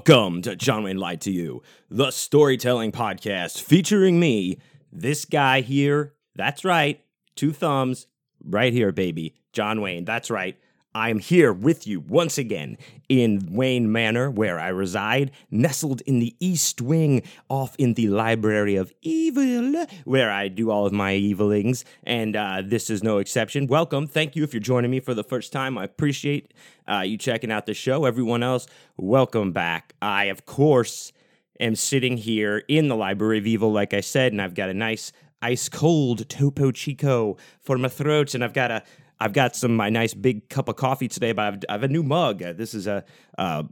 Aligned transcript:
Welcome 0.00 0.40
to 0.42 0.56
John 0.56 0.84
Wayne 0.84 0.96
Lied 0.96 1.20
to 1.20 1.30
You, 1.30 1.62
the 1.90 2.10
storytelling 2.10 2.90
podcast 2.90 3.60
featuring 3.60 4.18
me, 4.18 4.58
this 4.90 5.26
guy 5.26 5.60
here. 5.60 6.14
That's 6.34 6.64
right, 6.64 7.04
two 7.36 7.52
thumbs, 7.52 8.06
right 8.42 8.72
here, 8.72 8.92
baby. 8.92 9.34
John 9.52 9.82
Wayne, 9.82 10.06
that's 10.06 10.30
right. 10.30 10.58
I 10.94 11.10
am 11.10 11.20
here 11.20 11.52
with 11.52 11.86
you 11.86 12.00
once 12.00 12.36
again 12.36 12.76
in 13.08 13.48
Wayne 13.52 13.92
Manor, 13.92 14.28
where 14.28 14.58
I 14.58 14.68
reside, 14.68 15.30
nestled 15.48 16.00
in 16.00 16.18
the 16.18 16.34
East 16.40 16.80
Wing, 16.80 17.22
off 17.48 17.76
in 17.78 17.94
the 17.94 18.08
Library 18.08 18.74
of 18.74 18.92
Evil, 19.00 19.86
where 20.04 20.32
I 20.32 20.48
do 20.48 20.70
all 20.70 20.86
of 20.86 20.92
my 20.92 21.14
evilings. 21.14 21.84
And 22.02 22.34
uh, 22.34 22.62
this 22.64 22.90
is 22.90 23.04
no 23.04 23.18
exception. 23.18 23.68
Welcome. 23.68 24.08
Thank 24.08 24.34
you 24.34 24.42
if 24.42 24.52
you're 24.52 24.60
joining 24.60 24.90
me 24.90 24.98
for 24.98 25.14
the 25.14 25.22
first 25.22 25.52
time. 25.52 25.78
I 25.78 25.84
appreciate 25.84 26.52
uh, 26.88 27.02
you 27.02 27.16
checking 27.16 27.52
out 27.52 27.66
the 27.66 27.74
show. 27.74 28.04
Everyone 28.04 28.42
else, 28.42 28.66
welcome 28.96 29.52
back. 29.52 29.94
I, 30.02 30.24
of 30.24 30.44
course, 30.44 31.12
am 31.60 31.76
sitting 31.76 32.16
here 32.16 32.64
in 32.66 32.88
the 32.88 32.96
Library 32.96 33.38
of 33.38 33.46
Evil, 33.46 33.70
like 33.70 33.94
I 33.94 34.00
said, 34.00 34.32
and 34.32 34.42
I've 34.42 34.54
got 34.54 34.68
a 34.68 34.74
nice 34.74 35.12
ice 35.42 35.68
cold 35.68 36.28
Topo 36.28 36.70
Chico 36.70 37.36
for 37.60 37.78
my 37.78 37.88
throat, 37.88 38.34
and 38.34 38.44
I've 38.44 38.52
got 38.52 38.70
a 38.70 38.82
I've 39.20 39.32
got 39.32 39.54
some 39.54 39.76
my 39.76 39.90
nice 39.90 40.14
big 40.14 40.48
cup 40.48 40.68
of 40.68 40.76
coffee 40.76 41.08
today, 41.08 41.32
but 41.32 41.44
I've, 41.44 41.58
I 41.68 41.72
have 41.72 41.82
a 41.82 41.88
new 41.88 42.02
mug. 42.02 42.42
Uh, 42.42 42.52
this 42.54 42.74
is 42.74 42.86
a 42.86 43.04
uh, 43.36 43.64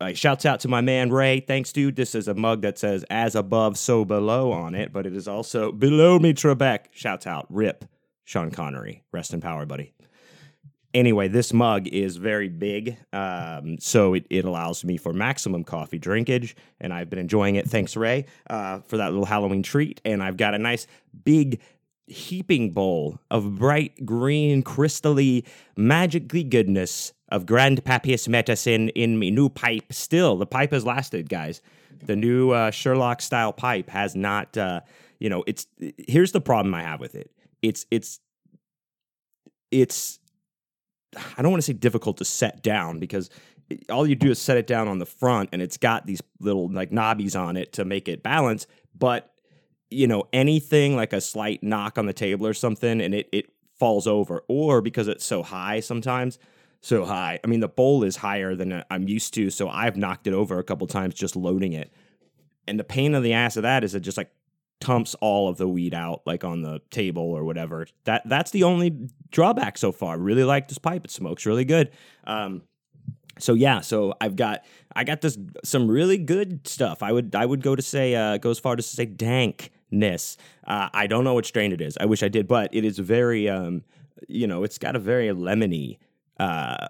uh, 0.00 0.12
shouts 0.14 0.46
out 0.46 0.60
to 0.60 0.68
my 0.68 0.80
man 0.80 1.10
Ray. 1.10 1.40
Thanks, 1.40 1.72
dude. 1.72 1.96
This 1.96 2.14
is 2.14 2.26
a 2.28 2.34
mug 2.34 2.62
that 2.62 2.78
says 2.78 3.04
"As 3.10 3.34
above, 3.34 3.76
so 3.76 4.04
below" 4.04 4.52
on 4.52 4.74
it, 4.74 4.92
but 4.92 5.06
it 5.06 5.14
is 5.14 5.28
also 5.28 5.72
"Below 5.72 6.18
me, 6.18 6.32
Trebek." 6.32 6.86
Shouts 6.90 7.26
out, 7.26 7.46
Rip, 7.50 7.84
Sean 8.24 8.50
Connery. 8.50 9.04
Rest 9.12 9.34
in 9.34 9.40
power, 9.40 9.66
buddy. 9.66 9.92
Anyway, 10.94 11.28
this 11.28 11.52
mug 11.52 11.86
is 11.86 12.16
very 12.16 12.48
big, 12.48 12.96
um, 13.12 13.76
so 13.78 14.14
it, 14.14 14.26
it 14.30 14.46
allows 14.46 14.84
me 14.84 14.96
for 14.96 15.12
maximum 15.12 15.62
coffee 15.62 15.98
drinkage, 15.98 16.54
and 16.80 16.94
I've 16.94 17.10
been 17.10 17.18
enjoying 17.18 17.56
it. 17.56 17.68
Thanks, 17.68 17.94
Ray, 17.94 18.24
uh, 18.48 18.80
for 18.80 18.96
that 18.96 19.10
little 19.10 19.26
Halloween 19.26 19.62
treat. 19.62 20.00
And 20.06 20.22
I've 20.22 20.38
got 20.38 20.54
a 20.54 20.58
nice 20.58 20.86
big 21.24 21.60
heaping 22.08 22.70
bowl 22.70 23.18
of 23.30 23.56
bright 23.56 24.04
green, 24.04 24.62
crystally, 24.62 25.46
magically 25.76 26.42
goodness 26.42 27.12
of 27.28 27.46
Grand 27.46 27.84
Papias 27.84 28.28
medicine 28.28 28.88
in 28.90 29.18
me. 29.18 29.30
New 29.30 29.48
pipe. 29.48 29.92
Still, 29.92 30.36
the 30.36 30.46
pipe 30.46 30.72
has 30.72 30.84
lasted, 30.84 31.28
guys. 31.28 31.60
The 32.04 32.16
new 32.16 32.50
uh, 32.50 32.70
Sherlock 32.70 33.20
style 33.20 33.52
pipe 33.52 33.90
has 33.90 34.14
not. 34.16 34.56
Uh, 34.56 34.80
you 35.18 35.28
know, 35.28 35.44
it's 35.46 35.66
here's 36.06 36.32
the 36.32 36.40
problem 36.40 36.74
I 36.74 36.82
have 36.82 37.00
with 37.00 37.14
it. 37.14 37.30
It's 37.62 37.86
it's 37.90 38.20
it's. 39.70 40.18
I 41.36 41.42
don't 41.42 41.50
want 41.50 41.62
to 41.62 41.66
say 41.66 41.72
difficult 41.72 42.18
to 42.18 42.24
set 42.24 42.62
down 42.62 42.98
because 42.98 43.30
all 43.90 44.06
you 44.06 44.14
do 44.14 44.30
is 44.30 44.38
set 44.38 44.56
it 44.56 44.66
down 44.66 44.88
on 44.88 44.98
the 44.98 45.06
front 45.06 45.50
and 45.52 45.60
it's 45.60 45.76
got 45.76 46.06
these 46.06 46.22
little 46.40 46.70
like 46.70 46.90
knobbies 46.90 47.38
on 47.38 47.56
it 47.56 47.72
to 47.74 47.84
make 47.84 48.08
it 48.08 48.22
balance. 48.22 48.66
But 48.96 49.32
you 49.90 50.06
know, 50.06 50.24
anything 50.32 50.96
like 50.96 51.12
a 51.12 51.20
slight 51.20 51.62
knock 51.62 51.98
on 51.98 52.06
the 52.06 52.12
table 52.12 52.46
or 52.46 52.54
something 52.54 53.00
and 53.00 53.14
it, 53.14 53.28
it 53.32 53.52
falls 53.78 54.06
over, 54.06 54.42
or 54.48 54.80
because 54.80 55.08
it's 55.08 55.24
so 55.24 55.42
high 55.42 55.80
sometimes, 55.80 56.38
so 56.80 57.04
high. 57.04 57.38
I 57.42 57.46
mean, 57.46 57.60
the 57.60 57.68
bowl 57.68 58.04
is 58.04 58.16
higher 58.16 58.54
than 58.54 58.84
I'm 58.90 59.08
used 59.08 59.34
to, 59.34 59.50
so 59.50 59.68
I've 59.68 59.96
knocked 59.96 60.26
it 60.26 60.34
over 60.34 60.58
a 60.58 60.64
couple 60.64 60.86
times 60.86 61.14
just 61.14 61.36
loading 61.36 61.72
it. 61.72 61.92
And 62.66 62.78
the 62.78 62.84
pain 62.84 63.14
in 63.14 63.22
the 63.22 63.32
ass 63.32 63.56
of 63.56 63.62
that 63.62 63.84
is 63.84 63.94
it 63.94 64.00
just 64.00 64.18
like 64.18 64.30
tumps 64.80 65.16
all 65.20 65.48
of 65.48 65.56
the 65.56 65.66
weed 65.66 65.92
out 65.94 66.22
like 66.24 66.44
on 66.44 66.62
the 66.62 66.80
table 66.90 67.22
or 67.22 67.44
whatever. 67.44 67.86
That 68.04 68.22
that's 68.28 68.50
the 68.50 68.64
only 68.64 69.08
drawback 69.30 69.78
so 69.78 69.92
far. 69.92 70.18
Really 70.18 70.44
like 70.44 70.68
this 70.68 70.78
pipe. 70.78 71.04
It 71.04 71.10
smokes 71.10 71.46
really 71.46 71.64
good. 71.64 71.90
Um, 72.24 72.62
so 73.38 73.54
yeah, 73.54 73.80
so 73.80 74.14
I've 74.20 74.36
got 74.36 74.64
I 74.94 75.04
got 75.04 75.20
this 75.20 75.38
some 75.64 75.88
really 75.88 76.18
good 76.18 76.66
stuff. 76.66 77.02
I 77.02 77.12
would 77.12 77.34
I 77.34 77.46
would 77.46 77.62
go 77.62 77.74
to 77.74 77.82
say 77.82 78.14
uh, 78.14 78.36
go 78.38 78.50
as 78.50 78.58
far 78.58 78.74
as 78.76 78.88
to 78.90 78.96
say 78.96 79.06
dank 79.06 79.70
ness. 79.90 80.36
Uh, 80.66 80.88
I 80.92 81.06
don't 81.06 81.24
know 81.24 81.34
what 81.34 81.46
strain 81.46 81.72
it 81.72 81.80
is. 81.80 81.96
I 82.00 82.06
wish 82.06 82.22
I 82.22 82.28
did, 82.28 82.46
but 82.46 82.74
it 82.74 82.84
is 82.84 82.98
very, 82.98 83.48
um, 83.48 83.84
you 84.28 84.46
know, 84.46 84.62
it's 84.64 84.78
got 84.78 84.96
a 84.96 84.98
very 84.98 85.28
lemony 85.28 85.98
uh, 86.38 86.86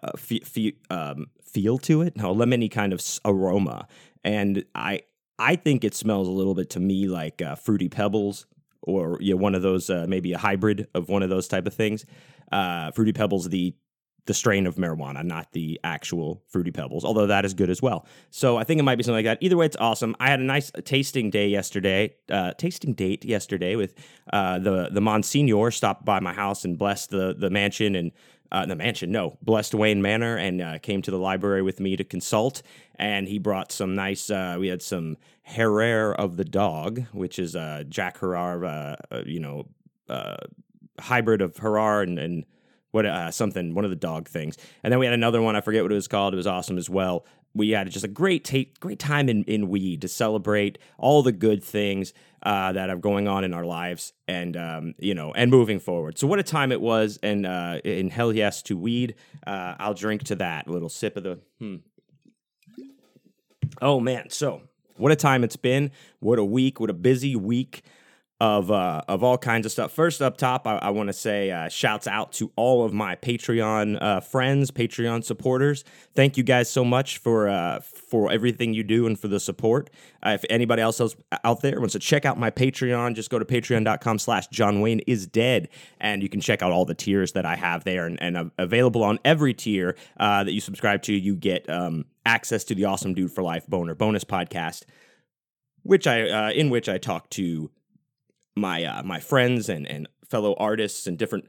um, 0.91 1.26
feel 1.42 1.78
to 1.78 2.03
it. 2.03 2.16
No, 2.16 2.34
lemony 2.34 2.70
kind 2.70 2.92
of 2.92 3.03
aroma, 3.25 3.87
and 4.25 4.64
I 4.75 5.03
I 5.38 5.56
think 5.56 5.84
it 5.84 5.94
smells 5.94 6.28
a 6.28 6.32
little 6.32 6.54
bit 6.54 6.70
to 6.70 6.81
me 6.81 7.06
like 7.06 7.41
uh, 7.41 7.54
fruity 7.54 7.88
pebbles 7.88 8.47
or 8.82 9.19
you 9.20 9.34
know, 9.34 9.41
one 9.41 9.54
of 9.54 9.62
those 9.62 9.91
uh, 9.91 10.06
maybe 10.08 10.32
a 10.32 10.38
hybrid 10.38 10.88
of 10.94 11.08
one 11.08 11.22
of 11.22 11.31
those 11.31 11.48
type 11.48 11.66
of 11.66 11.75
things. 11.75 12.04
Uh, 12.50 12.91
fruity 12.92 13.12
pebbles, 13.12 13.48
the 13.48 13.75
the 14.28 14.34
strain 14.34 14.66
of 14.66 14.76
marijuana, 14.76 15.24
not 15.24 15.50
the 15.52 15.80
actual 15.82 16.42
fruity 16.46 16.70
pebbles, 16.70 17.02
although 17.02 17.26
that 17.26 17.46
is 17.46 17.54
good 17.54 17.70
as 17.70 17.80
well. 17.80 18.06
So 18.30 18.58
I 18.58 18.64
think 18.64 18.78
it 18.78 18.82
might 18.82 18.96
be 18.96 19.02
something 19.02 19.16
like 19.16 19.24
that. 19.24 19.38
Either 19.40 19.56
way, 19.56 19.64
it's 19.64 19.76
awesome. 19.80 20.14
I 20.20 20.28
had 20.28 20.38
a 20.38 20.44
nice 20.44 20.70
tasting 20.84 21.30
day 21.30 21.48
yesterday, 21.48 22.14
uh, 22.30 22.52
tasting 22.52 22.92
date 22.92 23.24
yesterday 23.24 23.74
with 23.74 23.94
uh, 24.32 24.58
the 24.58 24.90
the 24.92 25.00
Monsignor 25.00 25.70
stopped 25.70 26.04
by 26.04 26.20
my 26.20 26.34
house 26.34 26.64
and 26.64 26.78
blessed 26.78 27.10
the 27.10 27.34
the 27.36 27.48
mansion 27.48 27.96
and 27.96 28.12
uh, 28.52 28.66
the 28.66 28.76
mansion, 28.76 29.10
no, 29.10 29.36
blessed 29.42 29.74
Wayne 29.74 30.00
Manor, 30.00 30.36
and 30.36 30.62
uh, 30.62 30.78
came 30.78 31.02
to 31.02 31.10
the 31.10 31.18
library 31.18 31.62
with 31.62 31.80
me 31.80 31.96
to 31.96 32.04
consult. 32.04 32.62
And 32.96 33.28
he 33.28 33.38
brought 33.38 33.72
some 33.72 33.94
nice. 33.94 34.30
Uh, 34.30 34.56
we 34.60 34.68
had 34.68 34.82
some 34.82 35.16
Herrera 35.42 36.14
of 36.14 36.36
the 36.36 36.44
dog, 36.44 37.04
which 37.12 37.38
is 37.38 37.56
uh, 37.56 37.84
Jack 37.88 38.20
Herer, 38.20 38.64
uh, 39.10 39.22
you 39.24 39.40
know, 39.40 39.68
uh 40.08 40.36
hybrid 41.00 41.40
of 41.40 41.56
Herer 41.56 42.02
and, 42.02 42.18
and 42.18 42.44
what 42.98 43.06
uh, 43.06 43.31
something 43.31 43.75
one 43.75 43.84
of 43.84 43.91
the 43.91 43.97
dog 43.97 44.28
things. 44.28 44.56
And 44.82 44.92
then 44.92 44.98
we 44.98 45.06
had 45.06 45.14
another 45.14 45.41
one 45.41 45.54
i 45.54 45.60
forget 45.60 45.82
what 45.82 45.92
it 45.92 45.94
was 45.94 46.09
called 46.09 46.34
it 46.34 46.36
was 46.36 46.47
awesome 46.47 46.78
as 46.78 46.91
well. 46.91 47.25
We 47.54 47.70
had 47.70 47.88
just 47.91 48.04
a 48.04 48.09
great 48.09 48.44
ta- 48.44 48.70
great 48.81 48.98
time 48.98 49.28
in, 49.28 49.44
in 49.44 49.69
weed 49.69 50.03
to 50.03 50.09
celebrate 50.09 50.78
all 50.98 51.22
the 51.22 51.32
good 51.32 51.62
things 51.62 52.12
uh, 52.42 52.72
that 52.72 52.91
are 52.91 52.97
going 52.97 53.26
on 53.26 53.44
in 53.44 53.54
our 53.54 53.64
lives 53.64 54.12
and 54.26 54.56
um, 54.56 54.94
you 54.98 55.14
know 55.14 55.32
and 55.32 55.50
moving 55.50 55.78
forward. 55.78 56.19
So 56.19 56.26
what 56.26 56.41
a 56.41 56.42
time 56.42 56.72
it 56.72 56.81
was 56.81 57.19
and 57.22 57.47
uh, 57.47 57.78
in 57.84 58.10
hell 58.10 58.32
yes 58.32 58.62
to 58.62 58.76
weed. 58.76 59.14
Uh, 59.47 59.76
i'll 59.78 59.94
drink 59.94 60.25
to 60.25 60.34
that 60.37 60.66
a 60.66 60.72
little 60.72 60.88
sip 60.88 61.16
of 61.16 61.22
the 61.22 61.38
hmm. 61.60 61.76
oh 63.81 64.00
man. 64.00 64.31
So 64.31 64.62
what 64.97 65.12
a 65.12 65.16
time 65.16 65.44
it's 65.44 65.56
been. 65.56 65.92
What 66.19 66.41
a 66.41 66.44
week. 66.44 66.81
What 66.81 66.91
a 66.91 66.94
busy 66.94 67.37
week 67.37 67.82
of 68.41 68.71
uh, 68.71 69.03
of 69.09 69.25
all 69.25 69.37
kinds 69.37 69.66
of 69.66 69.72
stuff. 69.72 69.91
First 69.91 70.22
up 70.22 70.37
top, 70.37 70.66
I, 70.66 70.76
I 70.76 70.91
want 70.91 71.09
to 71.09 71.12
say 71.12 71.50
uh, 71.50 71.69
shouts 71.69 72.06
out 72.06 72.32
to 72.34 72.53
all 72.54 72.84
of 72.84 72.93
my 72.93 73.16
Patreon 73.16 74.00
uh, 74.00 74.21
friends, 74.21 74.71
Patreon 74.71 75.25
supporters. 75.25 75.84
Thank 76.15 76.37
you 76.37 76.44
guys 76.44 76.71
so 76.71 76.84
much 76.84 77.19
for 77.19 77.49
uh, 77.49 77.81
for 77.81 78.31
everything 78.31 78.75
you 78.75 78.84
do 78.84 79.06
and 79.06 79.19
for 79.19 79.26
the 79.26 79.41
support. 79.41 79.91
Uh, 80.25 80.31
if 80.31 80.44
anybody 80.49 80.82
else 80.82 81.00
out 81.43 81.62
there 81.62 81.81
wants 81.81 81.94
to 81.94 81.99
check 81.99 82.25
out 82.25 82.38
my 82.38 82.50
Patreon, 82.50 83.15
just 83.15 83.28
go 83.28 83.41
to 83.41 83.44
patreon.com 83.44 84.21
slash 84.21 84.47
John 84.49 84.81
Wayne 84.81 85.00
is 85.09 85.26
dead, 85.26 85.69
and 85.99 86.22
you 86.22 86.28
can 86.28 86.41
check 86.41 86.62
out 86.62 86.70
all 86.70 86.84
the 86.84 86.94
tiers 86.94 87.32
that 87.32 87.44
I 87.44 87.56
have 87.56 87.82
there, 87.82 88.06
and, 88.06 88.22
and 88.22 88.53
available 88.56 89.03
on 89.03 89.19
every 89.25 89.53
tier 89.53 89.97
uh, 90.19 90.44
that 90.44 90.53
you 90.53 90.60
subscribe 90.60 91.03
to. 91.03 91.12
You 91.12 91.34
get 91.34 91.69
um, 91.69 92.05
access 92.25 92.62
to 92.65 92.76
the 92.76 92.84
Awesome 92.84 93.15
Dude 93.15 93.32
for 93.32 93.43
Life 93.43 93.66
Boner 93.66 93.97
bonus 93.97 94.22
podcast, 94.22 94.84
which 95.82 96.06
I 96.06 96.53
in 96.53 96.70
which 96.70 96.88
I 96.88 96.99
talk 96.99 97.31
to 97.31 97.70
my 98.58 98.84
uh, 98.84 99.02
my 99.02 99.20
friends 99.20 99.69
and 99.69 99.86
and 99.86 100.08
fellow 100.28 100.54
artists 100.58 101.06
and 101.06 101.19
different 101.19 101.46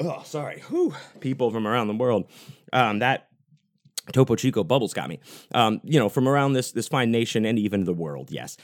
oh 0.00 0.22
sorry 0.24 0.62
whew, 0.68 0.94
people 1.20 1.50
from 1.50 1.66
around 1.66 1.88
the 1.88 1.94
world 1.94 2.28
um, 2.72 3.00
that 3.00 3.28
Topo 4.12 4.36
Chico 4.36 4.64
bubbles 4.64 4.94
got 4.94 5.08
me 5.08 5.20
um, 5.54 5.80
you 5.84 5.98
know 5.98 6.08
from 6.08 6.28
around 6.28 6.52
this 6.52 6.72
this 6.72 6.88
fine 6.88 7.10
nation 7.10 7.44
and 7.44 7.58
even 7.58 7.84
the 7.84 7.94
world 7.94 8.30
yes 8.30 8.56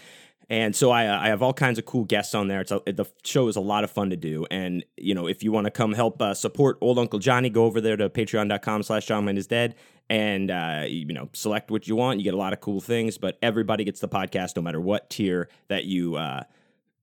and 0.50 0.74
so 0.74 0.90
I, 0.90 1.06
uh, 1.06 1.16
I 1.16 1.28
have 1.28 1.42
all 1.42 1.54
kinds 1.54 1.78
of 1.78 1.84
cool 1.84 2.04
guests 2.04 2.34
on 2.34 2.48
there. 2.48 2.60
It's 2.60 2.72
a, 2.72 2.82
the 2.84 3.06
show 3.24 3.46
is 3.46 3.54
a 3.54 3.60
lot 3.60 3.84
of 3.84 3.90
fun 3.90 4.10
to 4.10 4.16
do. 4.16 4.46
And, 4.50 4.84
you 4.96 5.14
know, 5.14 5.28
if 5.28 5.44
you 5.44 5.52
want 5.52 5.66
to 5.66 5.70
come 5.70 5.92
help 5.92 6.20
uh, 6.20 6.34
support 6.34 6.76
old 6.80 6.98
Uncle 6.98 7.20
Johnny, 7.20 7.50
go 7.50 7.66
over 7.66 7.80
there 7.80 7.96
to 7.96 8.10
patreon.com 8.10 8.82
slash 8.82 9.06
John 9.06 9.28
is 9.38 9.46
dead 9.46 9.76
and, 10.10 10.50
uh, 10.50 10.82
you 10.88 11.14
know, 11.14 11.28
select 11.34 11.70
what 11.70 11.86
you 11.86 11.94
want. 11.94 12.18
You 12.18 12.24
get 12.24 12.34
a 12.34 12.36
lot 12.36 12.52
of 12.52 12.60
cool 12.60 12.80
things, 12.80 13.16
but 13.16 13.38
everybody 13.40 13.84
gets 13.84 14.00
the 14.00 14.08
podcast 14.08 14.56
no 14.56 14.62
matter 14.62 14.80
what 14.80 15.08
tier 15.08 15.48
that 15.68 15.84
you, 15.84 16.16
uh, 16.16 16.42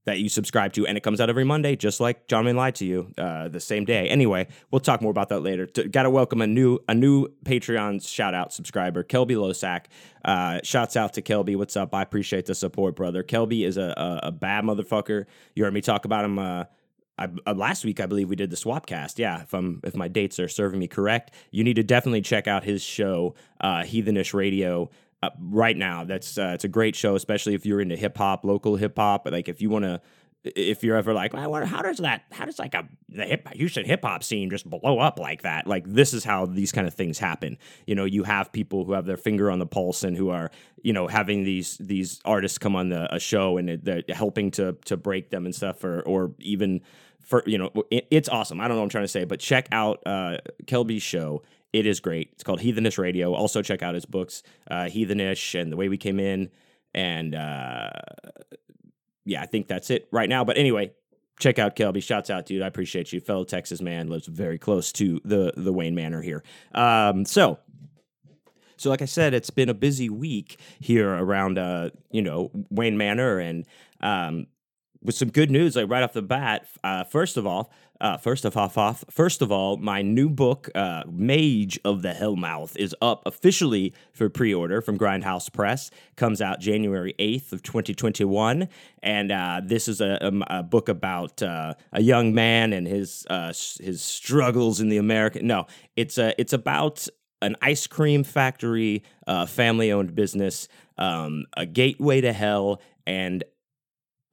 that 0.08 0.20
you 0.20 0.30
subscribe 0.30 0.72
to, 0.72 0.88
and 0.88 0.98
it 0.98 1.04
comes 1.04 1.20
out 1.20 1.30
every 1.30 1.44
Monday, 1.44 1.76
just 1.76 2.00
like 2.00 2.28
John 2.28 2.46
Wayne 2.46 2.56
lied 2.56 2.76
to 2.76 2.86
you 2.86 3.12
uh, 3.18 3.50
the 3.50 3.60
same 3.60 3.84
day. 3.84 4.08
Anyway, 4.08 4.48
we'll 4.72 4.80
talk 4.80 5.02
more 5.02 5.12
about 5.12 5.28
that 5.30 5.42
later. 5.42 5.68
Got 5.68 6.04
to 6.04 6.10
welcome 6.10 6.42
a 6.42 6.48
new 6.48 6.80
a 6.88 6.96
new 6.96 7.28
Patreon 7.44 8.08
shout 8.08 8.34
out 8.34 8.54
subscriber, 8.54 9.04
Kelby 9.04 9.36
Losack. 9.36 9.88
Uh, 10.24 10.62
shouts 10.64 10.96
out 10.96 11.14
to 11.14 11.22
Kelby. 11.22 11.58
What's 11.58 11.76
up? 11.76 11.94
I 11.94 12.02
appreciate 12.02 12.46
the 12.46 12.56
support, 12.56 12.96
brother. 12.96 13.22
Kelby 13.22 13.66
is 13.66 13.76
a, 13.76 13.94
a, 14.24 14.28
a 14.28 14.32
bad 14.32 14.64
motherfucker. 14.64 15.26
You 15.56 15.66
heard 15.66 15.74
me 15.74 15.82
talk 15.82 16.06
about 16.06 16.24
him. 16.24 16.40
Uh, 16.40 16.64
I, 17.20 17.28
uh, 17.46 17.54
last 17.54 17.84
week, 17.84 18.00
I 18.00 18.06
believe 18.06 18.30
we 18.30 18.38
did 18.38 18.50
the 18.50 18.56
Swapcast. 18.56 19.18
Yeah, 19.18 19.42
if 19.42 19.54
I'm 19.54 19.82
if 19.84 19.94
my 19.94 20.08
dates 20.08 20.40
are 20.40 20.48
serving 20.48 20.80
me 20.80 20.88
correct, 20.88 21.32
you 21.52 21.66
need 21.66 21.76
to 21.76 21.84
definitely 21.84 22.22
check 22.22 22.48
out 22.48 22.64
his 22.64 22.82
show, 22.82 23.36
uh, 23.60 23.82
Heathenish 23.82 24.34
Radio 24.34 24.90
uh, 25.24 25.30
right 25.40 25.78
now. 25.78 26.04
That's 26.04 26.38
uh, 26.38 26.52
it's 26.54 26.64
a 26.64 26.70
great 26.70 26.96
show, 26.96 27.16
especially 27.16 27.54
if 27.54 27.66
you're 27.66 27.82
into 27.82 27.96
hip 27.96 28.18
hop, 28.18 28.46
local 28.46 28.76
hip 28.76 28.98
hop. 28.98 29.28
Like 29.30 29.50
if 29.50 29.62
you 29.62 29.70
want 29.70 29.86
to 29.86 30.02
if 30.56 30.84
you're 30.84 30.96
ever 30.96 31.14
like, 31.14 31.34
I 31.34 31.48
wonder 31.48 31.66
how 31.66 31.82
does 31.82 31.98
that, 31.98 32.24
how 32.32 32.46
does 32.46 32.60
like 32.60 32.74
a 32.74 32.88
the 33.10 33.26
hip 33.26 33.48
Houston 33.54 33.86
hip 33.86 34.04
hop 34.04 34.24
scene 34.24 34.50
just 34.50 34.70
blow 34.70 35.00
up 35.00 35.20
like 35.20 35.42
that? 35.42 35.68
Like 35.68 35.86
this 35.88 36.14
is 36.14 36.24
how 36.24 36.46
these 36.46 36.72
kind 36.72 36.88
of 36.88 36.94
things 36.94 37.20
happen. 37.20 37.58
You 37.86 37.96
know, 37.96 38.06
you 38.06 38.24
have 38.24 38.52
people 38.52 38.86
who 38.86 38.94
have 38.94 39.06
their 39.06 39.18
finger 39.18 39.50
on 39.50 39.60
the 39.60 39.66
pulse 39.66 40.04
and 40.04 40.16
who 40.16 40.30
are, 40.30 40.52
you 40.82 40.94
know, 40.94 41.08
having 41.08 41.44
these 41.44 41.78
these 41.78 42.22
artists 42.26 42.58
come 42.58 42.76
on 42.76 42.90
the 42.90 43.14
a 43.14 43.20
show 43.20 43.58
and 43.58 43.82
they're 43.84 44.04
helping 44.10 44.52
to 44.52 44.74
to 44.86 44.98
break 44.98 45.30
them 45.30 45.46
and 45.46 45.56
stuff, 45.56 45.84
or 45.84 46.02
or 46.02 46.32
even 46.40 46.82
for 47.28 47.44
you 47.46 47.58
know, 47.58 47.72
it, 47.92 48.08
it's 48.10 48.30
awesome. 48.30 48.60
I 48.60 48.68
don't 48.68 48.78
know 48.78 48.82
what 48.82 48.86
I'm 48.86 48.90
trying 48.90 49.04
to 49.04 49.10
say, 49.10 49.26
but 49.26 49.40
check 49.40 49.68
out 49.72 50.02
uh, 50.06 50.38
Kelby's 50.66 51.04
show. 51.04 51.44
It 51.74 51.86
is 51.86 52.00
great. 52.00 52.30
It's 52.32 52.44
called 52.44 52.62
Heathenish 52.62 52.98
Radio. 52.98 53.34
Also 53.34 53.62
check 53.62 53.84
out 53.84 53.94
his 53.94 54.06
books, 54.06 54.42
uh, 54.72 54.86
Heathenish 54.86 55.60
and 55.60 55.72
The 55.72 55.76
Way 55.76 55.90
We 55.90 55.98
Came 55.98 56.20
In, 56.20 56.50
and 56.96 57.36
uh, 57.36 57.92
yeah, 59.26 59.42
I 59.42 59.46
think 59.46 59.68
that's 59.68 59.90
it 59.90 60.08
right 60.12 60.30
now. 60.30 60.46
But 60.46 60.58
anyway, 60.58 60.94
check 61.38 61.60
out 61.60 61.76
Kelby. 61.76 62.02
Shouts 62.02 62.30
out, 62.30 62.46
dude. 62.46 62.62
I 62.62 62.68
appreciate 62.68 63.12
you. 63.12 63.20
Fellow 63.20 63.44
Texas 63.44 63.82
man 63.82 64.08
lives 64.08 64.28
very 64.28 64.58
close 64.58 64.94
to 64.94 65.20
the 65.26 65.52
the 65.58 65.74
Wayne 65.74 65.96
Manor 65.96 66.22
here. 66.22 66.44
Um, 66.74 67.26
so. 67.26 67.60
So, 68.80 68.92
like 68.92 69.02
I 69.02 69.06
said, 69.06 69.34
it's 69.34 69.50
been 69.50 69.70
a 69.70 69.74
busy 69.74 70.08
week 70.08 70.60
here 70.80 71.10
around, 71.10 71.58
uh, 71.58 71.90
you 72.12 72.22
know, 72.22 72.52
Wayne 72.70 72.96
Manor, 72.96 73.40
and 73.40 73.66
um, 74.02 74.46
with 75.02 75.16
some 75.16 75.30
good 75.30 75.52
news, 75.52 75.76
like 75.76 75.90
right 75.90 76.04
off 76.04 76.14
the 76.14 76.22
bat. 76.22 76.68
Uh, 76.84 77.04
first 77.04 77.38
of 77.38 77.46
all, 77.46 77.72
uh, 78.00 78.16
first 78.18 78.46
of 78.46 78.56
off, 78.56 78.78
off, 78.78 79.04
first 79.10 79.42
of 79.42 79.52
all, 79.52 79.78
my 79.78 80.04
new 80.04 80.30
book, 80.30 80.70
uh, 80.76 81.04
Mage 81.10 81.80
of 81.84 82.04
the 82.04 82.14
Hellmouth, 82.14 82.76
is 82.78 82.96
up 83.02 83.24
officially 83.26 83.94
for 84.14 84.30
pre-order 84.30 84.82
from 84.82 85.00
Grindhouse 85.00 85.52
Press. 85.52 85.90
Comes 86.16 86.40
out 86.40 86.60
January 86.60 87.16
eighth 87.18 87.54
of 87.54 87.64
twenty 87.64 87.96
twenty 87.96 88.24
one, 88.24 88.68
and 89.02 89.32
uh, 89.32 89.62
this 89.64 89.88
is 89.88 90.00
a, 90.00 90.20
a, 90.22 90.60
a 90.60 90.64
book 90.64 90.90
about 90.90 91.42
uh, 91.42 91.74
a 91.92 92.02
young 92.02 92.36
man 92.36 92.74
and 92.74 92.86
his 92.88 93.26
uh, 93.30 93.48
his 93.80 94.04
struggles 94.04 94.80
in 94.80 94.90
the 94.90 94.98
American. 94.98 95.48
No, 95.48 95.66
it's 95.96 96.20
a 96.20 96.40
it's 96.40 96.54
about 96.54 97.08
an 97.42 97.56
ice 97.62 97.88
cream 97.88 98.24
factory, 98.24 99.04
family 99.48 99.92
owned 99.92 100.16
business, 100.16 100.68
um, 100.98 101.46
a 101.56 101.66
gateway 101.66 102.20
to 102.22 102.34
hell, 102.34 102.82
and 103.06 103.44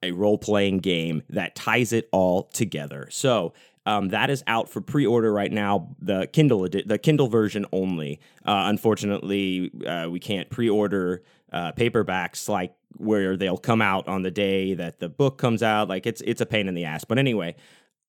a 0.03 0.11
role 0.11 0.37
playing 0.37 0.79
game 0.79 1.23
that 1.29 1.55
ties 1.55 1.93
it 1.93 2.07
all 2.11 2.43
together. 2.53 3.07
So, 3.11 3.53
um, 3.85 4.09
that 4.09 4.29
is 4.29 4.43
out 4.47 4.69
for 4.69 4.81
pre-order 4.81 5.31
right 5.31 5.51
now. 5.51 5.95
The 5.99 6.27
Kindle 6.27 6.67
the 6.67 6.97
Kindle 6.97 7.27
version 7.27 7.65
only. 7.71 8.19
Uh, 8.43 8.65
unfortunately, 8.65 9.71
uh, 9.85 10.07
we 10.09 10.19
can't 10.19 10.49
pre-order 10.49 11.21
uh, 11.51 11.71
paperbacks 11.73 12.49
like 12.49 12.73
where 12.97 13.37
they'll 13.37 13.57
come 13.57 13.81
out 13.81 14.07
on 14.07 14.23
the 14.23 14.31
day 14.31 14.73
that 14.73 14.99
the 14.99 15.09
book 15.09 15.37
comes 15.37 15.61
out. 15.61 15.87
Like 15.87 16.07
it's 16.07 16.21
it's 16.21 16.41
a 16.41 16.45
pain 16.45 16.67
in 16.67 16.73
the 16.73 16.85
ass. 16.85 17.03
But 17.03 17.19
anyway, 17.19 17.55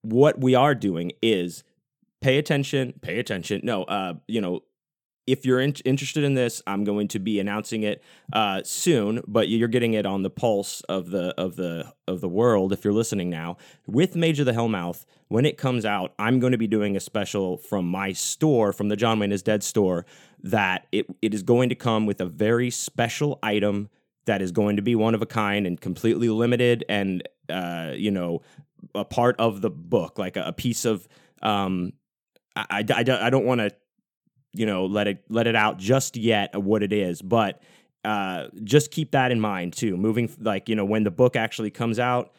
what 0.02 0.40
we 0.40 0.54
are 0.54 0.74
doing 0.74 1.12
is 1.20 1.62
pay 2.22 2.38
attention. 2.38 2.94
Pay 3.02 3.18
attention. 3.18 3.60
No, 3.62 3.84
uh, 3.84 4.14
you 4.26 4.40
know, 4.40 4.60
if 5.26 5.44
you're 5.44 5.61
in- 5.61 5.75
interested 5.84 6.25
in 6.25 6.34
this, 6.34 6.62
I'm 6.67 6.84
going 6.84 7.08
to 7.08 7.19
be 7.19 7.40
announcing 7.40 7.82
it 7.82 8.02
uh, 8.32 8.62
soon. 8.64 9.23
But 9.26 9.49
you're 9.49 9.69
getting 9.69 9.94
it 9.94 10.06
on 10.06 10.23
the 10.23 10.31
pulse 10.31 10.81
of 10.82 11.11
the 11.11 11.34
of 11.37 11.56
the 11.56 11.93
of 12.06 12.20
the 12.20 12.28
world. 12.28 12.73
If 12.73 12.84
you're 12.84 12.94
listening 12.94 13.28
now, 13.28 13.56
with 13.87 14.17
Mage 14.17 14.40
of 14.40 14.46
the 14.46 14.52
Hellmouth, 14.52 15.05
when 15.28 15.44
it 15.44 15.58
comes 15.58 15.84
out, 15.84 16.14
I'm 16.19 16.38
going 16.38 16.52
to 16.52 16.58
be 16.58 16.69
doing 16.69 16.96
a 16.96 17.00
special 17.00 17.56
from 17.56 17.87
my 17.87 18.12
store, 18.12 18.73
from 18.73 18.88
the 18.88 18.96
John 18.96 19.19
Wayne 19.19 19.32
is 19.32 19.43
Dead 19.43 19.62
store. 19.62 20.06
That 20.43 20.87
it 20.93 21.06
it 21.20 21.34
is 21.34 21.43
going 21.43 21.69
to 21.70 21.75
come 21.75 22.06
with 22.06 22.20
a 22.20 22.26
very 22.26 22.70
special 22.70 23.38
item 23.43 23.88
that 24.26 24.43
is 24.43 24.52
going 24.52 24.76
to 24.76 24.82
be 24.82 24.94
one 24.94 25.14
of 25.14 25.22
a 25.22 25.26
kind 25.26 25.67
and 25.67 25.81
completely 25.81 26.29
limited, 26.29 26.84
and 26.88 27.29
uh, 27.49 27.93
you 27.94 28.11
know, 28.11 28.43
a 28.94 29.05
part 29.05 29.37
of 29.38 29.61
the 29.61 29.70
book, 29.70 30.19
like 30.19 30.37
a, 30.37 30.44
a 30.46 30.52
piece 30.52 30.84
of. 30.84 31.08
Um, 31.43 31.93
I, 32.58 32.84
I, 32.88 33.05
I 33.06 33.31
don't 33.31 33.44
want 33.44 33.61
to 33.61 33.70
you 34.58 34.67
know 34.67 34.87
let 34.87 35.06
it 35.06 35.25
let 35.29 35.47
it 35.47 35.56
out 35.56 35.79
just 35.79 36.17
yet 36.17 36.61
what 36.61 36.82
it 36.82 36.93
is, 36.93 37.23
but 37.23 37.62
uh, 38.05 38.49
just 38.62 38.91
keep 38.91 39.12
that 39.12 39.31
in 39.32 39.41
mind 39.41 39.73
too. 39.73 39.97
Moving 39.97 40.31
like 40.41 40.69
you 40.69 40.75
know 40.75 40.85
when 40.85 41.05
the 41.05 41.11
book 41.11 41.37
actually 41.37 41.70
comes 41.70 41.99
out, 41.99 42.32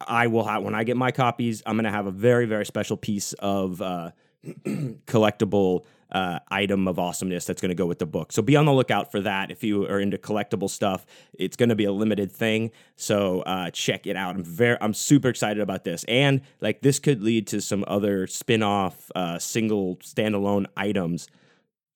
I 0.00 0.26
will 0.26 0.44
have 0.44 0.62
when 0.62 0.74
I 0.74 0.84
get 0.84 0.96
my 0.96 1.10
copies. 1.10 1.62
I'm 1.66 1.76
gonna 1.76 1.90
have 1.90 2.06
a 2.06 2.10
very 2.10 2.46
very 2.46 2.66
special 2.66 2.96
piece 2.96 3.32
of 3.34 3.80
uh, 3.80 4.10
collectible 4.46 5.84
uh, 6.10 6.38
item 6.48 6.88
of 6.88 6.98
awesomeness 6.98 7.44
that's 7.44 7.60
going 7.60 7.70
to 7.70 7.74
go 7.74 7.86
with 7.86 7.98
the 7.98 8.06
book. 8.06 8.32
So 8.32 8.40
be 8.40 8.56
on 8.56 8.64
the 8.64 8.72
lookout 8.72 9.10
for 9.10 9.20
that. 9.20 9.50
If 9.50 9.62
you 9.62 9.84
are 9.86 10.00
into 10.00 10.16
collectible 10.16 10.70
stuff, 10.70 11.04
it's 11.38 11.56
going 11.56 11.68
to 11.68 11.74
be 11.74 11.84
a 11.84 11.92
limited 11.92 12.32
thing. 12.32 12.70
So 12.96 13.42
uh, 13.42 13.70
check 13.70 14.06
it 14.06 14.16
out. 14.16 14.36
I'm 14.36 14.44
very, 14.44 14.78
I'm 14.80 14.94
super 14.94 15.28
excited 15.28 15.60
about 15.60 15.84
this, 15.84 16.04
and 16.04 16.40
like 16.60 16.80
this 16.80 16.98
could 16.98 17.22
lead 17.22 17.46
to 17.48 17.60
some 17.60 17.84
other 17.86 18.26
spin-off, 18.26 19.10
uh, 19.14 19.38
single 19.38 19.96
standalone 19.96 20.66
items 20.76 21.28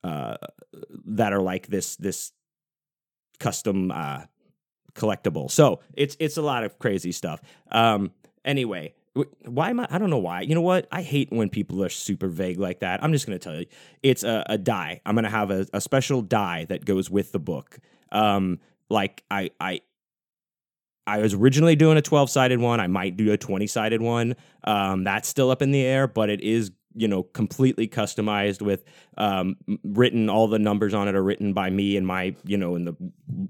uh, 0.04 0.36
that 1.06 1.32
are 1.32 1.42
like 1.42 1.68
this 1.68 1.96
this 1.96 2.32
custom 3.38 3.90
uh, 3.90 4.22
collectible. 4.94 5.50
So 5.50 5.80
it's 5.94 6.16
it's 6.20 6.36
a 6.36 6.42
lot 6.42 6.64
of 6.64 6.78
crazy 6.78 7.12
stuff. 7.12 7.40
Um, 7.70 8.12
anyway, 8.44 8.94
why 9.44 9.70
am 9.70 9.80
I? 9.80 9.88
I 9.90 9.98
don't 9.98 10.10
know 10.10 10.18
why. 10.18 10.42
You 10.42 10.54
know 10.54 10.62
what? 10.62 10.88
I 10.90 11.02
hate 11.02 11.30
when 11.30 11.48
people 11.48 11.84
are 11.84 11.88
super 11.88 12.28
vague 12.28 12.58
like 12.58 12.80
that. 12.80 13.02
I'm 13.02 13.12
just 13.12 13.26
going 13.26 13.38
to 13.38 13.42
tell 13.42 13.58
you, 13.58 13.66
it's 14.02 14.24
a, 14.24 14.44
a 14.48 14.58
die. 14.58 15.00
I'm 15.04 15.14
going 15.14 15.24
to 15.24 15.30
have 15.30 15.50
a, 15.50 15.66
a, 15.72 15.80
special 15.80 16.22
die 16.22 16.64
that 16.66 16.84
goes 16.84 17.10
with 17.10 17.32
the 17.32 17.38
book. 17.38 17.78
Um, 18.10 18.60
like 18.88 19.24
I 19.30 19.50
I. 19.60 19.80
I 21.04 21.18
was 21.18 21.34
originally 21.34 21.74
doing 21.74 21.98
a 21.98 22.00
12 22.00 22.30
sided 22.30 22.60
one. 22.60 22.78
I 22.78 22.86
might 22.86 23.16
do 23.16 23.32
a 23.32 23.36
20 23.36 23.66
sided 23.66 24.00
one. 24.00 24.36
Um, 24.62 25.02
that's 25.02 25.28
still 25.28 25.50
up 25.50 25.60
in 25.60 25.72
the 25.72 25.82
air, 25.82 26.06
but 26.06 26.30
it 26.30 26.40
is 26.42 26.70
you 26.94 27.08
know 27.08 27.22
completely 27.22 27.88
customized 27.88 28.62
with 28.62 28.84
um, 29.18 29.56
written 29.84 30.28
all 30.28 30.48
the 30.48 30.58
numbers 30.58 30.94
on 30.94 31.08
it 31.08 31.14
are 31.14 31.22
written 31.22 31.52
by 31.52 31.70
me 31.70 31.96
and 31.96 32.06
my 32.06 32.34
you 32.44 32.56
know 32.56 32.74
in 32.74 32.84
the 32.84 32.94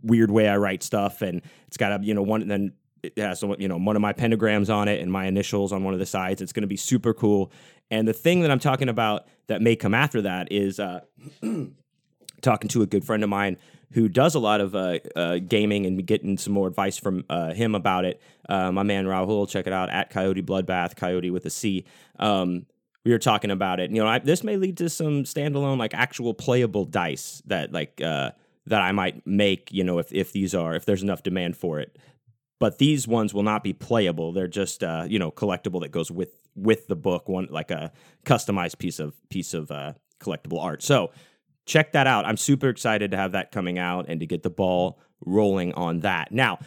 weird 0.03 0.31
way 0.31 0.49
I 0.49 0.57
write 0.57 0.83
stuff 0.83 1.23
and 1.23 1.43
it's 1.67 1.77
got 1.77 2.01
a 2.01 2.05
you 2.05 2.15
know 2.15 2.23
one 2.23 2.47
then 2.49 2.73
it 3.03 3.19
has 3.19 3.43
you 3.59 3.69
know 3.69 3.77
one 3.77 3.97
of 3.97 4.03
my 4.03 4.13
pentagrams 4.13 4.73
on 4.73 4.89
it 4.89 5.01
and 5.01 5.11
my 5.11 5.27
initials 5.27 5.73
on 5.73 5.83
one 5.85 5.95
of 5.95 6.01
the 6.01 6.07
sides 6.07 6.41
it's 6.41 6.53
going 6.53 6.63
to 6.63 6.69
be 6.69 6.77
super 6.77 7.13
cool 7.13 7.53
and 7.93 8.09
the 8.09 8.15
thing 8.15 8.41
that 8.41 8.51
I'm 8.51 8.59
talking 8.59 8.89
about 8.89 9.27
that 9.49 9.61
may 9.61 9.77
come 9.77 9.93
after 9.93 10.23
that 10.23 10.51
is 10.51 10.81
uh, 10.81 11.01
talking 12.41 12.69
to 12.69 12.81
a 12.81 12.87
good 12.87 13.05
friend 13.05 13.23
of 13.23 13.29
mine 13.29 13.59
who 13.93 14.09
does 14.09 14.35
a 14.35 14.39
lot 14.39 14.63
of 14.63 14.75
uh, 14.75 14.99
uh, 15.15 15.39
gaming 15.47 15.85
and 15.85 16.07
getting 16.07 16.39
some 16.39 16.55
more 16.55 16.67
advice 16.67 16.97
from 16.97 17.25
uh, 17.29 17.53
him 17.53 17.75
about 17.75 18.07
it. 18.07 18.21
Uh, 18.49 18.73
my 18.73 18.83
man 18.83 19.05
Rahul, 19.05 19.47
check 19.47 19.67
it 19.67 19.75
out 19.75 19.91
at 19.91 20.09
Coyote 20.09 20.43
Bloodbath, 20.43 20.97
Coyote 20.97 21.31
with 21.31 21.45
a 21.45 21.51
C. 21.51 21.85
Um, 22.19 22.65
we 23.05 23.11
were 23.11 23.19
talking 23.19 23.51
about 23.51 23.81
it. 23.81 23.91
You 23.91 24.03
know, 24.03 24.07
I, 24.07 24.19
this 24.19 24.45
may 24.45 24.57
lead 24.57 24.77
to 24.79 24.89
some 24.89 25.25
standalone, 25.25 25.79
like 25.79 25.95
actual 25.95 26.35
playable 26.35 26.85
dice 26.85 27.43
that 27.47 27.73
like 27.73 28.01
uh, 28.01 28.33
that 28.67 28.81
I 28.81 28.93
might 28.93 29.27
make. 29.27 29.73
You 29.73 29.85
know, 29.85 29.99
if 29.99 30.13
if 30.13 30.33
these 30.33 30.55
are 30.55 30.75
if 30.75 30.85
there's 30.85 31.03
enough 31.03 31.23
demand 31.23 31.57
for 31.57 31.81
it. 31.81 31.99
But 32.61 32.79
these 32.79 33.09
ones 33.09 33.35
will 33.35 33.43
not 33.43 33.65
be 33.65 33.73
playable. 33.73 34.33
They're 34.33 34.47
just 34.47 34.85
uh, 34.85 35.05
you 35.09 35.19
know 35.19 35.31
collectible 35.31 35.81
that 35.83 35.91
goes 35.91 36.11
with 36.11 36.37
with 36.55 36.87
the 36.87 36.97
book. 36.97 37.29
One 37.29 37.49
like 37.51 37.71
a 37.71 37.93
customized 38.25 38.79
piece 38.79 39.01
of 39.01 39.15
piece 39.31 39.53
of 39.53 39.71
uh, 39.71 39.95
collectible 40.21 40.63
art. 40.63 40.83
So 40.83 41.11
check 41.67 41.93
that 41.93 42.07
out. 42.07 42.25
I'm 42.25 42.37
super 42.37 42.69
excited 42.69 43.11
to 43.11 43.17
have 43.17 43.33
that 43.33 43.51
coming 43.51 43.79
out 43.79 44.07
and 44.09 44.21
to 44.21 44.27
get 44.27 44.43
the 44.43 44.51
ball 44.51 45.01
rolling 45.25 45.73
on 45.75 46.01
that. 46.01 46.33
Now, 46.33 46.59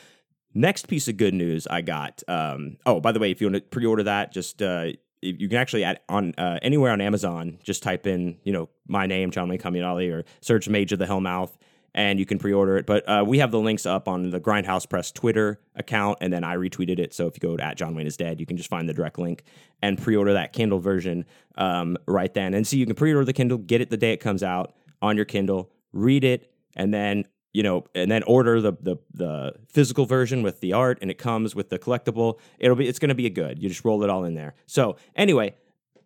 next 0.53 0.87
piece 0.87 1.07
of 1.07 1.17
good 1.17 1.33
news 1.33 1.67
I 1.67 1.81
got. 1.81 2.23
Um, 2.27 2.77
oh, 2.85 2.99
by 2.99 3.11
the 3.11 3.19
way, 3.19 3.31
if 3.31 3.41
you 3.41 3.47
want 3.47 3.55
to 3.55 3.61
pre-order 3.61 4.03
that, 4.03 4.31
just 4.31 4.61
uh, 4.61 4.91
you 5.25 5.49
can 5.49 5.57
actually 5.57 5.83
add 5.83 5.99
on 6.09 6.33
uh, 6.37 6.59
anywhere 6.61 6.91
on 6.91 7.01
Amazon. 7.01 7.57
Just 7.63 7.83
type 7.83 8.07
in, 8.07 8.37
you 8.43 8.53
know, 8.53 8.69
my 8.87 9.05
name, 9.07 9.31
John 9.31 9.49
Wayne 9.49 9.59
Comunale, 9.59 10.11
or 10.11 10.23
search 10.41 10.69
Mage 10.69 10.91
of 10.91 10.99
the 10.99 11.05
Hellmouth, 11.05 11.51
and 11.93 12.19
you 12.19 12.25
can 12.25 12.37
pre-order 12.37 12.77
it. 12.77 12.85
But 12.85 13.07
uh, 13.07 13.23
we 13.25 13.39
have 13.39 13.51
the 13.51 13.59
links 13.59 13.85
up 13.85 14.07
on 14.07 14.29
the 14.29 14.39
Grindhouse 14.39 14.87
Press 14.87 15.11
Twitter 15.11 15.59
account, 15.75 16.19
and 16.21 16.31
then 16.31 16.43
I 16.43 16.55
retweeted 16.55 16.99
it. 16.99 17.13
So 17.13 17.27
if 17.27 17.35
you 17.35 17.39
go 17.39 17.57
to 17.57 17.63
at 17.63 17.77
John 17.77 17.95
Wayne 17.95 18.07
is 18.07 18.17
dead, 18.17 18.39
you 18.39 18.45
can 18.45 18.57
just 18.57 18.69
find 18.69 18.87
the 18.87 18.93
direct 18.93 19.17
link 19.17 19.43
and 19.81 20.01
pre-order 20.01 20.33
that 20.33 20.53
Kindle 20.53 20.79
version 20.79 21.25
um, 21.57 21.97
right 22.05 22.33
then. 22.33 22.53
And 22.53 22.67
so 22.67 22.77
you 22.77 22.85
can 22.85 22.95
pre-order 22.95 23.25
the 23.25 23.33
Kindle, 23.33 23.57
get 23.57 23.81
it 23.81 23.89
the 23.89 23.97
day 23.97 24.13
it 24.13 24.19
comes 24.19 24.43
out 24.43 24.75
on 25.01 25.15
your 25.15 25.25
Kindle, 25.25 25.71
read 25.93 26.23
it, 26.23 26.51
and 26.75 26.93
then 26.93 27.25
you 27.55 27.63
know, 27.63 27.85
and 27.95 28.11
then 28.11 28.21
order 28.23 28.59
the, 28.59 28.73
the 28.81 28.97
the 29.13 29.53
physical 29.69 30.05
version 30.05 30.43
with 30.43 30.59
the 30.59 30.73
art, 30.73 30.97
and 31.01 31.09
it 31.09 31.17
comes 31.17 31.55
with 31.55 31.69
the 31.69 31.79
collectible. 31.79 32.37
It'll 32.59 32.75
be 32.75 32.85
it's 32.85 32.99
going 32.99 33.09
to 33.09 33.15
be 33.15 33.27
a 33.27 33.29
good. 33.29 33.63
You 33.63 33.69
just 33.69 33.85
roll 33.85 34.03
it 34.03 34.09
all 34.09 34.25
in 34.25 34.33
there. 34.33 34.55
So 34.65 34.97
anyway, 35.15 35.55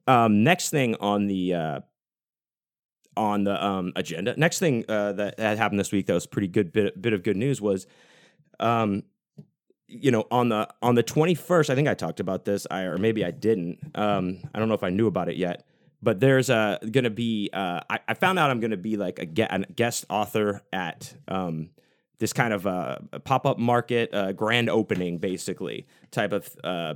um, 0.05 0.43
next 0.43 0.69
thing 0.69 0.93
on 0.99 1.25
the 1.25 1.55
uh, 1.55 1.79
on 3.17 3.45
the 3.45 3.65
um, 3.65 3.93
agenda. 3.95 4.35
Next 4.37 4.59
thing 4.59 4.85
uh, 4.87 5.13
that, 5.13 5.37
that 5.37 5.57
happened 5.57 5.79
this 5.79 5.91
week 5.91 6.05
that 6.05 6.13
was 6.13 6.27
pretty 6.27 6.49
good 6.49 6.71
bit 6.71 7.01
bit 7.01 7.13
of 7.13 7.23
good 7.23 7.35
news 7.35 7.59
was, 7.59 7.87
um, 8.59 9.01
you 9.87 10.11
know, 10.11 10.27
on 10.29 10.49
the 10.49 10.69
on 10.83 10.93
the 10.93 11.03
twenty 11.03 11.33
first. 11.33 11.71
I 11.71 11.75
think 11.75 11.87
I 11.87 11.95
talked 11.95 12.19
about 12.19 12.45
this, 12.45 12.67
I 12.69 12.81
or 12.81 12.99
maybe 12.99 13.25
I 13.25 13.31
didn't. 13.31 13.79
Um, 13.95 14.37
I 14.53 14.59
don't 14.59 14.67
know 14.67 14.75
if 14.75 14.83
I 14.83 14.91
knew 14.91 15.07
about 15.07 15.29
it 15.29 15.35
yet 15.35 15.65
but 16.01 16.19
there's 16.19 16.49
a 16.49 16.79
gonna 16.91 17.09
be 17.09 17.49
uh, 17.53 17.81
I, 17.89 17.99
I, 18.07 18.13
found 18.13 18.39
out 18.39 18.49
I'm 18.49 18.59
gonna 18.59 18.77
be 18.77 18.97
like 18.97 19.19
a, 19.19 19.25
ge- 19.25 19.39
a 19.39 19.65
guest 19.75 20.05
author 20.09 20.61
at 20.71 21.13
um, 21.27 21.69
this 22.19 22.33
kind 22.33 22.53
of 22.53 22.67
uh, 22.67 22.99
pop 23.23 23.45
up 23.45 23.57
market, 23.57 24.13
uh, 24.13 24.31
grand 24.33 24.69
opening, 24.69 25.17
basically 25.17 25.87
type 26.11 26.31
of 26.31 26.49
uh, 26.63 26.95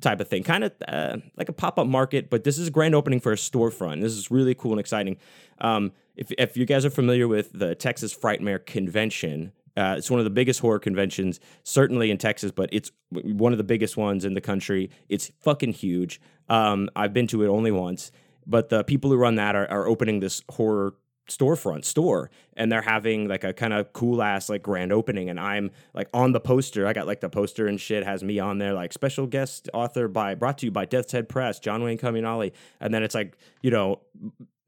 type 0.00 0.20
of 0.20 0.28
thing, 0.28 0.42
kind 0.42 0.64
of 0.64 0.72
uh, 0.86 1.16
like 1.36 1.48
a 1.48 1.52
pop 1.52 1.78
up 1.78 1.86
market. 1.86 2.30
But 2.30 2.44
this 2.44 2.58
is 2.58 2.68
a 2.68 2.70
grand 2.70 2.94
opening 2.94 3.20
for 3.20 3.32
a 3.32 3.36
storefront. 3.36 4.00
This 4.00 4.12
is 4.12 4.30
really 4.30 4.54
cool 4.54 4.72
and 4.72 4.80
exciting. 4.80 5.16
Um, 5.60 5.92
if 6.16 6.32
if 6.32 6.56
you 6.56 6.66
guys 6.66 6.84
are 6.84 6.90
familiar 6.90 7.28
with 7.28 7.52
the 7.52 7.74
Texas 7.74 8.14
Frightmare 8.14 8.64
Convention, 8.64 9.52
uh, 9.78 9.94
it's 9.96 10.10
one 10.10 10.18
of 10.18 10.24
the 10.24 10.30
biggest 10.30 10.58
horror 10.58 10.80
conventions, 10.80 11.38
certainly 11.62 12.10
in 12.10 12.18
Texas, 12.18 12.50
but 12.50 12.68
it's 12.72 12.90
one 13.10 13.52
of 13.52 13.58
the 13.58 13.64
biggest 13.64 13.96
ones 13.96 14.24
in 14.24 14.34
the 14.34 14.40
country. 14.40 14.90
It's 15.08 15.30
fucking 15.40 15.72
huge. 15.72 16.20
Um, 16.48 16.90
I've 16.96 17.12
been 17.12 17.28
to 17.28 17.44
it 17.44 17.48
only 17.48 17.70
once, 17.70 18.10
but 18.44 18.70
the 18.70 18.82
people 18.82 19.10
who 19.10 19.16
run 19.16 19.36
that 19.36 19.54
are, 19.54 19.70
are 19.70 19.86
opening 19.86 20.18
this 20.18 20.42
horror 20.50 20.94
storefront 21.28 21.84
store 21.84 22.30
and 22.56 22.72
they're 22.72 22.82
having 22.82 23.28
like 23.28 23.44
a 23.44 23.52
kind 23.52 23.74
of 23.74 23.92
cool 23.92 24.22
ass 24.22 24.48
like 24.48 24.62
grand 24.62 24.90
opening 24.90 25.28
and 25.28 25.38
i'm 25.38 25.70
like 25.92 26.08
on 26.14 26.32
the 26.32 26.40
poster 26.40 26.86
i 26.86 26.94
got 26.94 27.06
like 27.06 27.20
the 27.20 27.28
poster 27.28 27.66
and 27.66 27.78
shit 27.78 28.02
has 28.02 28.24
me 28.24 28.38
on 28.38 28.56
there 28.56 28.72
like 28.72 28.94
special 28.94 29.26
guest 29.26 29.68
author 29.74 30.08
by 30.08 30.34
brought 30.34 30.56
to 30.56 30.64
you 30.64 30.72
by 30.72 30.86
death's 30.86 31.12
head 31.12 31.28
press 31.28 31.58
john 31.58 31.82
wayne 31.82 31.98
Comunale. 31.98 32.50
and 32.80 32.94
then 32.94 33.02
it's 33.02 33.14
like 33.14 33.36
you 33.60 33.70
know 33.70 34.00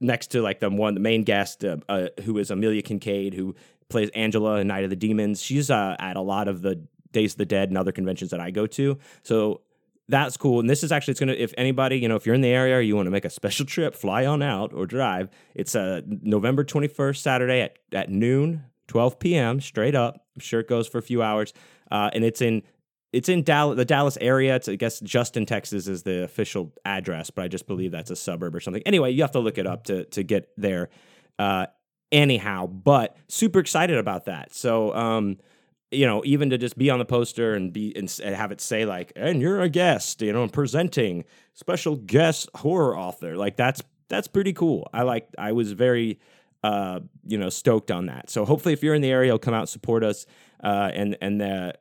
next 0.02 0.26
to 0.29 0.43
like 0.43 0.61
the 0.61 0.69
one 0.69 0.93
the 0.93 1.00
main 1.00 1.23
guest 1.23 1.64
uh, 1.64 1.79
uh, 1.88 2.09
who 2.25 2.37
is 2.37 2.50
amelia 2.50 2.83
kinkade 2.83 3.33
who 3.33 3.55
plays 3.90 4.11
Angela 4.14 4.61
in 4.61 4.68
Night 4.68 4.85
of 4.85 4.90
the 4.90 4.97
Demons. 4.97 5.42
She's 5.42 5.70
uh, 5.70 5.97
at 5.99 6.16
a 6.16 6.20
lot 6.20 6.49
of 6.49 6.62
the 6.62 6.82
Days 7.12 7.32
of 7.32 7.38
the 7.38 7.44
Dead 7.44 7.68
and 7.68 7.76
other 7.76 7.92
conventions 7.92 8.30
that 8.30 8.40
I 8.40 8.50
go 8.50 8.66
to. 8.68 8.99
So 9.23 9.62
that's 10.09 10.37
cool. 10.37 10.61
And 10.61 10.68
this 10.68 10.82
is 10.82 10.92
actually 10.92 11.12
it's 11.12 11.20
gonna 11.20 11.32
if 11.32 11.54
anybody 11.56 11.99
you 11.99 12.09
know 12.09 12.16
if 12.16 12.26
you're 12.26 12.35
in 12.35 12.40
the 12.40 12.49
area 12.49 12.76
or 12.76 12.80
you 12.80 12.97
want 12.97 13.06
to 13.06 13.11
make 13.11 13.25
a 13.25 13.30
special 13.30 13.64
trip, 13.64 13.94
fly 13.94 14.26
on 14.26 14.42
out 14.42 14.73
or 14.73 14.87
drive. 14.87 15.30
It's 15.54 15.75
uh, 15.75 16.02
November 16.06 16.64
21st 16.64 17.16
Saturday 17.16 17.61
at 17.61 17.78
at 17.92 18.11
noon, 18.11 18.64
12 18.88 19.18
p.m. 19.18 19.61
straight 19.61 19.94
up. 19.94 20.26
I'm 20.37 20.40
sure 20.40 20.61
it 20.61 20.68
goes 20.68 20.88
for 20.88 20.99
a 20.99 21.02
few 21.02 21.23
hours, 21.23 21.52
uh, 21.90 22.11
and 22.12 22.25
it's 22.25 22.40
in 22.40 22.62
it's 23.12 23.28
in 23.28 23.42
Dallas, 23.42 23.76
the 23.76 23.85
Dallas 23.85 24.18
area. 24.20 24.56
It's 24.56 24.68
I 24.68 24.76
guess 24.76 25.00
Justin, 25.00 25.47
Texas 25.47 25.87
is 25.87 26.02
the 26.02 26.25
official 26.25 26.73
address, 26.85 27.30
but 27.30 27.42
I 27.42 27.49
just 27.49 27.66
believe 27.66 27.92
that's 27.92 28.11
a 28.11 28.16
suburb 28.16 28.54
or 28.54 28.61
something. 28.61 28.82
Anyway, 28.87 29.12
you 29.12 29.23
have 29.23 29.32
to 29.32 29.40
look 29.40 29.59
it 29.59 29.66
up 29.66 29.85
to 29.85 30.04
to 30.06 30.23
get 30.23 30.50
there. 30.56 30.88
Uh, 31.38 31.66
anyhow, 32.12 32.67
but 32.67 33.17
super 33.29 33.59
excited 33.59 33.99
about 33.99 34.26
that. 34.26 34.55
So, 34.55 34.95
um, 34.95 35.38
you 35.90 36.07
know, 36.07 36.23
even 36.25 36.50
to 36.50 36.59
just 36.59 36.79
be 36.79 36.90
on 36.90 36.99
the 36.99 37.05
poster 37.05 37.55
and 37.55 37.73
be 37.73 37.95
and 37.97 38.09
have 38.23 38.52
it 38.52 38.61
say 38.61 38.85
like, 38.85 39.12
"and 39.17 39.40
you're 39.40 39.61
a 39.61 39.69
guest," 39.69 40.23
you 40.23 40.33
know, 40.33 40.43
and 40.43 40.52
presenting 40.52 41.25
special 41.55 41.97
guest 41.97 42.49
horror 42.55 42.97
author, 42.97 43.37
like 43.37 43.57
that's 43.57 43.83
that's 44.09 44.29
pretty 44.29 44.52
cool. 44.52 44.88
I 44.93 45.02
like. 45.02 45.29
I 45.38 45.52
was 45.52 45.73
very, 45.73 46.21
uh, 46.62 47.00
you 47.26 47.38
know, 47.38 47.49
stoked 47.49 47.90
on 47.90 48.07
that. 48.07 48.31
So 48.31 48.45
hopefully, 48.45 48.73
if 48.73 48.83
you're 48.83 48.95
in 48.95 49.02
the 49.02 49.11
area, 49.11 49.37
come 49.38 49.55
out 49.55 49.69
support 49.69 50.05
us. 50.05 50.26
Uh, 50.62 50.90
and 50.93 51.17
and 51.21 51.40
the 51.40 51.75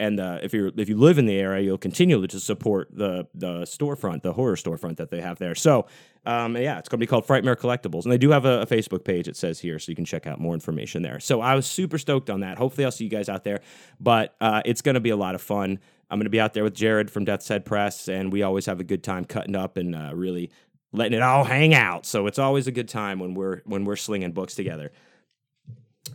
and 0.00 0.18
uh, 0.18 0.38
if 0.42 0.54
you 0.54 0.72
if 0.78 0.88
you 0.88 0.96
live 0.96 1.18
in 1.18 1.26
the 1.26 1.38
area, 1.38 1.62
you'll 1.62 1.76
continue 1.78 2.26
to 2.26 2.40
support 2.40 2.88
the 2.90 3.28
the 3.34 3.60
storefront, 3.62 4.22
the 4.22 4.32
horror 4.32 4.56
storefront 4.56 4.96
that 4.96 5.10
they 5.10 5.20
have 5.20 5.38
there. 5.38 5.54
So, 5.54 5.86
um, 6.24 6.56
yeah, 6.56 6.78
it's 6.78 6.88
going 6.88 6.98
to 6.98 7.06
be 7.06 7.06
called 7.06 7.26
Frightmare 7.26 7.54
Collectibles, 7.54 8.04
and 8.04 8.12
they 8.12 8.16
do 8.16 8.30
have 8.30 8.46
a, 8.46 8.62
a, 8.62 8.66
Facebook 8.66 9.04
page. 9.04 9.28
It 9.28 9.36
says 9.36 9.60
here, 9.60 9.78
so 9.78 9.92
you 9.92 9.96
can 9.96 10.06
check 10.06 10.26
out 10.26 10.40
more 10.40 10.54
information 10.54 11.02
there. 11.02 11.20
So 11.20 11.42
I 11.42 11.54
was 11.54 11.66
super 11.66 11.98
stoked 11.98 12.30
on 12.30 12.40
that. 12.40 12.56
Hopefully, 12.56 12.86
I'll 12.86 12.90
see 12.90 13.04
you 13.04 13.10
guys 13.10 13.28
out 13.28 13.44
there. 13.44 13.60
But 14.00 14.34
uh, 14.40 14.62
it's 14.64 14.80
going 14.80 14.94
to 14.94 15.00
be 15.00 15.10
a 15.10 15.16
lot 15.16 15.34
of 15.34 15.42
fun. 15.42 15.78
I'm 16.10 16.18
going 16.18 16.24
to 16.24 16.30
be 16.30 16.40
out 16.40 16.54
there 16.54 16.64
with 16.64 16.74
Jared 16.74 17.10
from 17.10 17.26
Death's 17.26 17.48
Head 17.48 17.66
Press, 17.66 18.08
and 18.08 18.32
we 18.32 18.42
always 18.42 18.64
have 18.66 18.80
a 18.80 18.84
good 18.84 19.04
time 19.04 19.26
cutting 19.26 19.54
up 19.54 19.76
and 19.76 19.94
uh, 19.94 20.12
really 20.14 20.50
letting 20.92 21.12
it 21.12 21.22
all 21.22 21.44
hang 21.44 21.74
out. 21.74 22.06
So 22.06 22.26
it's 22.26 22.38
always 22.38 22.66
a 22.66 22.72
good 22.72 22.88
time 22.88 23.18
when 23.18 23.34
we're 23.34 23.60
when 23.66 23.84
we're 23.84 23.96
slinging 23.96 24.32
books 24.32 24.54
together. 24.54 24.92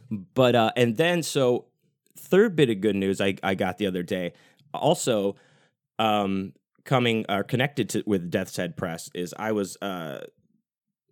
But 0.10 0.56
uh, 0.56 0.72
and 0.75 0.98
then 0.98 1.22
so 1.22 1.68
third 2.17 2.55
bit 2.55 2.69
of 2.69 2.81
good 2.81 2.95
news 2.95 3.22
I, 3.22 3.36
I 3.43 3.55
got 3.55 3.77
the 3.77 3.88
other 3.88 4.03
day, 4.03 4.34
also 4.74 5.36
um, 6.00 6.53
coming 6.84 7.25
or 7.29 7.39
uh, 7.39 7.43
connected 7.43 7.89
to 7.89 8.03
with 8.05 8.29
Death's 8.29 8.57
Head 8.57 8.77
Press, 8.77 9.10
is 9.13 9.34
I 9.38 9.51
was 9.51 9.77
uh, 9.81 10.25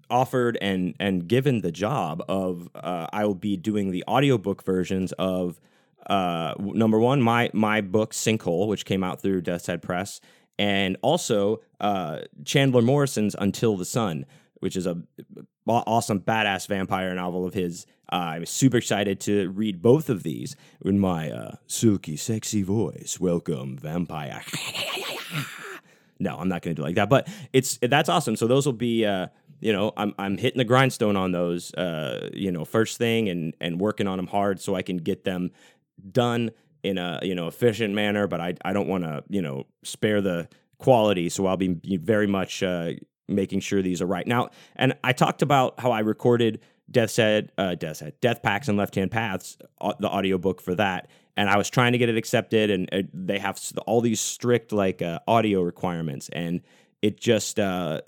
offered 0.10 0.58
and 0.62 0.96
and 1.00 1.28
given 1.28 1.62
the 1.62 1.72
job 1.72 2.24
of 2.30 2.70
uh, 2.76 3.08
I 3.12 3.26
will 3.26 3.36
be 3.36 3.58
doing 3.58 3.92
the 3.92 4.04
audiobook 4.08 4.64
versions 4.64 5.12
of 5.14 5.60
uh, 6.08 6.54
number 6.60 7.00
one 7.00 7.22
my 7.22 7.50
my 7.54 7.82
book 7.82 8.14
Sinkhole, 8.14 8.68
which 8.68 8.86
came 8.86 9.04
out 9.04 9.22
through 9.22 9.42
Death's 9.42 9.68
Head 9.68 9.82
Press, 9.82 10.22
and 10.60 10.98
also 11.02 11.62
uh, 11.80 12.20
Chandler 12.46 12.82
Morrison's 12.82 13.36
Until 13.38 13.78
the 13.78 13.86
Sun, 13.86 14.26
which 14.60 14.76
is 14.76 14.86
a 14.86 15.02
awesome 15.68 16.20
badass 16.20 16.68
vampire 16.68 17.14
novel 17.16 17.46
of 17.46 17.54
his. 17.54 17.86
Uh, 18.12 18.16
I'm 18.16 18.46
super 18.46 18.78
excited 18.78 19.20
to 19.22 19.50
read 19.50 19.82
both 19.82 20.10
of 20.10 20.24
these 20.24 20.56
in 20.84 21.00
my 21.00 21.32
uh, 21.32 21.56
silky, 21.68 22.16
sexy 22.18 22.62
voice. 22.62 23.18
Welcome, 23.20 23.78
vampire. 23.78 24.44
no, 26.20 26.38
I'm 26.38 26.50
not 26.50 26.62
going 26.62 26.76
to 26.76 26.80
do 26.80 26.86
like 26.86 26.96
that, 26.96 27.10
but 27.10 27.28
it's 27.54 27.80
that's 27.82 28.10
awesome. 28.10 28.36
So 28.36 28.48
those 28.48 28.66
will 28.66 28.74
be. 28.74 29.06
Uh, 29.06 29.28
you 29.60 29.72
know, 29.72 29.94
I'm 29.96 30.14
I'm 30.20 30.38
hitting 30.38 30.58
the 30.58 30.66
grindstone 30.66 31.16
on 31.16 31.32
those, 31.32 31.74
uh, 31.76 32.30
you 32.34 32.52
know, 32.52 32.66
first 32.66 32.98
thing 32.98 33.30
and 33.30 33.56
and 33.62 33.80
working 33.80 34.08
on 34.08 34.18
them 34.18 34.28
hard 34.28 34.60
so 34.60 34.76
I 34.76 34.82
can 34.82 34.98
get 34.98 35.24
them 35.24 35.52
done 36.12 36.52
in 36.84 36.98
a 36.98 37.22
you 37.24 37.34
know 37.34 37.48
efficient 37.48 37.94
manner. 37.94 38.28
But 38.28 38.42
I 38.42 38.56
I 38.66 38.74
don't 38.74 38.90
want 38.90 39.06
to 39.06 39.24
you 39.30 39.42
know 39.42 39.66
spare 39.84 40.20
the 40.20 40.50
quality, 40.80 41.30
so 41.30 41.46
I'll 41.46 41.56
be 41.56 41.80
very 41.98 42.28
much 42.28 42.62
uh, 42.62 42.92
making 43.30 43.62
sure 43.62 43.82
these 43.82 44.02
are 44.02 44.06
right. 44.06 44.28
Now, 44.28 44.50
and 44.76 44.96
I 45.02 45.14
talked 45.14 45.42
about 45.42 45.80
how 45.80 45.92
I 45.92 46.00
recorded 46.00 46.60
Death 46.90 47.16
Head, 47.16 47.52
uh, 47.58 47.76
Death 47.76 48.00
Head, 48.00 48.14
Death 48.22 48.42
Pacts 48.44 48.68
and 48.68 48.78
Left 48.78 48.96
Hand 48.96 49.12
Paths, 49.12 49.58
uh, 49.82 49.94
the 50.00 50.10
audiobook 50.10 50.62
for 50.62 50.76
that. 50.76 51.10
And 51.36 51.50
I 51.50 51.58
was 51.58 51.70
trying 51.70 51.94
to 51.94 51.98
get 51.98 52.10
it 52.10 52.18
accepted, 52.18 52.70
and 52.70 52.90
uh, 52.94 53.02
they 53.14 53.40
have 53.40 53.60
all 53.88 54.02
these 54.02 54.22
strict 54.22 54.72
like 54.72 55.02
uh, 55.02 55.20
audio 55.28 55.62
requirements, 55.62 56.30
and 56.32 56.62
it 57.02 57.20
just, 57.20 57.60
uh, 57.60 58.02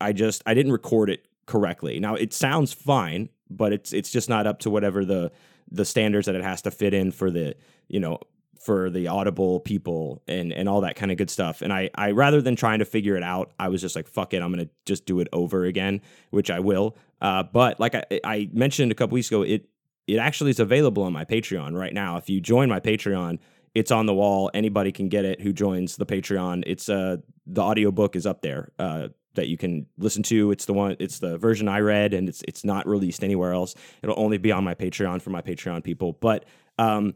I 0.00 0.12
just, 0.12 0.42
I 0.46 0.54
didn't 0.54 0.72
record 0.72 1.10
it 1.10 1.26
correctly. 1.46 1.98
Now 1.98 2.14
it 2.14 2.32
sounds 2.32 2.72
fine, 2.72 3.30
but 3.50 3.72
it's 3.72 3.92
it's 3.92 4.10
just 4.10 4.28
not 4.28 4.46
up 4.46 4.60
to 4.60 4.70
whatever 4.70 5.04
the 5.04 5.32
the 5.70 5.84
standards 5.84 6.26
that 6.26 6.36
it 6.36 6.44
has 6.44 6.62
to 6.62 6.70
fit 6.70 6.94
in 6.94 7.10
for 7.10 7.30
the 7.30 7.56
you 7.88 7.98
know 7.98 8.20
for 8.68 8.90
the 8.90 9.06
audible 9.08 9.60
people 9.60 10.22
and 10.28 10.52
and 10.52 10.68
all 10.68 10.82
that 10.82 10.94
kind 10.94 11.10
of 11.10 11.16
good 11.16 11.30
stuff 11.30 11.62
and 11.62 11.72
i 11.72 11.88
i 11.94 12.10
rather 12.10 12.42
than 12.42 12.54
trying 12.54 12.80
to 12.80 12.84
figure 12.84 13.16
it 13.16 13.22
out 13.22 13.50
i 13.58 13.66
was 13.66 13.80
just 13.80 13.96
like 13.96 14.06
fuck 14.06 14.34
it 14.34 14.42
i'm 14.42 14.52
gonna 14.52 14.68
just 14.84 15.06
do 15.06 15.20
it 15.20 15.28
over 15.32 15.64
again 15.64 16.02
which 16.28 16.50
i 16.50 16.60
will 16.60 16.94
uh, 17.22 17.42
but 17.42 17.80
like 17.80 17.94
I, 17.94 18.04
I 18.22 18.50
mentioned 18.52 18.92
a 18.92 18.94
couple 18.94 19.14
weeks 19.14 19.28
ago 19.28 19.40
it 19.40 19.70
it 20.06 20.18
actually 20.18 20.50
is 20.50 20.60
available 20.60 21.02
on 21.02 21.14
my 21.14 21.24
patreon 21.24 21.72
right 21.74 21.94
now 21.94 22.18
if 22.18 22.28
you 22.28 22.42
join 22.42 22.68
my 22.68 22.78
patreon 22.78 23.38
it's 23.74 23.90
on 23.90 24.04
the 24.04 24.12
wall 24.12 24.50
anybody 24.52 24.92
can 24.92 25.08
get 25.08 25.24
it 25.24 25.40
who 25.40 25.54
joins 25.54 25.96
the 25.96 26.04
patreon 26.04 26.62
it's 26.66 26.90
uh 26.90 27.16
the 27.46 27.62
audiobook 27.62 28.16
is 28.16 28.26
up 28.26 28.42
there 28.42 28.70
uh 28.78 29.08
that 29.34 29.46
you 29.46 29.56
can 29.56 29.86
listen 29.98 30.24
to. 30.24 30.50
It's 30.50 30.64
the 30.64 30.72
one 30.72 30.96
it's 30.98 31.20
the 31.20 31.38
version 31.38 31.68
I 31.68 31.78
read 31.78 32.12
and 32.12 32.28
it's 32.28 32.42
it's 32.48 32.64
not 32.64 32.88
released 32.88 33.22
anywhere 33.22 33.52
else. 33.52 33.76
It'll 34.02 34.18
only 34.18 34.36
be 34.36 34.50
on 34.50 34.64
my 34.64 34.74
Patreon 34.74 35.22
for 35.22 35.30
my 35.30 35.42
Patreon 35.42 35.84
people. 35.84 36.14
But 36.14 36.44
um 36.76 37.14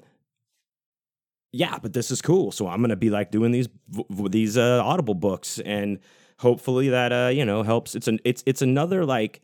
yeah, 1.52 1.78
but 1.80 1.92
this 1.92 2.10
is 2.10 2.22
cool. 2.22 2.50
So 2.50 2.66
I'm 2.66 2.80
gonna 2.80 2.96
be 2.96 3.10
like 3.10 3.30
doing 3.30 3.52
these 3.52 3.68
these 4.10 4.56
uh, 4.56 4.82
Audible 4.82 5.14
books, 5.14 5.58
and 5.58 5.98
hopefully 6.38 6.88
that 6.88 7.12
uh, 7.12 7.30
you 7.32 7.44
know 7.44 7.62
helps. 7.62 7.94
It's 7.94 8.08
an 8.08 8.18
it's 8.24 8.42
it's 8.46 8.62
another 8.62 9.04
like 9.04 9.42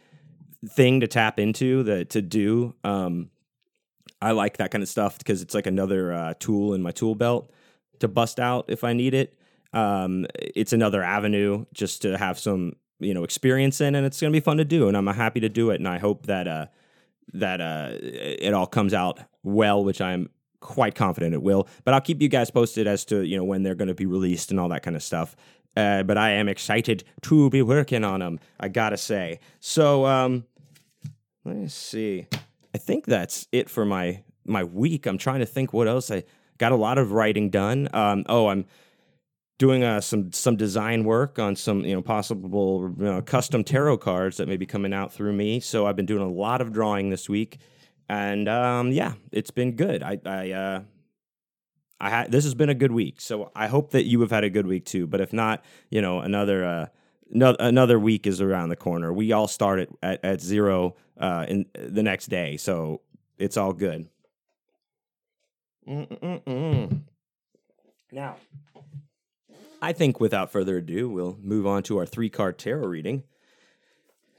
thing 0.66 1.00
to 1.00 1.06
tap 1.06 1.38
into 1.38 1.82
that 1.84 2.10
to 2.10 2.22
do. 2.22 2.74
Um, 2.82 3.30
I 4.20 4.32
like 4.32 4.56
that 4.56 4.70
kind 4.70 4.82
of 4.82 4.88
stuff 4.88 5.18
because 5.18 5.42
it's 5.42 5.54
like 5.54 5.66
another 5.66 6.12
uh, 6.12 6.34
tool 6.40 6.74
in 6.74 6.82
my 6.82 6.90
tool 6.90 7.14
belt 7.14 7.52
to 8.00 8.08
bust 8.08 8.40
out 8.40 8.64
if 8.68 8.84
I 8.84 8.94
need 8.94 9.14
it. 9.14 9.38
Um, 9.72 10.26
it's 10.34 10.72
another 10.72 11.02
avenue 11.02 11.66
just 11.74 12.02
to 12.02 12.16
have 12.16 12.38
some 12.38 12.72
you 13.00 13.12
know 13.12 13.22
experience 13.22 13.82
in, 13.82 13.94
and 13.94 14.06
it's 14.06 14.18
gonna 14.18 14.32
be 14.32 14.40
fun 14.40 14.56
to 14.56 14.64
do. 14.64 14.88
And 14.88 14.96
I'm 14.96 15.06
happy 15.08 15.40
to 15.40 15.50
do 15.50 15.70
it, 15.70 15.74
and 15.74 15.86
I 15.86 15.98
hope 15.98 16.24
that 16.24 16.48
uh, 16.48 16.66
that 17.34 17.60
uh, 17.60 17.90
it 18.00 18.54
all 18.54 18.66
comes 18.66 18.94
out 18.94 19.20
well, 19.42 19.84
which 19.84 20.00
I'm 20.00 20.30
quite 20.60 20.94
confident 20.94 21.34
it 21.34 21.42
will. 21.42 21.68
But 21.84 21.94
I'll 21.94 22.00
keep 22.00 22.20
you 22.20 22.28
guys 22.28 22.50
posted 22.50 22.86
as 22.86 23.04
to 23.06 23.22
you 23.22 23.36
know 23.36 23.44
when 23.44 23.62
they're 23.62 23.74
going 23.74 23.88
to 23.88 23.94
be 23.94 24.06
released 24.06 24.50
and 24.50 24.60
all 24.60 24.68
that 24.70 24.82
kind 24.82 24.96
of 24.96 25.02
stuff. 25.02 25.36
Uh, 25.76 26.02
but 26.02 26.18
I 26.18 26.30
am 26.30 26.48
excited 26.48 27.04
to 27.22 27.50
be 27.50 27.62
working 27.62 28.04
on 28.04 28.20
them. 28.20 28.40
I 28.58 28.68
gotta 28.68 28.96
say. 28.96 29.40
So 29.60 30.06
um, 30.06 30.44
let 31.44 31.56
me 31.56 31.68
see. 31.68 32.26
I 32.74 32.78
think 32.78 33.06
that's 33.06 33.46
it 33.52 33.70
for 33.70 33.84
my 33.84 34.22
my 34.44 34.64
week. 34.64 35.06
I'm 35.06 35.18
trying 35.18 35.40
to 35.40 35.46
think 35.46 35.72
what 35.72 35.88
else. 35.88 36.10
I 36.10 36.24
got 36.58 36.72
a 36.72 36.76
lot 36.76 36.98
of 36.98 37.12
writing 37.12 37.50
done. 37.50 37.88
Um, 37.92 38.24
oh, 38.28 38.48
I'm 38.48 38.66
doing 39.58 39.82
uh, 39.82 40.00
some 40.00 40.32
some 40.32 40.56
design 40.56 41.04
work 41.04 41.38
on 41.38 41.56
some 41.56 41.84
you 41.84 41.94
know 41.94 42.02
possible 42.02 42.94
you 42.98 43.04
know, 43.04 43.22
custom 43.22 43.64
tarot 43.64 43.98
cards 43.98 44.36
that 44.38 44.48
may 44.48 44.56
be 44.56 44.66
coming 44.66 44.92
out 44.92 45.12
through 45.12 45.32
me. 45.32 45.60
So 45.60 45.86
I've 45.86 45.96
been 45.96 46.06
doing 46.06 46.22
a 46.22 46.28
lot 46.28 46.60
of 46.60 46.72
drawing 46.72 47.10
this 47.10 47.28
week 47.28 47.58
and 48.08 48.48
um, 48.48 48.92
yeah, 48.92 49.14
it's 49.32 49.50
been 49.50 49.72
good. 49.72 50.02
I, 50.02 50.18
I, 50.24 50.50
uh, 50.50 50.80
I 52.00 52.10
had 52.10 52.32
this 52.32 52.44
has 52.44 52.54
been 52.54 52.68
a 52.68 52.74
good 52.74 52.92
week, 52.92 53.20
so 53.20 53.50
I 53.54 53.66
hope 53.66 53.90
that 53.90 54.04
you 54.04 54.20
have 54.20 54.30
had 54.30 54.44
a 54.44 54.50
good 54.50 54.66
week 54.66 54.84
too. 54.84 55.06
But 55.06 55.20
if 55.20 55.32
not, 55.32 55.64
you 55.90 56.00
know, 56.00 56.20
another 56.20 56.64
uh, 56.64 56.86
no, 57.30 57.56
another 57.58 57.98
week 57.98 58.26
is 58.26 58.40
around 58.40 58.70
the 58.70 58.76
corner. 58.76 59.12
We 59.12 59.32
all 59.32 59.48
start 59.48 59.80
at, 59.80 59.88
at, 60.02 60.24
at 60.24 60.40
zero 60.40 60.96
uh, 61.18 61.46
in 61.48 61.66
the 61.74 62.02
next 62.02 62.26
day, 62.26 62.56
so 62.56 63.02
it's 63.36 63.56
all 63.56 63.72
good. 63.72 64.08
Mm-mm-mm. 65.88 67.02
Now, 68.12 68.36
I 69.80 69.92
think 69.92 70.20
without 70.20 70.50
further 70.52 70.78
ado, 70.78 71.08
we'll 71.08 71.38
move 71.42 71.66
on 71.66 71.82
to 71.84 71.98
our 71.98 72.06
three 72.06 72.30
card 72.30 72.58
tarot 72.58 72.86
reading. 72.86 73.24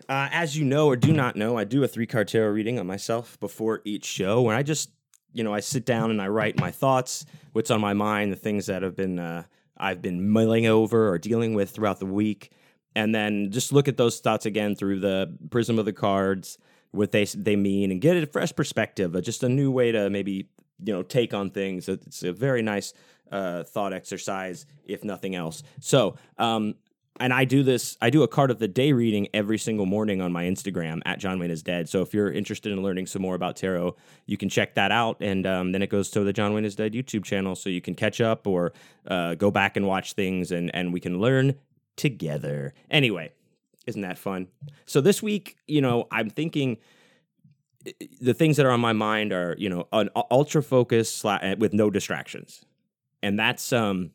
Uh, 0.09 0.27
as 0.31 0.57
you 0.57 0.65
know 0.65 0.87
or 0.87 0.95
do 0.95 1.13
not 1.13 1.35
know, 1.35 1.55
I 1.55 1.65
do 1.65 1.83
a 1.83 1.87
three 1.87 2.07
card 2.07 2.27
tarot 2.27 2.49
reading 2.49 2.79
on 2.79 2.87
myself 2.87 3.39
before 3.39 3.81
each 3.85 4.05
show, 4.05 4.49
and 4.49 4.57
I 4.57 4.63
just, 4.63 4.89
you 5.33 5.43
know, 5.43 5.53
I 5.53 5.59
sit 5.59 5.85
down 5.85 6.09
and 6.09 6.19
I 6.19 6.27
write 6.29 6.59
my 6.59 6.71
thoughts, 6.71 7.27
what's 7.51 7.69
on 7.69 7.79
my 7.79 7.93
mind, 7.93 8.31
the 8.31 8.35
things 8.35 8.65
that 8.65 8.81
have 8.81 8.95
been 8.95 9.19
uh, 9.19 9.43
I've 9.77 10.01
been 10.01 10.27
mulling 10.27 10.65
over 10.65 11.09
or 11.09 11.19
dealing 11.19 11.53
with 11.53 11.69
throughout 11.69 11.99
the 11.99 12.07
week, 12.07 12.51
and 12.95 13.13
then 13.13 13.51
just 13.51 13.71
look 13.71 13.87
at 13.87 13.97
those 13.97 14.19
thoughts 14.19 14.47
again 14.47 14.75
through 14.75 14.99
the 14.99 15.37
prism 15.51 15.77
of 15.77 15.85
the 15.85 15.93
cards, 15.93 16.57
what 16.89 17.11
they 17.11 17.25
they 17.25 17.55
mean, 17.55 17.91
and 17.91 18.01
get 18.01 18.17
a 18.17 18.25
fresh 18.25 18.55
perspective, 18.55 19.15
uh, 19.15 19.21
just 19.21 19.43
a 19.43 19.49
new 19.49 19.69
way 19.69 19.91
to 19.91 20.09
maybe 20.09 20.49
you 20.83 20.91
know 20.91 21.03
take 21.03 21.35
on 21.35 21.51
things. 21.51 21.87
It's 21.87 22.23
a 22.23 22.33
very 22.33 22.63
nice 22.63 22.95
uh, 23.31 23.61
thought 23.63 23.93
exercise, 23.93 24.65
if 24.85 25.03
nothing 25.03 25.35
else. 25.35 25.61
So, 25.79 26.17
um, 26.39 26.73
and 27.19 27.33
I 27.33 27.45
do 27.45 27.63
this. 27.63 27.97
I 28.01 28.09
do 28.09 28.23
a 28.23 28.27
card 28.27 28.51
of 28.51 28.59
the 28.59 28.67
day 28.67 28.91
reading 28.91 29.27
every 29.33 29.57
single 29.57 29.85
morning 29.85 30.21
on 30.21 30.31
my 30.31 30.45
Instagram 30.45 31.01
at 31.05 31.19
John 31.19 31.39
Wayne 31.39 31.51
is 31.51 31.63
Dead. 31.63 31.89
So 31.89 32.01
if 32.01 32.13
you're 32.13 32.31
interested 32.31 32.71
in 32.71 32.81
learning 32.81 33.07
some 33.07 33.21
more 33.21 33.35
about 33.35 33.55
tarot, 33.55 33.95
you 34.25 34.37
can 34.37 34.49
check 34.49 34.75
that 34.75 34.91
out, 34.91 35.17
and 35.19 35.45
um, 35.45 35.71
then 35.71 35.81
it 35.81 35.89
goes 35.89 36.09
to 36.11 36.23
the 36.23 36.33
John 36.33 36.53
Wayne 36.53 36.65
is 36.65 36.75
Dead 36.75 36.93
YouTube 36.93 37.23
channel, 37.23 37.55
so 37.55 37.69
you 37.69 37.81
can 37.81 37.95
catch 37.95 38.21
up 38.21 38.47
or 38.47 38.73
uh, 39.07 39.35
go 39.35 39.51
back 39.51 39.77
and 39.77 39.85
watch 39.85 40.13
things, 40.13 40.51
and 40.51 40.73
and 40.73 40.93
we 40.93 40.99
can 40.99 41.19
learn 41.19 41.55
together. 41.95 42.73
Anyway, 42.89 43.31
isn't 43.85 44.01
that 44.01 44.17
fun? 44.17 44.47
So 44.85 45.01
this 45.01 45.21
week, 45.21 45.57
you 45.67 45.81
know, 45.81 46.07
I'm 46.11 46.29
thinking 46.29 46.77
the 48.21 48.33
things 48.33 48.57
that 48.57 48.65
are 48.65 48.71
on 48.71 48.79
my 48.79 48.93
mind 48.93 49.31
are 49.31 49.55
you 49.57 49.69
know 49.69 49.87
an 49.93 50.09
ultra 50.31 50.61
focus 50.61 51.23
with 51.57 51.73
no 51.73 51.89
distractions 51.89 52.65
and 53.23 53.39
that's 53.39 53.71
um 53.71 54.11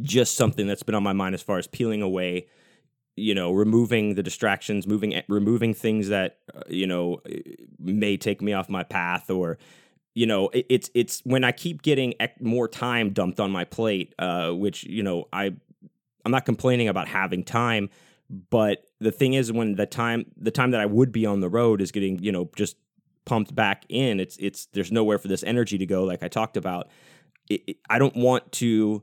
just 0.00 0.36
something 0.36 0.66
that's 0.66 0.82
been 0.82 0.94
on 0.94 1.02
my 1.02 1.12
mind 1.12 1.34
as 1.34 1.42
far 1.42 1.58
as 1.58 1.66
peeling 1.66 2.02
away 2.02 2.46
you 3.16 3.34
know 3.34 3.52
removing 3.52 4.14
the 4.14 4.22
distractions 4.22 4.86
moving 4.86 5.20
removing 5.28 5.74
things 5.74 6.08
that 6.08 6.38
uh, 6.54 6.62
you 6.68 6.86
know 6.86 7.20
may 7.78 8.16
take 8.16 8.40
me 8.40 8.52
off 8.52 8.68
my 8.68 8.82
path 8.82 9.28
or 9.28 9.58
you 10.14 10.26
know 10.26 10.48
it, 10.48 10.64
it's 10.70 10.90
it's 10.94 11.20
when 11.24 11.44
i 11.44 11.52
keep 11.52 11.82
getting 11.82 12.14
more 12.40 12.66
time 12.68 13.10
dumped 13.10 13.38
on 13.38 13.50
my 13.50 13.64
plate 13.64 14.14
uh 14.18 14.50
which 14.50 14.84
you 14.84 15.02
know 15.02 15.28
i 15.32 15.52
i'm 16.24 16.32
not 16.32 16.46
complaining 16.46 16.88
about 16.88 17.06
having 17.06 17.44
time 17.44 17.90
but 18.48 18.86
the 18.98 19.12
thing 19.12 19.34
is 19.34 19.52
when 19.52 19.74
the 19.74 19.84
time 19.84 20.24
the 20.38 20.50
time 20.50 20.70
that 20.70 20.80
i 20.80 20.86
would 20.86 21.12
be 21.12 21.26
on 21.26 21.40
the 21.40 21.50
road 21.50 21.82
is 21.82 21.92
getting 21.92 22.18
you 22.22 22.32
know 22.32 22.48
just 22.56 22.76
pumped 23.24 23.54
back 23.54 23.84
in. 23.88 24.20
It's 24.20 24.36
it's 24.38 24.66
there's 24.66 24.92
nowhere 24.92 25.18
for 25.18 25.28
this 25.28 25.42
energy 25.44 25.78
to 25.78 25.86
go 25.86 26.04
like 26.04 26.22
i 26.22 26.28
talked 26.28 26.56
about. 26.56 26.88
It, 27.48 27.62
it, 27.66 27.76
I 27.90 27.98
don't 27.98 28.16
want 28.16 28.50
to, 28.52 29.02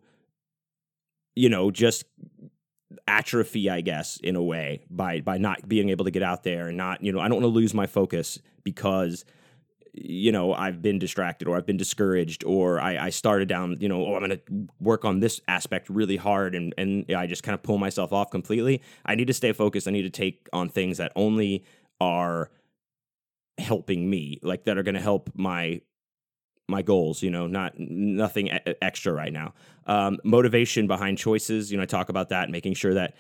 you 1.36 1.50
know, 1.50 1.72
just 1.72 2.06
atrophy, 3.08 3.70
I 3.70 3.82
guess, 3.82 4.18
in 4.18 4.36
a 4.36 4.44
way 4.44 4.86
by 4.90 5.22
by 5.22 5.38
not 5.38 5.68
being 5.68 5.90
able 5.90 6.06
to 6.06 6.12
get 6.12 6.24
out 6.24 6.44
there 6.44 6.68
and 6.68 6.78
not, 6.78 7.04
you 7.04 7.12
know, 7.12 7.20
I 7.20 7.28
don't 7.28 7.42
want 7.42 7.44
to 7.44 7.60
lose 7.60 7.74
my 7.74 7.88
focus 7.88 8.40
because 8.64 9.26
you 9.94 10.32
know 10.32 10.54
I've 10.54 10.82
been 10.82 11.00
distracted 11.00 11.48
or 11.48 11.58
I've 11.58 11.66
been 11.66 11.78
discouraged 11.78 12.44
or 12.44 12.80
I, 12.80 13.06
I 13.06 13.10
started 13.10 13.48
down 13.50 13.78
you 13.80 13.90
know 13.90 14.06
oh 14.06 14.16
I'm 14.16 14.24
going 14.24 14.30
to 14.38 14.68
work 14.80 15.04
on 15.04 15.20
this 15.20 15.42
aspect 15.48 15.90
really 15.90 16.16
hard 16.16 16.54
and 16.54 16.76
and 16.78 17.06
I 17.12 17.26
just 17.26 17.42
kind 17.42 17.56
of 17.56 17.64
pull 17.64 17.80
myself 17.80 18.14
off 18.14 18.30
completely. 18.30 18.82
I 19.06 19.16
need 19.16 19.28
to 19.28 19.34
stay 19.34 19.52
focused. 19.52 19.88
I 19.88 19.92
need 19.92 20.04
to 20.04 20.10
take 20.10 20.48
on 20.54 20.70
things 20.70 20.98
that 20.98 21.12
only 21.16 21.66
are 22.00 22.52
helping 23.60 24.10
me, 24.10 24.40
like 24.42 24.66
that 24.66 24.78
are 24.78 24.84
going 24.84 24.96
to 24.96 25.02
help 25.02 25.30
my 25.36 25.82
my 26.70 26.82
goals 26.82 27.22
you 27.22 27.30
know 27.30 27.48
not 27.48 27.74
nothing 27.78 28.50
extra 28.82 29.12
right 29.14 29.34
now. 29.34 29.54
Um, 29.88 30.20
motivation 30.24 30.88
behind 30.88 31.18
choices 31.18 31.72
you 31.72 31.78
know 31.78 31.84
i 31.84 31.86
talk 31.86 32.10
about 32.10 32.30
that 32.30 32.50
making 32.50 32.76
sure 32.76 32.94
that 32.94 33.16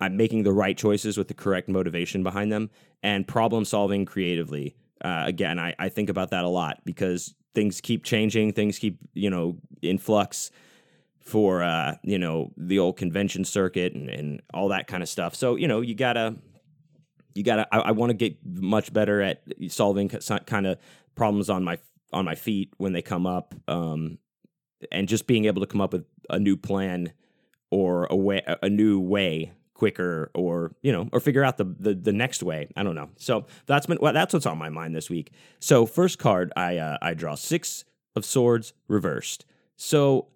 i'm 0.00 0.16
making 0.16 0.42
the 0.42 0.52
right 0.52 0.76
choices 0.76 1.16
with 1.16 1.28
the 1.28 1.34
correct 1.34 1.68
motivation 1.68 2.22
behind 2.22 2.52
them 2.52 2.70
and 3.02 3.26
problem 3.26 3.64
solving 3.64 4.04
creatively. 4.04 4.76
Uh, 5.02 5.24
again 5.26 5.58
I, 5.58 5.74
I 5.78 5.88
think 5.88 6.08
about 6.10 6.30
that 6.30 6.44
a 6.44 6.48
lot 6.48 6.80
because 6.84 7.34
things 7.54 7.80
keep 7.80 8.04
changing 8.04 8.52
things 8.52 8.78
keep 8.78 8.98
you 9.14 9.30
know 9.30 9.56
in 9.82 9.98
flux 9.98 10.50
for 11.24 11.62
uh, 11.62 11.96
you 12.02 12.18
know 12.18 12.52
the 12.56 12.78
old 12.78 12.96
convention 12.98 13.44
circuit 13.44 13.94
and, 13.94 14.08
and 14.10 14.42
all 14.52 14.68
that 14.68 14.86
kind 14.86 15.02
of 15.02 15.08
stuff. 15.08 15.34
So 15.34 15.56
you 15.56 15.66
know 15.66 15.80
you 15.80 15.94
gotta 15.94 16.36
you 17.34 17.42
gotta 17.42 17.66
i, 17.74 17.78
I 17.78 17.90
want 17.92 18.10
to 18.10 18.14
get 18.14 18.36
much 18.44 18.92
better 18.92 19.20
at 19.22 19.42
solving 19.68 20.08
kind 20.08 20.66
of 20.66 20.78
problems 21.14 21.50
on 21.50 21.64
my 21.64 21.78
on 22.14 22.24
my 22.24 22.34
feet 22.34 22.72
when 22.78 22.92
they 22.92 23.02
come 23.02 23.26
up, 23.26 23.54
um, 23.68 24.18
and 24.90 25.08
just 25.08 25.26
being 25.26 25.44
able 25.44 25.60
to 25.60 25.66
come 25.66 25.80
up 25.80 25.92
with 25.92 26.04
a 26.30 26.38
new 26.38 26.56
plan 26.56 27.12
or 27.70 28.06
a 28.06 28.16
way, 28.16 28.42
a 28.62 28.68
new 28.68 29.00
way 29.00 29.52
quicker 29.74 30.30
or 30.34 30.72
you 30.82 30.92
know 30.92 31.08
or 31.12 31.18
figure 31.18 31.42
out 31.42 31.58
the, 31.58 31.64
the 31.64 31.94
the 31.94 32.12
next 32.12 32.42
way 32.42 32.68
i 32.76 32.82
don't 32.82 32.94
know. 32.94 33.10
So 33.16 33.46
that's 33.66 33.86
been 33.86 33.98
well, 34.00 34.12
that's 34.12 34.32
what's 34.32 34.46
on 34.46 34.56
my 34.56 34.70
mind 34.70 34.94
this 34.94 35.10
week. 35.10 35.32
So 35.60 35.84
first 35.84 36.18
card 36.18 36.52
i 36.56 36.78
uh, 36.78 36.96
i 37.02 37.12
draw 37.12 37.34
six 37.34 37.84
of 38.16 38.24
swords 38.24 38.72
reversed. 38.88 39.44
So 39.76 40.28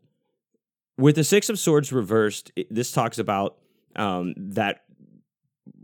with 0.99 1.15
the 1.15 1.25
six 1.25 1.49
of 1.49 1.59
swords 1.59 1.93
reversed 1.93 2.51
it, 2.57 2.67
this 2.75 2.91
talks 2.91 3.19
about 3.19 3.57
um, 3.95 4.35
that 4.37 4.83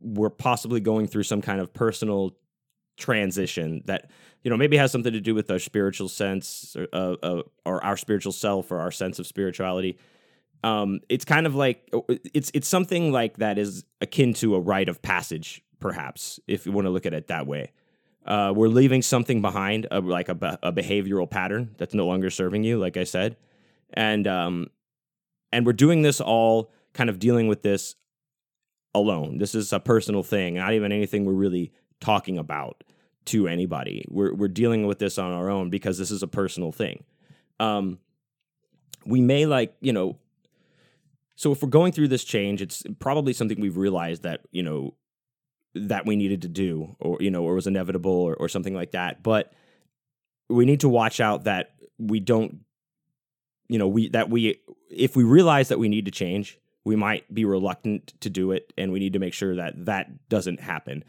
we're 0.01 0.31
possibly 0.31 0.81
going 0.81 1.07
through 1.07 1.23
some 1.23 1.41
kind 1.41 1.61
of 1.61 1.73
personal 1.73 2.37
transition 2.97 3.83
that 3.87 4.11
you 4.43 4.51
know 4.51 4.57
maybe 4.57 4.77
has 4.77 4.93
something 4.93 5.13
to 5.13 5.21
do 5.21 5.35
with 5.35 5.51
our 5.51 5.59
spiritual 5.59 6.09
sense 6.09 6.77
or, 6.77 6.87
uh, 6.93 7.17
uh, 7.23 7.43
or 7.65 7.83
our 7.83 7.97
spiritual 7.97 8.33
self 8.33 8.71
or 8.71 8.79
our 8.79 8.91
sense 8.91 9.19
of 9.19 9.27
spirituality. 9.27 9.99
Um, 10.63 11.01
it's 11.09 11.25
kind 11.25 11.47
of 11.47 11.55
like 11.55 11.89
uh, 11.93 12.01
it's 12.33 12.51
it's 12.55 12.69
something 12.69 13.11
like 13.13 13.39
that 13.39 13.59
is 13.59 13.85
akin 14.01 14.35
to 14.35 14.55
a 14.55 14.61
rite 14.61 14.89
of 14.89 15.03
passage 15.03 15.63
perhaps 15.81 16.41
if 16.47 16.65
you 16.65 16.73
want 16.73 16.87
to 16.87 16.91
look 16.91 17.07
at 17.07 17.13
it 17.13 17.27
that 17.27 17.47
way. 17.47 17.73
Uh, 18.25 18.53
we're 18.57 18.69
leaving 18.69 19.03
something 19.03 19.43
behind 19.43 19.87
a, 19.91 20.01
like 20.01 20.31
a, 20.31 20.59
a 20.63 20.73
behavioral 20.73 21.29
pattern 21.29 21.75
that's 21.77 21.93
no 21.93 22.07
longer 22.07 22.31
serving 22.31 22.65
you 22.65 22.79
like 22.79 22.97
i 22.97 23.05
said. 23.05 23.37
And 23.93 24.27
um, 24.27 24.69
and 25.53 25.67
we're 25.67 25.73
doing 25.73 26.03
this 26.03 26.21
all 26.21 26.73
kind 26.95 27.11
of 27.11 27.19
dealing 27.19 27.49
with 27.49 27.63
this 27.63 27.97
alone. 28.95 29.39
This 29.39 29.55
is 29.55 29.73
a 29.73 29.81
personal 29.81 30.23
thing 30.23 30.55
not 30.55 30.73
even 30.73 30.93
anything 30.93 31.25
we're 31.25 31.33
really 31.33 31.73
talking 32.05 32.37
about 32.37 32.85
to 33.27 33.49
anybody. 33.49 34.05
We're 34.11 34.35
we're 34.35 34.49
dealing 34.49 34.87
with 34.87 34.99
this 34.99 35.17
on 35.19 35.33
our 35.33 35.49
own 35.49 35.71
because 35.71 35.97
this 35.99 36.11
is 36.11 36.23
a 36.23 36.29
personal 36.29 36.71
thing. 36.71 37.05
Um, 37.59 37.99
we 39.07 39.21
may 39.21 39.47
like 39.47 39.75
you 39.81 39.93
know. 39.93 40.19
So 41.37 41.51
if 41.51 41.63
we're 41.63 41.69
going 41.69 41.93
through 41.93 42.09
this 42.09 42.23
change, 42.23 42.63
it's 42.63 42.85
probably 43.01 43.33
something 43.33 43.61
we've 43.61 43.77
realized 43.77 44.23
that 44.23 44.43
you 44.53 44.63
know 44.63 44.95
that 45.75 46.07
we 46.07 46.15
needed 46.15 46.43
to 46.43 46.49
do, 46.49 46.95
or 47.01 47.17
you 47.21 47.31
know, 47.31 47.43
or 47.43 47.55
was 47.55 47.67
inevitable, 47.67 48.13
or, 48.13 48.35
or 48.35 48.49
something 48.49 48.75
like 48.75 48.91
that. 48.91 49.23
But 49.23 49.53
we 50.49 50.67
need 50.67 50.81
to 50.81 50.89
watch 50.89 51.21
out 51.21 51.45
that 51.45 51.73
we 51.99 52.21
don't, 52.21 52.59
you 53.69 53.79
know, 53.79 53.89
we 53.89 54.11
that 54.11 54.29
we 54.29 54.61
if 54.91 55.17
we 55.17 55.25
realize 55.25 55.69
that 55.69 55.79
we 55.79 55.89
need 55.89 56.05
to 56.05 56.11
change, 56.11 56.59
we 56.85 56.97
might 56.97 57.33
be 57.33 57.47
reluctant 57.47 58.13
to 58.21 58.29
do 58.29 58.53
it, 58.53 58.73
and 58.77 58.93
we 58.93 59.01
need 59.01 59.15
to 59.15 59.19
make 59.19 59.33
sure 59.33 59.57
that 59.57 59.87
that 59.87 60.29
doesn't 60.29 60.61
happen 60.61 61.03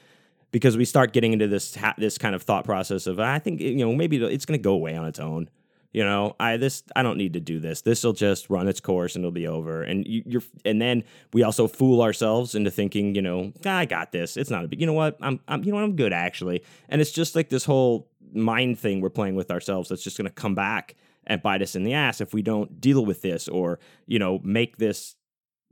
because 0.55 0.77
we 0.77 0.85
start 0.85 1.11
getting 1.11 1.33
into 1.33 1.49
this 1.49 1.75
ha- 1.75 1.95
this 1.97 2.17
kind 2.17 2.33
of 2.33 2.41
thought 2.41 2.63
process 2.63 3.07
of 3.07 3.19
I 3.19 3.39
think 3.39 3.59
you 3.59 3.75
know 3.75 3.91
maybe 3.91 4.23
it's 4.23 4.45
going 4.45 4.57
to 4.57 4.63
go 4.63 4.71
away 4.71 4.95
on 4.95 5.05
its 5.05 5.19
own. 5.19 5.49
You 5.91 6.05
know, 6.05 6.33
I 6.39 6.55
this 6.55 6.81
I 6.95 7.03
don't 7.03 7.17
need 7.17 7.33
to 7.33 7.41
do 7.41 7.59
this. 7.59 7.81
This 7.81 8.05
will 8.05 8.13
just 8.13 8.49
run 8.49 8.69
its 8.69 8.79
course 8.79 9.17
and 9.17 9.25
it'll 9.25 9.33
be 9.33 9.47
over. 9.47 9.83
And 9.83 10.07
you, 10.07 10.39
are 10.39 10.43
and 10.63 10.81
then 10.81 11.03
we 11.33 11.43
also 11.43 11.67
fool 11.67 12.01
ourselves 12.01 12.55
into 12.55 12.71
thinking, 12.71 13.15
you 13.15 13.21
know, 13.21 13.51
ah, 13.65 13.79
I 13.79 13.83
got 13.83 14.13
this. 14.13 14.37
It's 14.37 14.49
not 14.49 14.63
a 14.63 14.69
big. 14.69 14.79
You 14.79 14.87
know 14.87 14.93
what? 14.93 15.17
I'm, 15.19 15.41
I'm 15.49 15.61
you 15.65 15.71
know 15.71 15.75
what? 15.75 15.83
I'm 15.83 15.97
good 15.97 16.13
actually. 16.13 16.63
And 16.87 17.01
it's 17.01 17.11
just 17.11 17.35
like 17.35 17.49
this 17.49 17.65
whole 17.65 18.07
mind 18.33 18.79
thing 18.79 19.01
we're 19.01 19.09
playing 19.09 19.35
with 19.35 19.51
ourselves 19.51 19.89
that's 19.89 20.03
just 20.03 20.17
going 20.17 20.29
to 20.29 20.33
come 20.33 20.55
back 20.55 20.95
and 21.27 21.43
bite 21.43 21.63
us 21.63 21.75
in 21.75 21.83
the 21.83 21.91
ass 21.91 22.21
if 22.21 22.33
we 22.33 22.41
don't 22.41 22.79
deal 22.79 23.03
with 23.05 23.23
this 23.23 23.49
or 23.49 23.77
you 24.07 24.19
know 24.19 24.39
make 24.41 24.77
this 24.77 25.17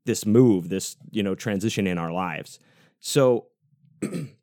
this 0.04 0.26
move, 0.26 0.68
this 0.68 0.98
you 1.10 1.24
know 1.24 1.36
transition 1.36 1.88
in 1.88 1.98
our 1.98 2.12
lives. 2.12 2.60
So. 3.00 3.48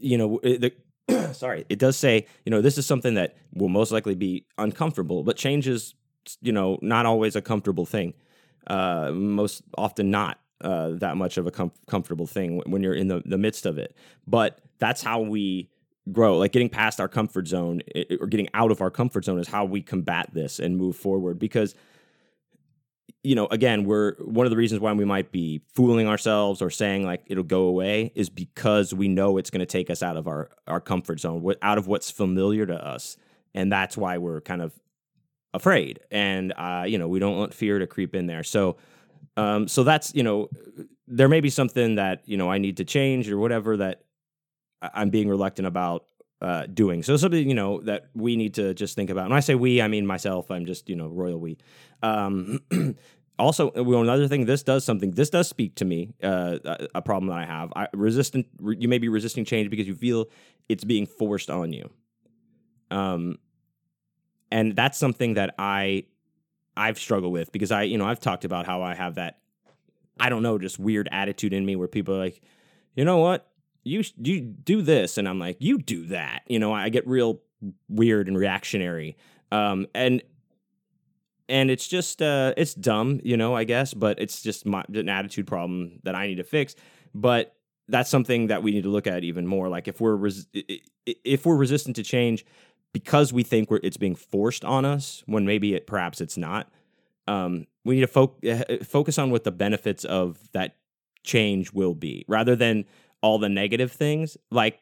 you 0.00 0.18
know, 0.18 0.40
the 0.42 0.72
sorry, 1.32 1.64
it 1.68 1.78
does 1.78 1.96
say, 1.96 2.26
you 2.44 2.50
know, 2.50 2.60
this 2.60 2.78
is 2.78 2.86
something 2.86 3.14
that 3.14 3.36
will 3.54 3.68
most 3.68 3.92
likely 3.92 4.14
be 4.14 4.46
uncomfortable, 4.58 5.22
but 5.22 5.36
change 5.36 5.68
is, 5.68 5.94
you 6.40 6.52
know, 6.52 6.78
not 6.82 7.06
always 7.06 7.36
a 7.36 7.42
comfortable 7.42 7.86
thing. 7.86 8.14
Uh, 8.66 9.10
most 9.12 9.62
often 9.76 10.10
not 10.10 10.38
uh, 10.60 10.90
that 10.90 11.16
much 11.16 11.38
of 11.38 11.46
a 11.46 11.50
com- 11.50 11.72
comfortable 11.86 12.26
thing 12.26 12.62
when 12.66 12.82
you're 12.82 12.94
in 12.94 13.08
the, 13.08 13.22
the 13.24 13.38
midst 13.38 13.66
of 13.66 13.78
it. 13.78 13.96
But 14.26 14.60
that's 14.78 15.02
how 15.02 15.20
we 15.20 15.70
grow. 16.12 16.38
Like 16.38 16.52
getting 16.52 16.68
past 16.68 17.00
our 17.00 17.08
comfort 17.08 17.48
zone 17.48 17.80
or 18.20 18.26
getting 18.26 18.48
out 18.54 18.70
of 18.70 18.80
our 18.80 18.90
comfort 18.90 19.24
zone 19.24 19.38
is 19.38 19.48
how 19.48 19.64
we 19.64 19.80
combat 19.80 20.30
this 20.32 20.58
and 20.58 20.76
move 20.76 20.96
forward 20.96 21.38
because 21.38 21.74
you 23.22 23.34
know, 23.34 23.46
again, 23.46 23.84
we're 23.84 24.14
one 24.16 24.46
of 24.46 24.50
the 24.50 24.56
reasons 24.56 24.80
why 24.80 24.92
we 24.92 25.04
might 25.04 25.32
be 25.32 25.62
fooling 25.74 26.06
ourselves 26.08 26.62
or 26.62 26.70
saying 26.70 27.04
like 27.04 27.22
it'll 27.26 27.44
go 27.44 27.64
away 27.64 28.12
is 28.14 28.30
because 28.30 28.92
we 28.94 29.08
know 29.08 29.36
it's 29.38 29.50
going 29.50 29.60
to 29.60 29.66
take 29.66 29.90
us 29.90 30.02
out 30.02 30.16
of 30.16 30.26
our 30.26 30.50
our 30.66 30.80
comfort 30.80 31.20
zone, 31.20 31.54
out 31.62 31.78
of 31.78 31.86
what's 31.86 32.10
familiar 32.10 32.66
to 32.66 32.74
us. 32.74 33.16
and 33.54 33.72
that's 33.72 33.96
why 33.96 34.18
we're 34.18 34.40
kind 34.40 34.62
of 34.62 34.72
afraid, 35.52 36.00
and 36.10 36.52
uh, 36.56 36.84
you 36.86 36.98
know 36.98 37.08
we 37.08 37.18
don't 37.18 37.36
want 37.36 37.54
fear 37.54 37.78
to 37.78 37.86
creep 37.86 38.14
in 38.14 38.26
there. 38.26 38.42
So, 38.42 38.76
um, 39.36 39.68
so 39.68 39.82
that's 39.84 40.14
you 40.14 40.22
know 40.22 40.48
there 41.06 41.28
may 41.28 41.40
be 41.40 41.50
something 41.50 41.96
that 41.96 42.22
you 42.26 42.36
know 42.36 42.50
I 42.50 42.58
need 42.58 42.76
to 42.78 42.84
change 42.84 43.30
or 43.30 43.38
whatever 43.38 43.76
that 43.78 44.02
I'm 44.82 45.10
being 45.10 45.28
reluctant 45.28 45.66
about 45.66 46.06
uh, 46.40 46.66
doing. 46.66 47.02
So 47.02 47.16
something 47.16 47.48
you 47.48 47.54
know 47.54 47.80
that 47.82 48.06
we 48.14 48.36
need 48.36 48.54
to 48.54 48.74
just 48.74 48.94
think 48.96 49.10
about. 49.10 49.28
When 49.28 49.36
I 49.36 49.40
say 49.40 49.54
we, 49.54 49.82
I 49.82 49.88
mean 49.88 50.06
myself. 50.06 50.50
I'm 50.50 50.66
just 50.66 50.88
you 50.88 50.96
know 50.96 51.08
royal 51.08 51.38
we. 51.38 51.58
Um, 52.02 52.60
also, 53.38 53.70
well, 53.72 54.00
another 54.00 54.28
thing, 54.28 54.46
this 54.46 54.62
does 54.62 54.84
something. 54.84 55.10
This 55.12 55.30
does 55.30 55.48
speak 55.48 55.74
to 55.76 55.84
me. 55.84 56.14
Uh, 56.22 56.58
a 56.94 57.02
problem 57.02 57.28
that 57.28 57.38
I 57.38 57.44
have. 57.44 57.72
I, 57.76 57.88
resistant. 57.92 58.46
You 58.60 58.88
may 58.88 58.98
be 58.98 59.08
resisting 59.08 59.44
change 59.44 59.70
because 59.70 59.86
you 59.86 59.94
feel 59.94 60.26
it's 60.68 60.84
being 60.84 61.06
forced 61.06 61.50
on 61.50 61.72
you. 61.72 61.90
Um, 62.90 63.38
and 64.50 64.74
that's 64.74 64.98
something 64.98 65.34
that 65.34 65.54
I 65.58 66.04
I've 66.76 66.98
struggled 66.98 67.32
with 67.32 67.52
because 67.52 67.70
I 67.70 67.82
you 67.82 67.98
know 67.98 68.06
I've 68.06 68.20
talked 68.20 68.44
about 68.44 68.66
how 68.66 68.82
I 68.82 68.94
have 68.94 69.16
that 69.16 69.38
I 70.18 70.28
don't 70.28 70.42
know 70.42 70.58
just 70.58 70.78
weird 70.78 71.08
attitude 71.10 71.52
in 71.52 71.64
me 71.64 71.76
where 71.76 71.88
people 71.88 72.14
are 72.14 72.18
like, 72.18 72.40
you 72.94 73.04
know 73.04 73.18
what, 73.18 73.49
you 73.82 74.02
you 74.22 74.40
do 74.40 74.82
this, 74.82 75.18
and 75.18 75.28
I'm 75.28 75.38
like, 75.38 75.56
you 75.60 75.78
do 75.78 76.06
that. 76.06 76.42
You 76.46 76.58
know, 76.58 76.72
I 76.72 76.88
get 76.88 77.06
real 77.06 77.40
weird 77.88 78.28
and 78.28 78.36
reactionary. 78.36 79.16
Um, 79.52 79.86
and 79.94 80.22
and 81.48 81.70
it's 81.70 81.88
just 81.88 82.22
uh, 82.22 82.54
it's 82.56 82.74
dumb, 82.74 83.20
you 83.24 83.36
know, 83.36 83.54
I 83.54 83.64
guess, 83.64 83.92
but 83.92 84.20
it's 84.20 84.42
just 84.42 84.64
my, 84.66 84.84
an 84.94 85.08
attitude 85.08 85.46
problem 85.46 85.98
that 86.04 86.14
I 86.14 86.28
need 86.28 86.36
to 86.36 86.44
fix. 86.44 86.76
But 87.14 87.56
that's 87.88 88.08
something 88.08 88.46
that 88.46 88.62
we 88.62 88.70
need 88.70 88.84
to 88.84 88.88
look 88.88 89.08
at 89.08 89.24
even 89.24 89.46
more. 89.46 89.68
Like 89.68 89.88
if 89.88 90.00
we're 90.00 90.14
res- 90.14 90.46
if 91.06 91.44
we're 91.44 91.56
resistant 91.56 91.96
to 91.96 92.02
change 92.02 92.44
because 92.92 93.32
we 93.32 93.42
think 93.42 93.68
it's 93.82 93.96
being 93.96 94.14
forced 94.14 94.64
on 94.64 94.84
us 94.84 95.22
when 95.26 95.44
maybe 95.44 95.74
it 95.74 95.86
perhaps 95.86 96.20
it's 96.20 96.36
not. 96.36 96.70
Um, 97.26 97.66
we 97.84 97.96
need 97.96 98.00
to 98.02 98.06
fo- 98.06 98.36
eh, 98.42 98.78
focus 98.82 99.18
on 99.18 99.30
what 99.30 99.44
the 99.44 99.52
benefits 99.52 100.04
of 100.04 100.38
that 100.52 100.76
change 101.22 101.72
will 101.72 101.94
be, 101.94 102.24
rather 102.28 102.56
than 102.56 102.84
all 103.22 103.38
the 103.38 103.48
negative 103.48 103.92
things. 103.92 104.36
Like 104.50 104.80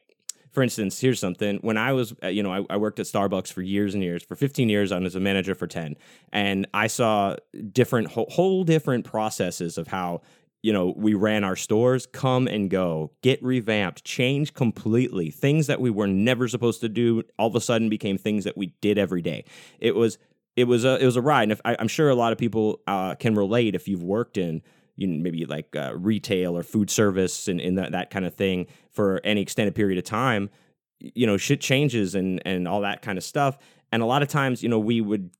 for 0.50 0.62
instance, 0.62 1.00
here's 1.00 1.20
something. 1.20 1.58
When 1.58 1.76
I 1.76 1.92
was, 1.92 2.14
uh, 2.22 2.28
you 2.28 2.42
know, 2.42 2.52
I, 2.52 2.64
I, 2.70 2.76
worked 2.78 2.98
at 2.98 3.06
Starbucks 3.06 3.52
for 3.52 3.62
years 3.62 3.94
and 3.94 4.02
years. 4.02 4.22
For 4.22 4.34
15 4.34 4.68
years, 4.68 4.92
I 4.92 4.98
was 4.98 5.14
a 5.14 5.20
manager 5.20 5.54
for 5.54 5.66
10, 5.66 5.96
and 6.32 6.66
I 6.72 6.86
saw 6.86 7.36
different, 7.72 8.10
whole, 8.10 8.26
whole 8.30 8.64
different 8.64 9.04
processes 9.04 9.78
of 9.78 9.88
how 9.88 10.22
you 10.62 10.72
know 10.72 10.92
we 10.96 11.14
ran 11.14 11.44
our 11.44 11.54
stores 11.54 12.06
come 12.06 12.48
and 12.48 12.70
go 12.70 13.12
get 13.22 13.40
revamped 13.42 14.04
change 14.04 14.52
completely 14.54 15.30
things 15.30 15.68
that 15.68 15.80
we 15.80 15.88
were 15.88 16.08
never 16.08 16.48
supposed 16.48 16.80
to 16.80 16.88
do 16.88 17.22
all 17.38 17.46
of 17.46 17.54
a 17.54 17.60
sudden 17.60 17.88
became 17.88 18.18
things 18.18 18.42
that 18.42 18.56
we 18.56 18.74
did 18.80 18.98
every 18.98 19.22
day 19.22 19.44
it 19.78 19.94
was 19.94 20.18
it 20.56 20.64
was 20.64 20.84
a 20.84 21.00
it 21.00 21.04
was 21.04 21.14
a 21.14 21.22
ride 21.22 21.44
and 21.44 21.52
if, 21.52 21.60
I, 21.64 21.74
am 21.74 21.86
sure 21.86 22.08
a 22.08 22.14
lot 22.16 22.32
of 22.32 22.38
people 22.38 22.80
uh, 22.88 23.14
can 23.14 23.36
relate 23.36 23.76
if 23.76 23.86
you've 23.86 24.02
worked 24.02 24.36
in 24.36 24.60
you 24.98 25.06
know, 25.06 25.22
maybe 25.22 25.46
like 25.46 25.74
uh, 25.76 25.92
retail 25.96 26.58
or 26.58 26.64
food 26.64 26.90
service 26.90 27.46
and, 27.46 27.60
and 27.60 27.78
that, 27.78 27.92
that 27.92 28.10
kind 28.10 28.26
of 28.26 28.34
thing 28.34 28.66
for 28.90 29.20
any 29.22 29.40
extended 29.40 29.74
period 29.74 29.96
of 29.96 30.04
time, 30.04 30.50
you 30.98 31.24
know, 31.24 31.36
shit 31.36 31.60
changes 31.60 32.16
and, 32.16 32.42
and 32.44 32.66
all 32.66 32.80
that 32.80 33.00
kind 33.00 33.16
of 33.16 33.22
stuff. 33.22 33.56
And 33.92 34.02
a 34.02 34.06
lot 34.06 34.22
of 34.22 34.28
times, 34.28 34.60
you 34.60 34.68
know, 34.68 34.80
we 34.80 35.00
would, 35.00 35.30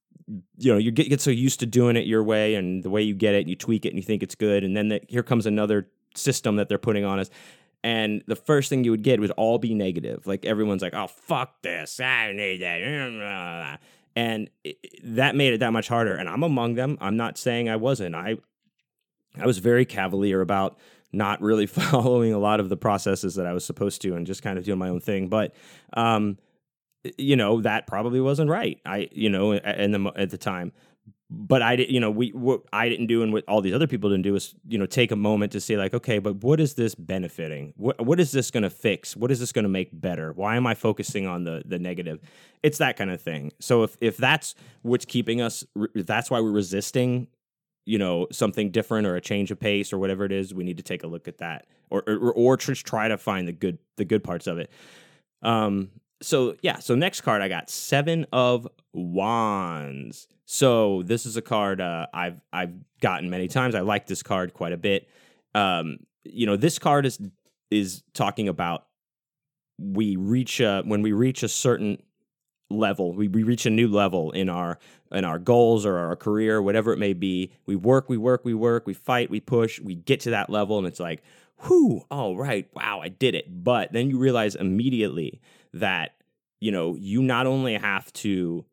you 0.58 0.72
know, 0.72 0.78
you 0.78 0.92
get, 0.92 1.08
get 1.08 1.20
so 1.20 1.30
used 1.30 1.58
to 1.60 1.66
doing 1.66 1.96
it 1.96 2.06
your 2.06 2.22
way 2.22 2.54
and 2.54 2.84
the 2.84 2.90
way 2.90 3.02
you 3.02 3.14
get 3.14 3.34
it, 3.34 3.40
and 3.40 3.50
you 3.50 3.56
tweak 3.56 3.84
it 3.84 3.88
and 3.88 3.96
you 3.96 4.02
think 4.02 4.22
it's 4.22 4.36
good. 4.36 4.62
And 4.62 4.76
then 4.76 4.88
the, 4.88 5.00
here 5.08 5.24
comes 5.24 5.44
another 5.44 5.88
system 6.14 6.56
that 6.56 6.68
they're 6.68 6.78
putting 6.78 7.04
on 7.04 7.18
us. 7.18 7.28
And 7.82 8.22
the 8.26 8.36
first 8.36 8.68
thing 8.68 8.84
you 8.84 8.92
would 8.92 9.02
get 9.02 9.18
would 9.18 9.32
all 9.32 9.58
be 9.58 9.74
negative. 9.74 10.26
Like 10.26 10.44
everyone's 10.44 10.82
like, 10.82 10.94
oh, 10.94 11.08
fuck 11.08 11.62
this. 11.62 11.98
I 11.98 12.32
need 12.32 12.58
that. 12.62 13.80
And 14.14 14.50
it, 14.64 14.76
that 15.02 15.34
made 15.34 15.52
it 15.52 15.58
that 15.58 15.72
much 15.72 15.88
harder. 15.88 16.14
And 16.14 16.28
I'm 16.28 16.42
among 16.42 16.74
them. 16.74 16.96
I'm 17.00 17.16
not 17.16 17.38
saying 17.38 17.68
I 17.68 17.76
wasn't. 17.76 18.14
I, 18.14 18.38
I 19.36 19.46
was 19.46 19.58
very 19.58 19.84
cavalier 19.84 20.40
about 20.40 20.78
not 21.12 21.40
really 21.40 21.66
following 21.66 22.32
a 22.32 22.38
lot 22.38 22.60
of 22.60 22.68
the 22.68 22.76
processes 22.76 23.34
that 23.36 23.46
I 23.46 23.52
was 23.52 23.64
supposed 23.64 24.02
to 24.02 24.14
and 24.14 24.26
just 24.26 24.42
kind 24.42 24.58
of 24.58 24.64
doing 24.64 24.78
my 24.78 24.88
own 24.88 25.00
thing. 25.00 25.28
But, 25.28 25.54
um, 25.94 26.38
you 27.16 27.36
know, 27.36 27.60
that 27.62 27.86
probably 27.86 28.20
wasn't 28.20 28.50
right. 28.50 28.80
I, 28.84 29.08
you 29.12 29.30
know, 29.30 29.52
in 29.52 29.92
the, 29.92 30.12
at 30.16 30.30
the 30.30 30.38
time, 30.38 30.72
but 31.30 31.60
I 31.60 31.76
did, 31.76 31.90
you 31.90 32.00
know, 32.00 32.10
we, 32.10 32.30
what 32.30 32.62
I 32.72 32.88
didn't 32.88 33.06
do 33.06 33.22
and 33.22 33.32
what 33.32 33.44
all 33.46 33.60
these 33.60 33.74
other 33.74 33.86
people 33.86 34.08
didn't 34.08 34.22
do 34.22 34.34
is, 34.34 34.54
you 34.66 34.78
know, 34.78 34.86
take 34.86 35.10
a 35.10 35.16
moment 35.16 35.52
to 35.52 35.60
say 35.60 35.76
like, 35.76 35.92
okay, 35.92 36.18
but 36.18 36.42
what 36.42 36.58
is 36.58 36.74
this 36.74 36.94
benefiting? 36.94 37.74
What, 37.76 38.04
what 38.04 38.18
is 38.18 38.32
this 38.32 38.50
going 38.50 38.62
to 38.62 38.70
fix? 38.70 39.14
What 39.14 39.30
is 39.30 39.38
this 39.38 39.52
going 39.52 39.64
to 39.64 39.68
make 39.68 39.88
better? 39.92 40.32
Why 40.32 40.56
am 40.56 40.66
I 40.66 40.74
focusing 40.74 41.26
on 41.26 41.44
the, 41.44 41.62
the 41.66 41.78
negative? 41.78 42.20
It's 42.62 42.78
that 42.78 42.96
kind 42.96 43.10
of 43.10 43.20
thing. 43.20 43.52
So 43.60 43.82
if, 43.82 43.96
if 44.00 44.16
that's 44.16 44.54
what's 44.80 45.04
keeping 45.04 45.42
us, 45.42 45.64
if 45.94 46.06
that's 46.06 46.30
why 46.30 46.40
we're 46.40 46.50
resisting 46.50 47.28
you 47.88 47.96
know 47.96 48.26
something 48.30 48.70
different 48.70 49.06
or 49.06 49.16
a 49.16 49.20
change 49.20 49.50
of 49.50 49.58
pace 49.58 49.94
or 49.94 49.98
whatever 49.98 50.26
it 50.26 50.30
is 50.30 50.52
we 50.52 50.62
need 50.62 50.76
to 50.76 50.82
take 50.82 51.04
a 51.04 51.06
look 51.06 51.26
at 51.26 51.38
that 51.38 51.66
or 51.88 52.04
or, 52.06 52.32
or 52.32 52.56
just 52.58 52.84
try 52.84 53.08
to 53.08 53.16
find 53.16 53.48
the 53.48 53.52
good 53.52 53.78
the 53.96 54.04
good 54.04 54.22
parts 54.22 54.46
of 54.46 54.58
it. 54.58 54.70
Um 55.42 55.90
so 56.20 56.54
yeah 56.60 56.80
so 56.80 56.94
next 56.94 57.22
card 57.22 57.40
i 57.40 57.48
got 57.48 57.70
seven 57.70 58.26
of 58.30 58.68
wands. 58.92 60.28
So 60.44 61.02
this 61.04 61.24
is 61.24 61.38
a 61.38 61.42
card 61.42 61.80
uh, 61.80 62.06
i've 62.12 62.40
i've 62.52 62.74
gotten 63.00 63.30
many 63.30 63.48
times. 63.48 63.74
I 63.74 63.80
like 63.80 64.06
this 64.06 64.22
card 64.22 64.52
quite 64.52 64.74
a 64.74 64.76
bit. 64.76 65.08
Um 65.54 66.00
you 66.24 66.44
know 66.44 66.56
this 66.56 66.78
card 66.78 67.06
is 67.06 67.18
is 67.70 68.02
talking 68.12 68.48
about 68.48 68.84
we 69.78 70.16
reach 70.16 70.60
a, 70.60 70.82
when 70.84 71.00
we 71.00 71.12
reach 71.12 71.42
a 71.42 71.48
certain 71.48 72.02
level 72.68 73.14
we, 73.14 73.28
we 73.28 73.44
reach 73.44 73.64
a 73.64 73.70
new 73.70 73.88
level 73.88 74.30
in 74.32 74.50
our 74.50 74.78
in 75.12 75.24
our 75.24 75.38
goals 75.38 75.86
or 75.86 75.98
our 75.98 76.16
career 76.16 76.60
whatever 76.60 76.92
it 76.92 76.98
may 76.98 77.12
be 77.12 77.50
we 77.66 77.76
work 77.76 78.08
we 78.08 78.16
work 78.16 78.44
we 78.44 78.54
work 78.54 78.86
we 78.86 78.94
fight 78.94 79.30
we 79.30 79.40
push 79.40 79.80
we 79.80 79.94
get 79.94 80.20
to 80.20 80.30
that 80.30 80.50
level 80.50 80.78
and 80.78 80.86
it's 80.86 81.00
like 81.00 81.22
whoo 81.64 82.04
all 82.10 82.36
right, 82.36 82.68
wow 82.74 83.00
i 83.02 83.08
did 83.08 83.34
it. 83.34 83.64
But 83.64 83.92
then 83.92 84.10
you 84.10 84.18
realize 84.18 84.54
immediately 84.54 85.40
that 85.74 86.14
you 86.60 86.70
know 86.70 86.96
you 86.96 87.22
not 87.22 87.46
only 87.46 87.74
have 87.74 88.12
to 88.14 88.64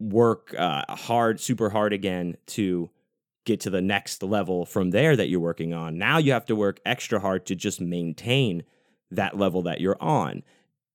work 0.00 0.54
uh, 0.58 0.82
hard 0.94 1.40
super 1.40 1.70
hard 1.70 1.92
again 1.92 2.36
to 2.46 2.90
get 3.44 3.60
to 3.60 3.70
the 3.70 3.80
next 3.80 4.22
level 4.22 4.64
from 4.64 4.90
there 4.90 5.16
that 5.16 5.28
you're 5.28 5.40
working 5.40 5.72
on 5.72 5.96
now 5.96 6.18
you 6.18 6.32
have 6.32 6.46
to 6.46 6.56
work 6.56 6.80
extra 6.84 7.20
hard 7.20 7.46
to 7.46 7.54
just 7.54 7.80
maintain 7.80 8.64
that 9.10 9.36
level 9.36 9.62
that 9.62 9.80
you're 9.80 10.00
on 10.00 10.42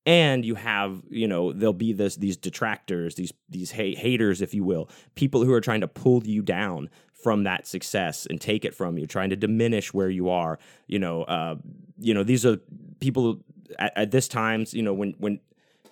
and 0.07 0.45
you 0.45 0.55
have 0.55 1.03
you 1.09 1.27
know 1.27 1.51
there'll 1.51 1.73
be 1.73 1.93
this 1.93 2.15
these 2.15 2.37
detractors 2.37 3.15
these 3.15 3.33
these 3.49 3.71
hate, 3.71 3.97
haters 3.97 4.41
if 4.41 4.53
you 4.53 4.63
will 4.63 4.89
people 5.13 5.43
who 5.43 5.53
are 5.53 5.61
trying 5.61 5.81
to 5.81 5.87
pull 5.87 6.25
you 6.25 6.41
down 6.41 6.89
from 7.21 7.43
that 7.43 7.67
success 7.67 8.25
and 8.29 8.39
take 8.39 8.63
it 8.63 8.73
from 8.73 8.97
you 8.97 9.05
trying 9.05 9.29
to 9.29 9.35
diminish 9.35 9.93
where 9.93 10.09
you 10.09 10.29
are. 10.29 10.57
You 10.87 10.99
know 10.99 11.23
uh, 11.23 11.55
you 11.99 12.13
know 12.13 12.23
these 12.23 12.45
are 12.45 12.57
people 12.99 13.43
at, 13.77 13.93
at 13.95 14.11
this 14.11 14.27
times 14.27 14.73
you 14.73 14.81
know 14.81 14.93
when 14.93 15.13
when 15.19 15.39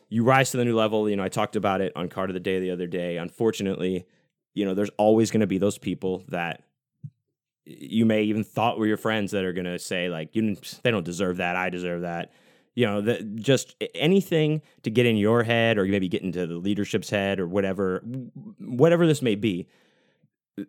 you 0.07 0.23
rise 0.23 0.51
to 0.51 0.57
the 0.57 0.65
new 0.65 0.75
level 0.75 1.09
you 1.09 1.15
know 1.15 1.23
i 1.23 1.29
talked 1.29 1.55
about 1.55 1.81
it 1.81 1.91
on 1.95 2.07
card 2.07 2.29
of 2.29 2.35
the 2.35 2.39
day 2.39 2.59
the 2.59 2.71
other 2.71 2.87
day. 2.87 3.17
Unfortunately 3.17 4.05
you 4.53 4.63
know 4.63 4.73
there's 4.73 4.91
always 4.97 5.29
going 5.29 5.41
to 5.41 5.47
be 5.47 5.57
those 5.57 5.77
people 5.77 6.23
that 6.29 6.63
you 7.65 8.05
may 8.05 8.23
even 8.23 8.43
thought 8.43 8.77
were 8.77 8.85
your 8.85 8.95
friends 8.95 9.31
that 9.31 9.43
are 9.43 9.51
going 9.51 9.65
to 9.65 9.79
say 9.79 10.07
like 10.07 10.35
you 10.35 10.55
they 10.83 10.91
don't 10.91 11.05
deserve 11.05 11.37
that. 11.37 11.57
I 11.57 11.69
deserve 11.69 12.03
that 12.03 12.31
you 12.75 12.85
know 12.85 13.01
just 13.35 13.75
anything 13.95 14.61
to 14.83 14.89
get 14.89 15.05
in 15.05 15.17
your 15.17 15.43
head 15.43 15.77
or 15.77 15.85
maybe 15.85 16.07
get 16.07 16.21
into 16.21 16.45
the 16.45 16.55
leadership's 16.55 17.09
head 17.09 17.39
or 17.39 17.47
whatever 17.47 18.03
whatever 18.59 19.07
this 19.07 19.21
may 19.21 19.35
be 19.35 19.67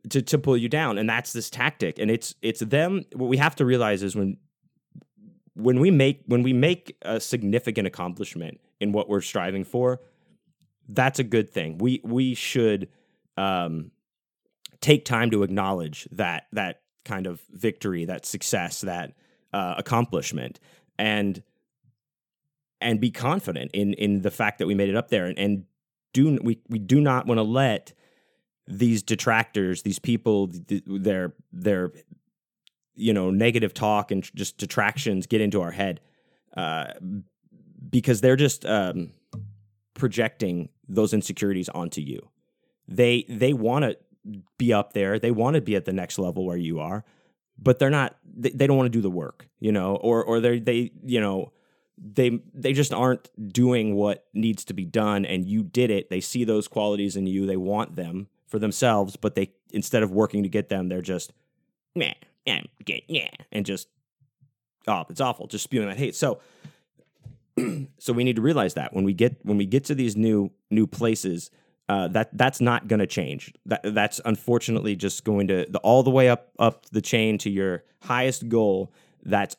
to 0.09 0.23
to 0.23 0.39
pull 0.39 0.57
you 0.57 0.69
down. 0.69 0.99
And 0.99 1.09
that's 1.09 1.33
this 1.33 1.51
tactic. 1.51 1.99
And 1.99 2.11
it's 2.11 2.35
it's 2.43 2.61
them 2.61 3.05
what 3.13 3.29
we 3.29 3.37
have 3.37 3.57
to 3.57 3.65
realize 3.65 4.03
is 4.03 4.17
when 4.17 4.37
when 5.55 5.81
we 5.81 5.91
make 5.91 6.23
when 6.27 6.43
we 6.43 6.53
make 6.53 6.97
a 7.03 7.21
significant 7.21 7.87
accomplishment 7.87 8.61
in 8.81 8.93
what 8.93 9.09
we're 9.09 9.21
striving 9.21 9.65
for 9.65 10.01
that's 10.89 11.19
a 11.19 11.25
good 11.25 11.51
thing. 11.51 11.79
We 11.79 12.01
we 12.05 12.35
should 12.35 12.89
um 13.37 13.91
take 14.81 15.05
time 15.05 15.31
to 15.31 15.43
acknowledge 15.43 16.09
that 16.13 16.47
that 16.53 16.83
kind 17.05 17.27
of 17.27 17.41
victory 17.51 18.05
that 18.05 18.27
success 18.27 18.83
that 18.83 19.15
uh, 19.53 19.75
accomplishment. 19.79 20.61
And 20.99 21.43
and 22.81 23.01
be 23.01 23.11
confident 23.11 23.71
in 23.73 23.95
in 23.95 24.23
the 24.23 24.31
fact 24.31 24.59
that 24.59 24.67
we 24.67 24.75
made 24.75 24.89
it 24.89 24.97
up 24.97 25.09
there. 25.09 25.27
And, 25.27 25.39
and 25.39 25.65
do 26.13 26.39
we 26.43 26.61
we 26.69 26.79
do 26.79 27.01
not 27.01 27.27
want 27.27 27.39
to 27.39 27.43
let 27.43 27.93
these 28.69 29.03
detractors 29.03 29.83
these 29.83 29.99
people 29.99 30.51
their 30.87 31.33
their 31.53 31.93
you 32.95 33.13
know 33.13 33.31
negative 33.31 33.73
talk 33.75 34.11
and 34.11 34.23
just 34.35 34.59
detractions 34.59 35.27
get 35.27 35.41
into 35.41 35.61
our 35.61 35.71
head 35.71 36.01
uh, 36.57 36.93
because 37.89 38.21
they're 38.21 38.37
just 38.37 38.65
um, 38.67 39.13
projecting 39.95 40.69
those 40.89 41.13
insecurities 41.13 41.69
onto 41.69 42.01
you. 42.01 42.29
They 42.89 43.25
they 43.29 43.53
want 43.53 43.85
to 43.85 43.97
be 44.59 44.73
up 44.73 44.93
there. 44.93 45.19
They 45.19 45.31
want 45.31 45.55
to 45.55 45.61
be 45.61 45.77
at 45.77 45.85
the 45.85 45.93
next 45.93 46.19
level 46.19 46.45
where 46.45 46.57
you 46.57 46.81
are 46.81 47.05
but 47.59 47.79
they're 47.79 47.91
not 47.91 48.17
they, 48.25 48.51
they 48.51 48.67
don't 48.67 48.77
want 48.77 48.87
to 48.87 48.97
do 48.97 49.01
the 49.01 49.11
work 49.11 49.49
you 49.61 49.73
know 49.73 49.97
or 49.97 50.23
or 50.23 50.41
they 50.41 50.59
they 50.59 50.91
you 51.05 51.21
know 51.21 51.53
they 51.99 52.41
they 52.53 52.73
just 52.73 52.93
aren't 52.93 53.31
doing 53.53 53.95
what 53.95 54.27
needs 54.35 54.65
to 54.65 54.75
be 54.75 54.85
done 54.85 55.25
and 55.25 55.47
you 55.47 55.63
did 55.63 55.91
it 55.91 56.11
they 56.11 56.21
see 56.21 56.45
those 56.45 56.69
qualities 56.69 57.17
in 57.17 57.27
you 57.27 57.47
they 57.47 57.57
want 57.57 57.97
them 57.97 58.29
for 58.47 58.59
themselves 58.59 59.17
but 59.17 59.35
they 59.35 59.51
instead 59.73 60.03
of 60.03 60.11
working 60.11 60.43
to 60.43 60.49
get 60.49 60.69
them 60.69 60.89
they're 60.89 61.01
just 61.01 61.33
yeah 61.95 62.13
yeah 62.45 62.61
yeah 63.09 63.29
and 63.51 63.65
just 63.65 63.89
oh 64.87 65.05
it's 65.09 65.21
awful 65.21 65.47
just 65.47 65.65
spewing 65.65 65.89
that 65.89 65.97
hate 65.97 66.15
so 66.15 66.39
so 67.99 68.13
we 68.13 68.25
need 68.25 68.37
to 68.37 68.43
realize 68.43 68.75
that 68.75 68.93
when 68.93 69.05
we 69.05 69.15
get 69.15 69.39
when 69.43 69.57
we 69.57 69.65
get 69.65 69.85
to 69.85 69.95
these 69.95 70.17
new 70.17 70.51
new 70.71 70.87
places 70.87 71.51
uh, 71.89 72.09
that 72.09 72.37
that's 72.37 72.61
not 72.61 72.89
going 72.89 72.99
to 72.99 73.07
change. 73.07 73.55
That 73.67 73.81
that's 73.95 74.21
unfortunately 74.25 74.97
just 74.97 75.25
going 75.25 75.47
to 75.49 75.67
the, 75.69 75.79
all 75.79 76.03
the 76.03 76.11
way 76.11 76.29
up 76.29 76.51
up 76.59 76.87
the 76.87 77.01
chain 77.01 77.39
to 77.39 77.51
your 77.51 77.85
highest 78.03 78.49
goal. 78.49 78.93
That's 79.23 79.57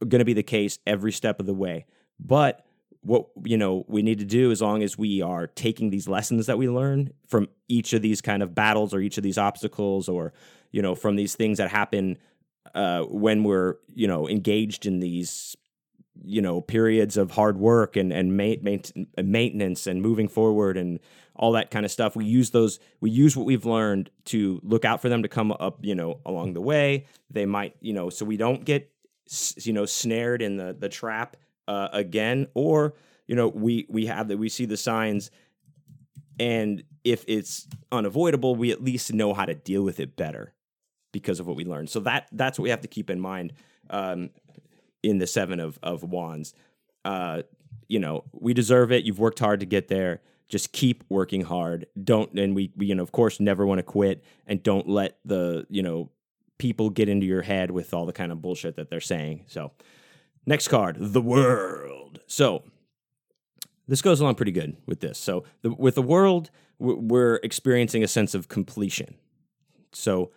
going 0.00 0.20
to 0.20 0.24
be 0.24 0.34
the 0.34 0.42
case 0.42 0.78
every 0.86 1.12
step 1.12 1.40
of 1.40 1.46
the 1.46 1.54
way. 1.54 1.86
But 2.18 2.64
what 3.02 3.26
you 3.44 3.56
know 3.56 3.84
we 3.88 4.02
need 4.02 4.18
to 4.18 4.24
do 4.24 4.50
as 4.50 4.60
long 4.60 4.82
as 4.82 4.98
we 4.98 5.22
are 5.22 5.46
taking 5.46 5.90
these 5.90 6.08
lessons 6.08 6.46
that 6.46 6.58
we 6.58 6.68
learn 6.68 7.10
from 7.26 7.48
each 7.68 7.92
of 7.92 8.02
these 8.02 8.20
kind 8.20 8.42
of 8.42 8.54
battles 8.54 8.92
or 8.92 9.00
each 9.00 9.16
of 9.16 9.22
these 9.22 9.38
obstacles 9.38 10.08
or 10.08 10.32
you 10.72 10.82
know 10.82 10.94
from 10.94 11.16
these 11.16 11.34
things 11.36 11.58
that 11.58 11.70
happen 11.70 12.18
uh, 12.74 13.02
when 13.02 13.44
we're 13.44 13.76
you 13.94 14.06
know 14.06 14.28
engaged 14.28 14.84
in 14.84 14.98
these 15.00 15.56
you 16.24 16.42
know 16.42 16.60
periods 16.60 17.16
of 17.16 17.30
hard 17.30 17.58
work 17.58 17.96
and 17.96 18.12
and 18.12 18.36
maintenance 18.36 19.86
and 19.86 20.02
moving 20.02 20.28
forward 20.28 20.76
and 20.76 20.98
all 21.36 21.52
that 21.52 21.70
kind 21.70 21.84
of 21.84 21.92
stuff 21.92 22.16
we 22.16 22.24
use 22.24 22.50
those 22.50 22.80
we 23.00 23.10
use 23.10 23.36
what 23.36 23.46
we've 23.46 23.64
learned 23.64 24.10
to 24.24 24.60
look 24.64 24.84
out 24.84 25.00
for 25.00 25.08
them 25.08 25.22
to 25.22 25.28
come 25.28 25.52
up 25.52 25.78
you 25.82 25.94
know 25.94 26.20
along 26.26 26.52
the 26.52 26.60
way 26.60 27.06
they 27.30 27.46
might 27.46 27.76
you 27.80 27.92
know 27.92 28.10
so 28.10 28.24
we 28.24 28.36
don't 28.36 28.64
get 28.64 28.90
you 29.58 29.72
know 29.72 29.86
snared 29.86 30.42
in 30.42 30.56
the 30.56 30.74
the 30.78 30.88
trap 30.88 31.36
uh, 31.66 31.88
again 31.92 32.46
or 32.54 32.94
you 33.26 33.34
know 33.34 33.48
we 33.48 33.86
we 33.88 34.06
have 34.06 34.28
that 34.28 34.38
we 34.38 34.48
see 34.48 34.64
the 34.64 34.76
signs 34.76 35.30
and 36.40 36.82
if 37.04 37.24
it's 37.28 37.66
unavoidable 37.92 38.54
we 38.54 38.70
at 38.70 38.82
least 38.82 39.12
know 39.12 39.34
how 39.34 39.44
to 39.44 39.54
deal 39.54 39.82
with 39.82 40.00
it 40.00 40.16
better 40.16 40.54
because 41.12 41.40
of 41.40 41.46
what 41.46 41.56
we 41.56 41.64
learned. 41.64 41.90
So 41.90 42.00
that 42.00 42.28
that's 42.32 42.58
what 42.58 42.64
we 42.64 42.70
have 42.70 42.82
to 42.82 42.88
keep 42.88 43.10
in 43.10 43.20
mind 43.20 43.52
um, 43.90 44.30
in 45.02 45.18
the 45.18 45.26
seven 45.26 45.60
of 45.60 45.78
of 45.82 46.02
wands. 46.02 46.54
Uh, 47.04 47.42
you 47.88 47.98
know 47.98 48.24
we 48.32 48.54
deserve 48.54 48.92
it. 48.92 49.04
You've 49.04 49.18
worked 49.18 49.38
hard 49.38 49.60
to 49.60 49.66
get 49.66 49.88
there. 49.88 50.20
Just 50.48 50.72
keep 50.72 51.04
working 51.08 51.42
hard. 51.42 51.86
Don't 52.02 52.32
and 52.38 52.54
we, 52.54 52.72
we 52.76 52.86
you 52.86 52.94
know 52.94 53.02
of 53.02 53.12
course 53.12 53.40
never 53.40 53.66
want 53.66 53.78
to 53.78 53.82
quit 53.82 54.24
and 54.46 54.62
don't 54.62 54.88
let 54.88 55.18
the 55.24 55.66
you 55.68 55.82
know 55.82 56.10
people 56.58 56.90
get 56.90 57.08
into 57.08 57.26
your 57.26 57.42
head 57.42 57.70
with 57.70 57.94
all 57.94 58.06
the 58.06 58.12
kind 58.12 58.32
of 58.32 58.42
bullshit 58.42 58.76
that 58.76 58.90
they're 58.90 59.00
saying. 59.00 59.44
So, 59.46 59.72
next 60.46 60.68
card, 60.68 60.96
the 60.98 61.22
world. 61.22 62.20
So, 62.26 62.64
this 63.86 64.02
goes 64.02 64.20
along 64.20 64.34
pretty 64.34 64.52
good 64.52 64.76
with 64.86 65.00
this. 65.00 65.18
So, 65.18 65.44
the, 65.62 65.70
with 65.70 65.94
the 65.94 66.02
world, 66.02 66.50
we're 66.78 67.36
experiencing 67.36 68.04
a 68.04 68.08
sense 68.08 68.34
of 68.34 68.48
completion. 68.48 69.14
So, 69.92 70.32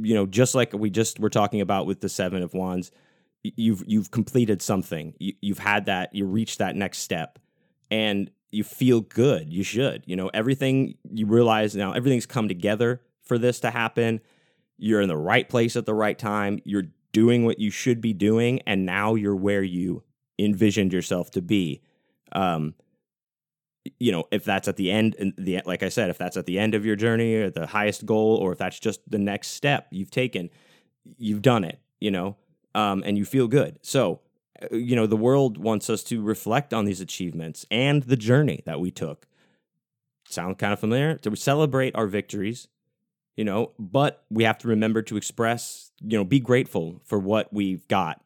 you 0.00 0.14
know, 0.14 0.26
just 0.26 0.54
like 0.54 0.72
we 0.72 0.90
just 0.90 1.18
were 1.18 1.30
talking 1.30 1.60
about 1.60 1.86
with 1.86 2.00
the 2.00 2.08
Seven 2.08 2.42
of 2.42 2.54
Wands, 2.54 2.90
you've 3.42 3.82
you've 3.86 4.10
completed 4.10 4.62
something. 4.62 5.14
You, 5.18 5.34
you've 5.40 5.58
had 5.58 5.86
that. 5.86 6.14
You 6.14 6.26
reached 6.26 6.58
that 6.58 6.76
next 6.76 6.98
step, 6.98 7.38
and 7.90 8.30
you 8.50 8.64
feel 8.64 9.00
good. 9.00 9.52
You 9.52 9.62
should. 9.62 10.02
You 10.06 10.16
know, 10.16 10.30
everything 10.32 10.96
you 11.10 11.26
realize 11.26 11.74
now, 11.74 11.92
everything's 11.92 12.26
come 12.26 12.48
together 12.48 13.02
for 13.22 13.38
this 13.38 13.60
to 13.60 13.70
happen 13.70 14.20
you're 14.80 15.02
in 15.02 15.08
the 15.08 15.16
right 15.16 15.48
place 15.48 15.76
at 15.76 15.86
the 15.86 15.94
right 15.94 16.18
time. 16.18 16.60
You're 16.64 16.88
doing 17.12 17.44
what 17.44 17.58
you 17.58 17.70
should 17.70 18.00
be 18.00 18.14
doing, 18.14 18.60
and 18.66 18.86
now 18.86 19.14
you're 19.14 19.36
where 19.36 19.62
you 19.62 20.02
envisioned 20.38 20.92
yourself 20.92 21.30
to 21.32 21.42
be. 21.42 21.82
Um, 22.32 22.74
you 23.98 24.10
know, 24.10 24.24
if 24.30 24.44
that's 24.44 24.68
at 24.68 24.76
the 24.76 24.90
end, 24.90 25.34
the 25.36 25.60
like 25.66 25.82
I 25.82 25.90
said, 25.90 26.08
if 26.10 26.18
that's 26.18 26.36
at 26.36 26.46
the 26.46 26.58
end 26.58 26.74
of 26.74 26.86
your 26.86 26.96
journey 26.96 27.34
or 27.34 27.50
the 27.50 27.66
highest 27.66 28.06
goal, 28.06 28.36
or 28.36 28.52
if 28.52 28.58
that's 28.58 28.80
just 28.80 29.00
the 29.08 29.18
next 29.18 29.48
step 29.48 29.86
you've 29.90 30.10
taken, 30.10 30.48
you've 31.18 31.42
done 31.42 31.64
it. 31.64 31.78
You 32.00 32.10
know, 32.10 32.36
um, 32.74 33.02
and 33.04 33.18
you 33.18 33.26
feel 33.26 33.48
good. 33.48 33.78
So, 33.82 34.20
uh, 34.62 34.74
you 34.74 34.96
know, 34.96 35.06
the 35.06 35.16
world 35.16 35.58
wants 35.58 35.90
us 35.90 36.02
to 36.04 36.22
reflect 36.22 36.72
on 36.72 36.86
these 36.86 37.02
achievements 37.02 37.66
and 37.70 38.02
the 38.04 38.16
journey 38.16 38.62
that 38.64 38.80
we 38.80 38.90
took. 38.90 39.26
Sound 40.26 40.58
kind 40.58 40.72
of 40.72 40.80
familiar? 40.80 41.16
To 41.16 41.36
celebrate 41.36 41.94
our 41.94 42.06
victories 42.06 42.68
you 43.36 43.44
know, 43.44 43.72
but 43.78 44.24
we 44.30 44.44
have 44.44 44.58
to 44.58 44.68
remember 44.68 45.02
to 45.02 45.16
express, 45.16 45.92
you 46.00 46.18
know, 46.18 46.24
be 46.24 46.40
grateful 46.40 47.00
for 47.04 47.18
what 47.18 47.52
we've 47.52 47.86
got. 47.88 48.20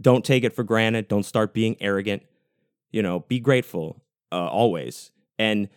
Don't 0.00 0.24
take 0.24 0.44
it 0.44 0.54
for 0.54 0.64
granted. 0.64 1.08
Don't 1.08 1.24
start 1.24 1.52
being 1.52 1.76
arrogant. 1.80 2.22
You 2.90 3.02
know, 3.02 3.20
be 3.20 3.40
grateful 3.40 4.02
uh, 4.32 4.46
always. 4.46 5.10
And 5.38 5.68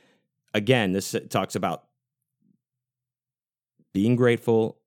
again, 0.53 0.91
this 0.91 1.15
talks 1.29 1.55
about 1.55 1.83
being 3.93 4.15
grateful 4.15 4.79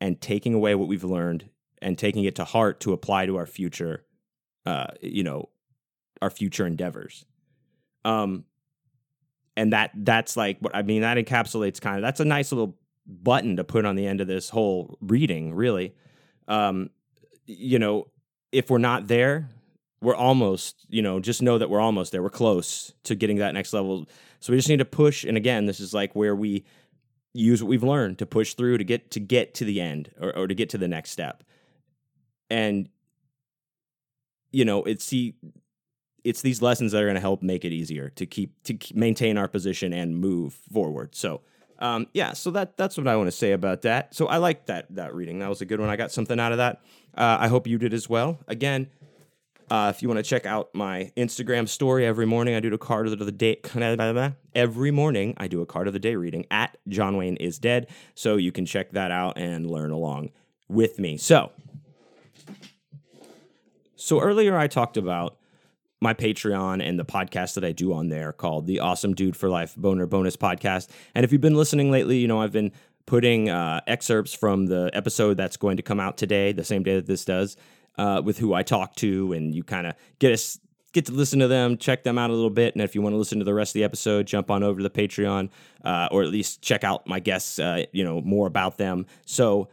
and 0.00 0.20
taking 0.20 0.54
away 0.54 0.74
what 0.74 0.88
we've 0.88 1.04
learned 1.04 1.48
and 1.82 1.98
taking 1.98 2.24
it 2.24 2.34
to 2.36 2.44
heart 2.44 2.80
to 2.80 2.92
apply 2.92 3.26
to 3.26 3.36
our 3.36 3.46
future, 3.46 4.04
uh, 4.64 4.86
you 5.00 5.22
know, 5.22 5.48
our 6.22 6.30
future 6.30 6.66
endeavors. 6.66 7.26
Um, 8.04 8.44
and 9.56 9.72
that 9.72 9.90
that's 9.94 10.36
like 10.36 10.58
what 10.60 10.74
I 10.74 10.82
mean. 10.82 11.02
That 11.02 11.16
encapsulates 11.16 11.80
kind 11.80 11.96
of 11.96 12.02
that's 12.02 12.20
a 12.20 12.24
nice 12.24 12.52
little 12.52 12.76
button 13.06 13.56
to 13.56 13.64
put 13.64 13.84
on 13.84 13.96
the 13.96 14.06
end 14.06 14.20
of 14.20 14.26
this 14.26 14.50
whole 14.50 14.98
reading, 15.00 15.54
really. 15.54 15.94
Um, 16.48 16.90
you 17.46 17.78
know, 17.78 18.08
if 18.52 18.70
we're 18.70 18.78
not 18.78 19.06
there, 19.06 19.48
we're 20.00 20.14
almost, 20.14 20.86
you 20.88 21.02
know, 21.02 21.20
just 21.20 21.42
know 21.42 21.58
that 21.58 21.70
we're 21.70 21.80
almost 21.80 22.12
there. 22.12 22.22
We're 22.22 22.30
close 22.30 22.92
to 23.04 23.14
getting 23.14 23.38
that 23.38 23.54
next 23.54 23.72
level. 23.72 24.06
So 24.40 24.52
we 24.52 24.58
just 24.58 24.68
need 24.68 24.78
to 24.78 24.84
push. 24.84 25.24
And 25.24 25.36
again, 25.36 25.66
this 25.66 25.80
is 25.80 25.94
like 25.94 26.14
where 26.14 26.34
we 26.34 26.64
use 27.32 27.62
what 27.62 27.68
we've 27.68 27.82
learned 27.82 28.18
to 28.18 28.26
push 28.26 28.54
through 28.54 28.78
to 28.78 28.84
get 28.84 29.10
to 29.12 29.20
get 29.20 29.54
to 29.54 29.64
the 29.64 29.80
end 29.80 30.10
or, 30.20 30.36
or 30.36 30.46
to 30.46 30.54
get 30.54 30.70
to 30.70 30.78
the 30.78 30.88
next 30.88 31.10
step. 31.10 31.42
And 32.50 32.88
you 34.52 34.64
know, 34.64 34.84
it's 34.84 35.04
see 35.04 35.34
it's 36.24 36.42
these 36.42 36.62
lessons 36.62 36.92
that 36.92 37.02
are 37.02 37.06
going 37.06 37.14
to 37.14 37.20
help 37.20 37.42
make 37.42 37.64
it 37.64 37.72
easier 37.72 38.10
to 38.10 38.26
keep 38.26 38.62
to 38.64 38.76
maintain 38.94 39.36
our 39.38 39.48
position 39.48 39.92
and 39.92 40.16
move 40.16 40.54
forward. 40.72 41.14
So 41.14 41.42
um, 41.78 42.06
yeah, 42.14 42.32
so 42.32 42.50
that 42.52 42.76
that's 42.76 42.96
what 42.96 43.06
I 43.06 43.16
want 43.16 43.28
to 43.28 43.32
say 43.32 43.52
about 43.52 43.82
that. 43.82 44.14
So 44.14 44.26
I 44.26 44.38
like 44.38 44.66
that 44.66 44.86
that 44.94 45.14
reading. 45.14 45.38
That 45.40 45.48
was 45.48 45.60
a 45.60 45.66
good 45.66 45.80
one. 45.80 45.88
I 45.88 45.96
got 45.96 46.10
something 46.10 46.40
out 46.40 46.52
of 46.52 46.58
that. 46.58 46.80
Uh, 47.16 47.36
I 47.40 47.48
hope 47.48 47.66
you 47.66 47.78
did 47.78 47.94
as 47.94 48.08
well. 48.08 48.38
Again, 48.48 48.88
uh, 49.70 49.92
if 49.94 50.00
you 50.00 50.08
want 50.08 50.18
to 50.18 50.22
check 50.22 50.46
out 50.46 50.72
my 50.74 51.10
Instagram 51.16 51.68
story 51.68 52.06
every 52.06 52.26
morning, 52.26 52.54
I 52.54 52.60
do 52.60 52.72
a 52.72 52.78
card 52.78 53.08
of 53.08 53.18
the 53.18 53.32
day. 53.32 53.60
Every 54.54 54.90
morning, 54.90 55.34
I 55.36 55.48
do 55.48 55.60
a 55.60 55.66
card 55.66 55.86
of 55.86 55.92
the 55.92 55.98
day 55.98 56.16
reading 56.16 56.46
at 56.50 56.78
John 56.88 57.16
Wayne 57.16 57.36
is 57.36 57.58
dead. 57.58 57.88
So 58.14 58.36
you 58.36 58.52
can 58.52 58.64
check 58.64 58.92
that 58.92 59.10
out 59.10 59.36
and 59.36 59.70
learn 59.70 59.90
along 59.90 60.30
with 60.68 60.98
me. 60.98 61.18
So, 61.18 61.52
so 63.96 64.20
earlier 64.20 64.56
I 64.56 64.66
talked 64.66 64.96
about 64.96 65.36
my 66.00 66.14
Patreon 66.14 66.86
and 66.86 66.98
the 66.98 67.04
podcast 67.04 67.54
that 67.54 67.64
I 67.64 67.72
do 67.72 67.92
on 67.92 68.08
there 68.08 68.32
called 68.32 68.66
the 68.66 68.80
Awesome 68.80 69.14
Dude 69.14 69.36
for 69.36 69.48
Life 69.48 69.74
Boner 69.76 70.06
Bonus 70.06 70.36
Podcast. 70.36 70.88
And 71.14 71.24
if 71.24 71.32
you've 71.32 71.40
been 71.40 71.56
listening 71.56 71.90
lately, 71.90 72.18
you 72.18 72.28
know, 72.28 72.40
I've 72.40 72.52
been 72.52 72.72
putting 73.06 73.48
uh, 73.48 73.80
excerpts 73.86 74.34
from 74.34 74.66
the 74.66 74.90
episode 74.92 75.36
that's 75.36 75.56
going 75.56 75.76
to 75.78 75.82
come 75.82 76.00
out 76.00 76.18
today, 76.18 76.52
the 76.52 76.64
same 76.64 76.82
day 76.82 76.96
that 76.96 77.06
this 77.06 77.24
does, 77.24 77.56
uh, 77.96 78.20
with 78.24 78.38
who 78.38 78.52
I 78.52 78.62
talk 78.62 78.94
to, 78.96 79.32
and 79.32 79.54
you 79.54 79.62
kind 79.62 79.86
of 79.86 79.94
get 80.18 80.32
us 80.32 80.58
get 80.92 81.04
to 81.06 81.12
listen 81.12 81.38
to 81.40 81.48
them, 81.48 81.76
check 81.76 82.04
them 82.04 82.16
out 82.16 82.30
a 82.30 82.32
little 82.32 82.48
bit, 82.48 82.74
and 82.74 82.82
if 82.82 82.94
you 82.94 83.02
want 83.02 83.12
to 83.12 83.18
listen 83.18 83.38
to 83.38 83.44
the 83.44 83.52
rest 83.52 83.70
of 83.70 83.74
the 83.74 83.84
episode, 83.84 84.26
jump 84.26 84.50
on 84.50 84.62
over 84.62 84.78
to 84.78 84.82
the 84.82 84.90
Patreon, 84.90 85.50
uh, 85.84 86.08
or 86.10 86.22
at 86.22 86.30
least 86.30 86.62
check 86.62 86.84
out 86.84 87.06
my 87.06 87.20
guests, 87.20 87.58
uh, 87.58 87.84
you 87.92 88.02
know, 88.02 88.22
more 88.22 88.46
about 88.46 88.78
them. 88.78 89.04
So 89.26 89.68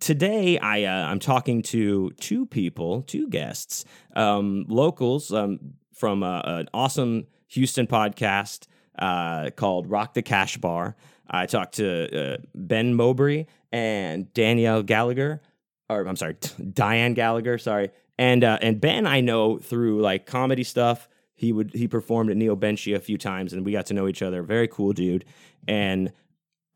today 0.00 0.58
I 0.58 0.84
uh, 0.84 1.06
I'm 1.06 1.18
talking 1.18 1.62
to 1.62 2.10
two 2.20 2.46
people, 2.46 3.02
two 3.02 3.28
guests, 3.28 3.84
um, 4.16 4.64
locals 4.68 5.32
um, 5.32 5.58
from 5.92 6.22
uh, 6.22 6.40
an 6.44 6.68
awesome 6.74 7.26
Houston 7.48 7.86
podcast 7.86 8.66
uh, 8.98 9.50
called 9.50 9.90
Rock 9.90 10.14
the 10.14 10.22
Cash 10.22 10.56
Bar. 10.58 10.96
I 11.28 11.46
talked 11.46 11.76
to 11.76 12.34
uh, 12.34 12.36
Ben 12.54 12.94
Mowbray 12.94 13.46
and 13.72 14.32
Danielle 14.34 14.82
Gallagher, 14.82 15.40
or 15.88 16.06
I'm 16.06 16.16
sorry, 16.16 16.34
Dianne 16.60 17.14
Gallagher. 17.14 17.58
Sorry, 17.58 17.90
and 18.18 18.44
uh, 18.44 18.58
and 18.60 18.80
Ben 18.80 19.06
I 19.06 19.20
know 19.20 19.58
through 19.58 20.00
like 20.00 20.26
comedy 20.26 20.64
stuff. 20.64 21.08
He 21.36 21.52
would 21.52 21.72
he 21.74 21.88
performed 21.88 22.30
at 22.30 22.36
Neo 22.36 22.54
Benchy 22.54 22.94
a 22.94 23.00
few 23.00 23.18
times, 23.18 23.52
and 23.52 23.64
we 23.64 23.72
got 23.72 23.86
to 23.86 23.94
know 23.94 24.06
each 24.06 24.22
other. 24.22 24.42
Very 24.42 24.68
cool 24.68 24.92
dude, 24.92 25.24
and 25.66 26.12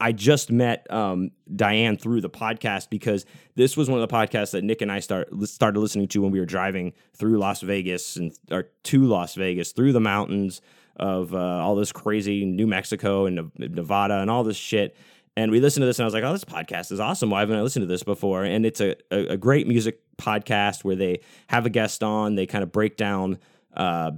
I 0.01 0.13
just 0.13 0.53
met 0.53 0.87
um, 0.93 1.33
Dianne 1.53 2.01
through 2.01 2.21
the 2.21 2.31
podcast 2.31 2.89
because 2.89 3.27
this 3.57 3.77
was 3.77 3.91
one 3.91 4.01
of 4.01 4.09
the 4.09 4.15
podcasts 4.15 4.53
that 4.53 4.63
Nick 4.63 4.81
and 4.81 4.93
I 4.93 5.01
start 5.01 5.29
started 5.45 5.81
listening 5.81 6.09
to 6.09 6.23
when 6.23 6.31
we 6.31 6.39
were 6.39 6.47
driving 6.47 6.93
through 7.17 7.39
Las 7.39 7.63
Vegas 7.63 8.17
and 8.17 8.33
or 8.51 8.69
to 8.85 9.05
Las 9.05 9.35
Vegas 9.35 9.73
through 9.73 9.93
the 9.93 10.01
mountains 10.01 10.61
of 10.97 11.35
uh, 11.35 11.39
all 11.39 11.75
this 11.75 11.93
crazy 11.93 12.45
New 12.45 12.67
Mexico 12.67 13.27
and 13.27 13.51
Nevada 13.57 14.21
and 14.21 14.31
all 14.31 14.45
this 14.45 14.57
shit. 14.57 14.97
And 15.37 15.53
we 15.53 15.61
listened 15.61 15.83
to 15.83 15.87
this, 15.87 15.99
and 16.01 16.05
I 16.05 16.07
was 16.07 16.15
like, 16.15 16.25
"Oh, 16.25 16.33
this 16.33 16.45
podcast 16.45 16.91
is 16.91 16.99
awesome! 16.99 17.31
Why 17.31 17.41
haven't 17.41 17.57
I 17.57 17.63
listened 17.63 17.85
to 17.85 17.87
this 17.87 18.03
before?" 18.03 18.45
And 18.45 18.67
it's 18.67 18.81
a 18.81 18.97
a, 19.11 19.35
a 19.35 19.37
great 19.37 19.69
music 19.69 20.01
podcast 20.17 20.85
where 20.85 20.97
they 20.97 21.21
have 21.49 21.65
a 21.67 21.71
guest 21.71 22.03
on. 22.03 22.35
They 22.35 22.47
kind 22.47 22.65
of 22.65 22.73
break 22.73 22.97
down 22.97 23.39
uh, 23.77 24.13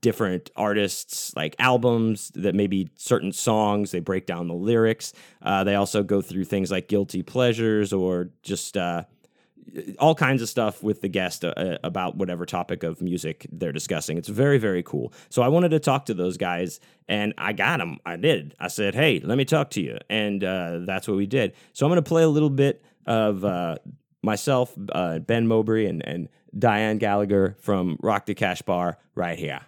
different 0.00 0.50
artists 0.56 1.34
like 1.36 1.56
albums 1.58 2.30
that 2.34 2.54
maybe 2.54 2.90
certain 2.96 3.32
songs 3.32 3.90
they 3.90 4.00
break 4.00 4.26
down 4.26 4.48
the 4.48 4.54
lyrics. 4.54 5.12
Uh, 5.42 5.64
they 5.64 5.74
also 5.74 6.02
go 6.02 6.20
through 6.20 6.44
things 6.44 6.70
like 6.70 6.88
guilty 6.88 7.22
pleasures 7.22 7.92
or 7.92 8.30
just 8.42 8.76
uh, 8.76 9.04
all 9.98 10.14
kinds 10.14 10.42
of 10.42 10.48
stuff 10.48 10.82
with 10.82 11.00
the 11.00 11.08
guest 11.08 11.44
uh, 11.44 11.48
uh, 11.56 11.78
about 11.82 12.16
whatever 12.16 12.44
topic 12.44 12.82
of 12.82 13.00
music 13.00 13.46
they're 13.52 13.72
discussing. 13.72 14.18
It's 14.18 14.28
very 14.28 14.58
very 14.58 14.82
cool. 14.82 15.12
So 15.28 15.42
i 15.42 15.48
wanted 15.48 15.70
to 15.70 15.80
talk 15.80 16.06
to 16.06 16.14
those 16.14 16.36
guys 16.36 16.80
and 17.08 17.34
i 17.38 17.52
got 17.52 17.78
them 17.78 17.98
i 18.04 18.16
did. 18.16 18.54
I 18.58 18.68
said 18.68 18.94
hey 18.94 19.20
let 19.20 19.38
me 19.38 19.44
talk 19.44 19.70
to 19.70 19.80
you. 19.80 19.98
And 20.08 20.42
uh, 20.42 20.80
that's 20.84 21.06
what 21.08 21.16
we 21.16 21.26
did. 21.26 21.52
So 21.72 21.86
i'm 21.86 21.90
going 21.90 22.02
to 22.02 22.08
play 22.08 22.22
a 22.22 22.28
little 22.28 22.50
bit 22.50 22.82
of 23.06 23.44
uh, 23.44 23.76
myself 24.22 24.72
ben 24.76 25.46
mowbray 25.46 25.86
and, 25.86 26.04
and 26.06 26.28
Dianne 26.56 26.98
Ghallagher 26.98 27.56
from 27.60 27.96
rock 28.02 28.26
the 28.26 28.34
cash 28.34 28.62
bar 28.62 28.98
right 29.14 29.38
here 29.38 29.60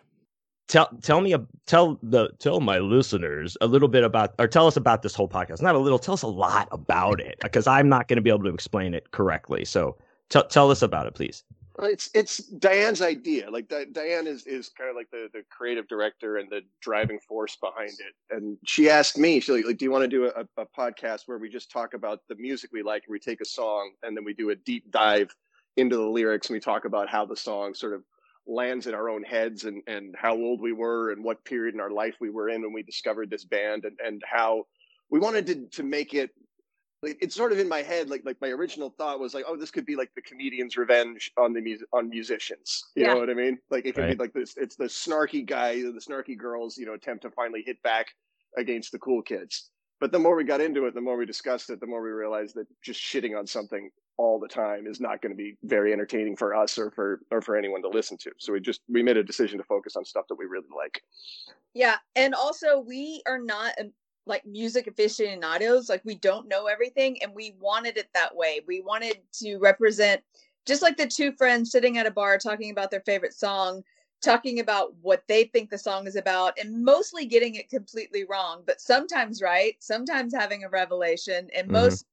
tell 0.72 0.88
tell 1.02 1.20
me 1.20 1.34
a, 1.34 1.46
tell 1.66 1.98
the 2.02 2.30
tell 2.38 2.60
my 2.60 2.78
listeners 2.78 3.58
a 3.60 3.66
little 3.66 3.88
bit 3.88 4.02
about 4.02 4.34
or 4.38 4.48
tell 4.48 4.66
us 4.66 4.76
about 4.76 5.02
this 5.02 5.14
whole 5.14 5.28
podcast. 5.28 5.60
Not 5.60 5.74
a 5.74 5.78
little 5.78 5.98
tell 5.98 6.14
us 6.14 6.22
a 6.22 6.26
lot 6.26 6.66
about 6.72 7.20
it 7.20 7.36
because 7.42 7.66
i'm 7.66 7.90
not 7.90 8.08
going 8.08 8.16
to 8.16 8.22
be 8.22 8.30
able 8.30 8.44
to 8.44 8.54
explain 8.54 8.94
it 8.94 9.10
correctly. 9.10 9.66
So 9.66 9.98
t- 10.30 10.40
tell 10.48 10.70
us 10.70 10.80
about 10.80 11.06
it 11.06 11.14
please. 11.14 11.44
It's 11.80 12.08
it's 12.14 12.38
Dianne's 12.38 13.02
idea. 13.02 13.50
Like 13.50 13.68
Di- 13.68 13.92
diane 13.92 14.26
is 14.26 14.46
is 14.46 14.70
kind 14.70 14.88
of 14.88 14.96
like 14.96 15.10
the 15.10 15.28
the 15.34 15.42
creative 15.50 15.86
director 15.88 16.38
and 16.38 16.48
the 16.48 16.62
driving 16.80 17.18
force 17.28 17.56
behind 17.56 17.90
it. 17.90 18.34
And 18.34 18.56
she 18.64 18.88
asked 18.88 19.18
me 19.18 19.42
like, 19.46 19.66
like 19.66 19.76
do 19.76 19.84
you 19.84 19.90
want 19.90 20.02
to 20.02 20.08
do 20.08 20.24
a, 20.24 20.46
a 20.56 20.66
podcast 20.66 21.22
where 21.26 21.36
we 21.36 21.50
just 21.50 21.70
talk 21.70 21.92
about 21.92 22.20
the 22.30 22.36
music 22.36 22.70
we 22.72 22.82
like 22.82 23.02
and 23.06 23.12
we 23.12 23.18
take 23.18 23.42
a 23.42 23.46
song 23.46 23.92
and 24.02 24.16
then 24.16 24.24
we 24.24 24.32
do 24.32 24.48
a 24.50 24.56
deep 24.56 24.90
dive 24.90 25.34
into 25.76 25.96
the 25.96 26.02
lyrics 26.02 26.48
and 26.48 26.54
we 26.54 26.60
talk 26.60 26.86
about 26.86 27.10
how 27.10 27.26
the 27.26 27.36
song 27.36 27.74
sort 27.74 27.92
of 27.92 28.02
lands 28.46 28.86
in 28.86 28.94
our 28.94 29.08
own 29.08 29.22
heads 29.22 29.64
and, 29.64 29.82
and 29.86 30.14
how 30.18 30.34
old 30.34 30.60
we 30.60 30.72
were 30.72 31.12
and 31.12 31.22
what 31.22 31.44
period 31.44 31.74
in 31.74 31.80
our 31.80 31.90
life 31.90 32.16
we 32.20 32.30
were 32.30 32.48
in 32.48 32.62
when 32.62 32.72
we 32.72 32.82
discovered 32.82 33.30
this 33.30 33.44
band 33.44 33.84
and, 33.84 33.96
and 34.04 34.22
how 34.24 34.64
we 35.10 35.20
wanted 35.20 35.46
to, 35.46 35.66
to 35.66 35.82
make 35.82 36.14
it 36.14 36.30
it's 37.04 37.34
sort 37.34 37.50
of 37.50 37.58
in 37.58 37.68
my 37.68 37.82
head 37.82 38.08
like 38.08 38.22
like 38.24 38.40
my 38.40 38.48
original 38.48 38.90
thought 38.96 39.18
was 39.18 39.34
like 39.34 39.44
oh 39.48 39.56
this 39.56 39.70
could 39.72 39.84
be 39.84 39.96
like 39.96 40.10
the 40.14 40.22
comedian's 40.22 40.76
revenge 40.76 41.32
on 41.36 41.52
the 41.52 41.60
music 41.60 41.86
on 41.92 42.08
musicians 42.08 42.84
you 42.94 43.02
yeah. 43.02 43.12
know 43.12 43.18
what 43.18 43.28
i 43.28 43.34
mean 43.34 43.58
like 43.70 43.84
it 43.84 43.94
could 43.94 44.02
right. 44.02 44.16
be 44.16 44.22
like 44.22 44.32
this 44.32 44.54
it's 44.56 44.76
the 44.76 44.84
snarky 44.84 45.44
guy 45.44 45.74
the 45.74 46.00
snarky 46.00 46.38
girls 46.38 46.76
you 46.78 46.86
know 46.86 46.94
attempt 46.94 47.22
to 47.22 47.30
finally 47.32 47.62
hit 47.66 47.80
back 47.82 48.06
against 48.56 48.92
the 48.92 48.98
cool 49.00 49.20
kids 49.20 49.70
but 50.00 50.12
the 50.12 50.18
more 50.18 50.36
we 50.36 50.44
got 50.44 50.60
into 50.60 50.86
it 50.86 50.94
the 50.94 51.00
more 51.00 51.16
we 51.16 51.26
discussed 51.26 51.70
it 51.70 51.80
the 51.80 51.86
more 51.86 52.02
we 52.02 52.10
realized 52.10 52.54
that 52.54 52.66
just 52.84 53.00
shitting 53.00 53.36
on 53.36 53.46
something 53.46 53.90
all 54.22 54.38
the 54.38 54.46
time 54.46 54.86
is 54.86 55.00
not 55.00 55.20
going 55.20 55.32
to 55.32 55.36
be 55.36 55.56
very 55.64 55.92
entertaining 55.92 56.36
for 56.36 56.54
us 56.54 56.78
or 56.78 56.92
for 56.92 57.20
or 57.32 57.42
for 57.42 57.56
anyone 57.56 57.82
to 57.82 57.88
listen 57.88 58.16
to. 58.18 58.30
So 58.38 58.52
we 58.52 58.60
just 58.60 58.80
we 58.88 59.02
made 59.02 59.16
a 59.16 59.24
decision 59.24 59.58
to 59.58 59.64
focus 59.64 59.96
on 59.96 60.04
stuff 60.04 60.26
that 60.28 60.36
we 60.36 60.44
really 60.44 60.68
like. 60.74 61.02
Yeah, 61.74 61.96
and 62.14 62.32
also 62.32 62.78
we 62.78 63.20
are 63.26 63.40
not 63.40 63.72
um, 63.80 63.92
like 64.24 64.46
music 64.46 64.86
aficionados. 64.86 65.88
Like 65.88 66.02
we 66.04 66.14
don't 66.14 66.46
know 66.46 66.66
everything, 66.66 67.20
and 67.20 67.34
we 67.34 67.56
wanted 67.58 67.96
it 67.96 68.08
that 68.14 68.34
way. 68.34 68.60
We 68.66 68.80
wanted 68.80 69.18
to 69.40 69.58
represent 69.58 70.22
just 70.66 70.82
like 70.82 70.96
the 70.96 71.08
two 71.08 71.32
friends 71.32 71.72
sitting 71.72 71.98
at 71.98 72.06
a 72.06 72.10
bar 72.10 72.38
talking 72.38 72.70
about 72.70 72.92
their 72.92 73.02
favorite 73.04 73.34
song 73.34 73.82
talking 74.22 74.60
about 74.60 74.94
what 75.02 75.24
they 75.26 75.42
think 75.46 75.68
the 75.68 75.76
song 75.76 76.06
is 76.06 76.14
about 76.14 76.56
and 76.56 76.84
mostly 76.84 77.26
getting 77.26 77.56
it 77.56 77.68
completely 77.68 78.24
wrong 78.30 78.62
but 78.64 78.80
sometimes 78.80 79.42
right 79.42 79.74
sometimes 79.80 80.32
having 80.32 80.62
a 80.62 80.68
revelation 80.68 81.48
and 81.56 81.64
mm-hmm. 81.64 81.72
most 81.72 82.06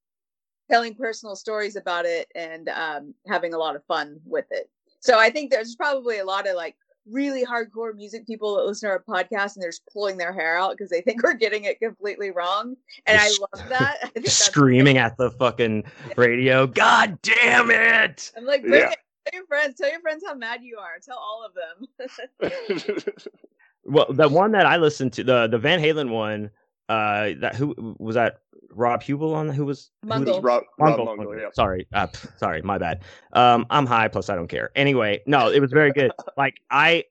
telling 0.70 0.94
personal 0.94 1.36
stories 1.36 1.76
about 1.76 2.04
it 2.04 2.28
and 2.34 2.68
um, 2.68 3.14
having 3.26 3.54
a 3.54 3.58
lot 3.58 3.76
of 3.76 3.84
fun 3.84 4.20
with 4.24 4.46
it. 4.50 4.70
So 5.00 5.18
I 5.18 5.30
think 5.30 5.50
there's 5.50 5.74
probably 5.74 6.18
a 6.18 6.24
lot 6.24 6.46
of 6.46 6.56
like 6.56 6.76
really 7.10 7.44
hardcore 7.44 7.94
music 7.94 8.26
people 8.26 8.56
that 8.56 8.66
listen 8.66 8.88
to 8.88 8.92
our 8.92 9.02
podcast 9.02 9.56
and 9.56 9.62
they're 9.62 9.70
just 9.70 9.86
pulling 9.92 10.16
their 10.16 10.32
hair 10.32 10.58
out 10.58 10.72
because 10.72 10.90
they 10.90 11.00
think 11.00 11.22
we're 11.22 11.34
getting 11.34 11.64
it 11.64 11.80
completely 11.80 12.30
wrong. 12.30 12.76
And 13.06 13.18
I 13.18 13.28
love 13.28 13.68
that. 13.68 14.10
I 14.16 14.22
screaming 14.22 14.98
at 14.98 15.16
the 15.16 15.30
fucking 15.32 15.84
radio. 16.16 16.66
God 16.66 17.18
damn 17.22 17.70
it! 17.70 18.32
I'm 18.36 18.44
like, 18.44 18.62
yeah. 18.66 18.90
it. 18.90 18.98
Tell 19.26 19.38
your 19.38 19.46
friends. 19.46 19.76
Tell 19.76 19.90
your 19.90 20.00
friends 20.00 20.22
how 20.26 20.34
mad 20.34 20.62
you 20.62 20.78
are. 20.78 20.98
Tell 21.02 21.18
all 21.18 21.44
of 21.44 21.52
them. 21.54 23.04
well, 23.84 24.06
the 24.10 24.28
one 24.28 24.52
that 24.52 24.66
I 24.66 24.76
listened 24.76 25.12
to, 25.14 25.24
the 25.24 25.46
the 25.46 25.58
Van 25.58 25.80
Halen 25.80 26.10
one, 26.10 26.50
uh, 26.90 27.34
that 27.38 27.54
who 27.54 27.94
was 28.00 28.16
that 28.16 28.40
Rob 28.72 29.00
Hubel 29.00 29.32
on 29.32 29.48
who 29.48 29.64
was 29.64 29.90
Mungle. 30.04 30.36
Who 30.36 30.40
Rob, 30.40 30.64
Mungle. 30.78 31.06
Rob 31.06 31.18
Mungle, 31.18 31.40
yeah. 31.40 31.48
Sorry, 31.52 31.86
uh, 31.92 32.08
sorry, 32.36 32.62
my 32.62 32.78
bad. 32.78 33.02
Um, 33.32 33.64
I'm 33.70 33.86
high, 33.86 34.08
plus 34.08 34.28
I 34.28 34.34
don't 34.34 34.48
care. 34.48 34.70
Anyway, 34.74 35.20
no, 35.24 35.50
it 35.50 35.60
was 35.60 35.70
very 35.70 35.92
good. 35.92 36.10
like 36.36 36.56
I, 36.68 37.04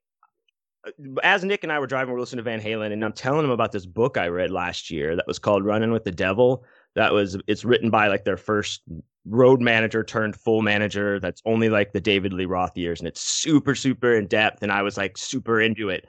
as 1.24 1.46
Nick 1.46 1.64
and 1.64 1.72
I 1.72 1.80
were 1.80 1.88
driving, 1.88 2.14
we 2.14 2.18
are 2.18 2.20
listening 2.20 2.44
to 2.44 2.50
Van 2.50 2.60
Halen, 2.60 2.92
and 2.92 3.04
I'm 3.06 3.14
telling 3.14 3.46
him 3.46 3.52
about 3.52 3.72
this 3.72 3.86
book 3.86 4.18
I 4.18 4.28
read 4.28 4.52
last 4.52 4.92
year 4.92 5.16
that 5.16 5.28
was 5.28 5.40
called 5.40 5.64
Running 5.64 5.92
with 5.94 6.04
the 6.04 6.12
Devil. 6.12 6.66
That 6.96 7.14
was 7.14 7.38
it's 7.48 7.64
written 7.64 7.90
by 7.90 8.10
like 8.10 8.26
their 8.26 8.38
first 8.38 8.82
road 9.30 9.62
manager 9.62 10.04
turned 10.04 10.36
full 10.36 10.62
manager. 10.62 11.20
That's 11.20 11.42
only 11.46 11.70
like 11.70 11.94
the 11.94 12.02
David 12.02 12.34
Lee 12.34 12.46
Roth 12.46 12.78
years, 12.78 13.00
and 13.00 13.08
it's 13.08 13.22
super 13.22 13.76
super 13.76 14.14
in 14.14 14.28
depth. 14.28 14.64
And 14.64 14.72
I 14.72 14.82
was 14.82 14.98
like 14.98 15.18
super 15.18 15.62
into 15.62 15.90
it. 15.90 16.08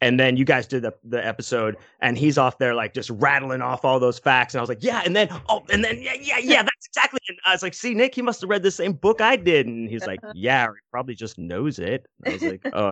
And 0.00 0.18
then 0.18 0.36
you 0.36 0.44
guys 0.44 0.66
did 0.66 0.82
the, 0.82 0.92
the 1.04 1.24
episode, 1.24 1.76
and 2.00 2.18
he's 2.18 2.36
off 2.36 2.58
there 2.58 2.74
like 2.74 2.92
just 2.92 3.10
rattling 3.10 3.62
off 3.62 3.84
all 3.84 4.00
those 4.00 4.18
facts. 4.18 4.54
And 4.54 4.58
I 4.58 4.62
was 4.62 4.68
like, 4.68 4.82
yeah. 4.82 5.02
And 5.04 5.14
then 5.14 5.28
oh, 5.48 5.62
and 5.70 5.84
then 5.84 6.00
yeah, 6.00 6.14
yeah, 6.20 6.38
yeah. 6.38 6.62
That's 6.62 6.86
exactly. 6.86 7.20
And 7.28 7.38
I 7.46 7.52
was 7.52 7.62
like, 7.62 7.74
see, 7.74 7.94
Nick, 7.94 8.14
he 8.14 8.22
must 8.22 8.40
have 8.40 8.50
read 8.50 8.62
the 8.62 8.70
same 8.70 8.94
book 8.94 9.20
I 9.20 9.36
did. 9.36 9.66
And 9.66 9.88
he's 9.88 10.06
like, 10.06 10.20
yeah, 10.34 10.66
he 10.66 10.78
probably 10.90 11.14
just 11.14 11.38
knows 11.38 11.78
it. 11.78 12.06
I 12.26 12.30
was 12.30 12.42
like, 12.42 12.60
oh, 12.72 12.90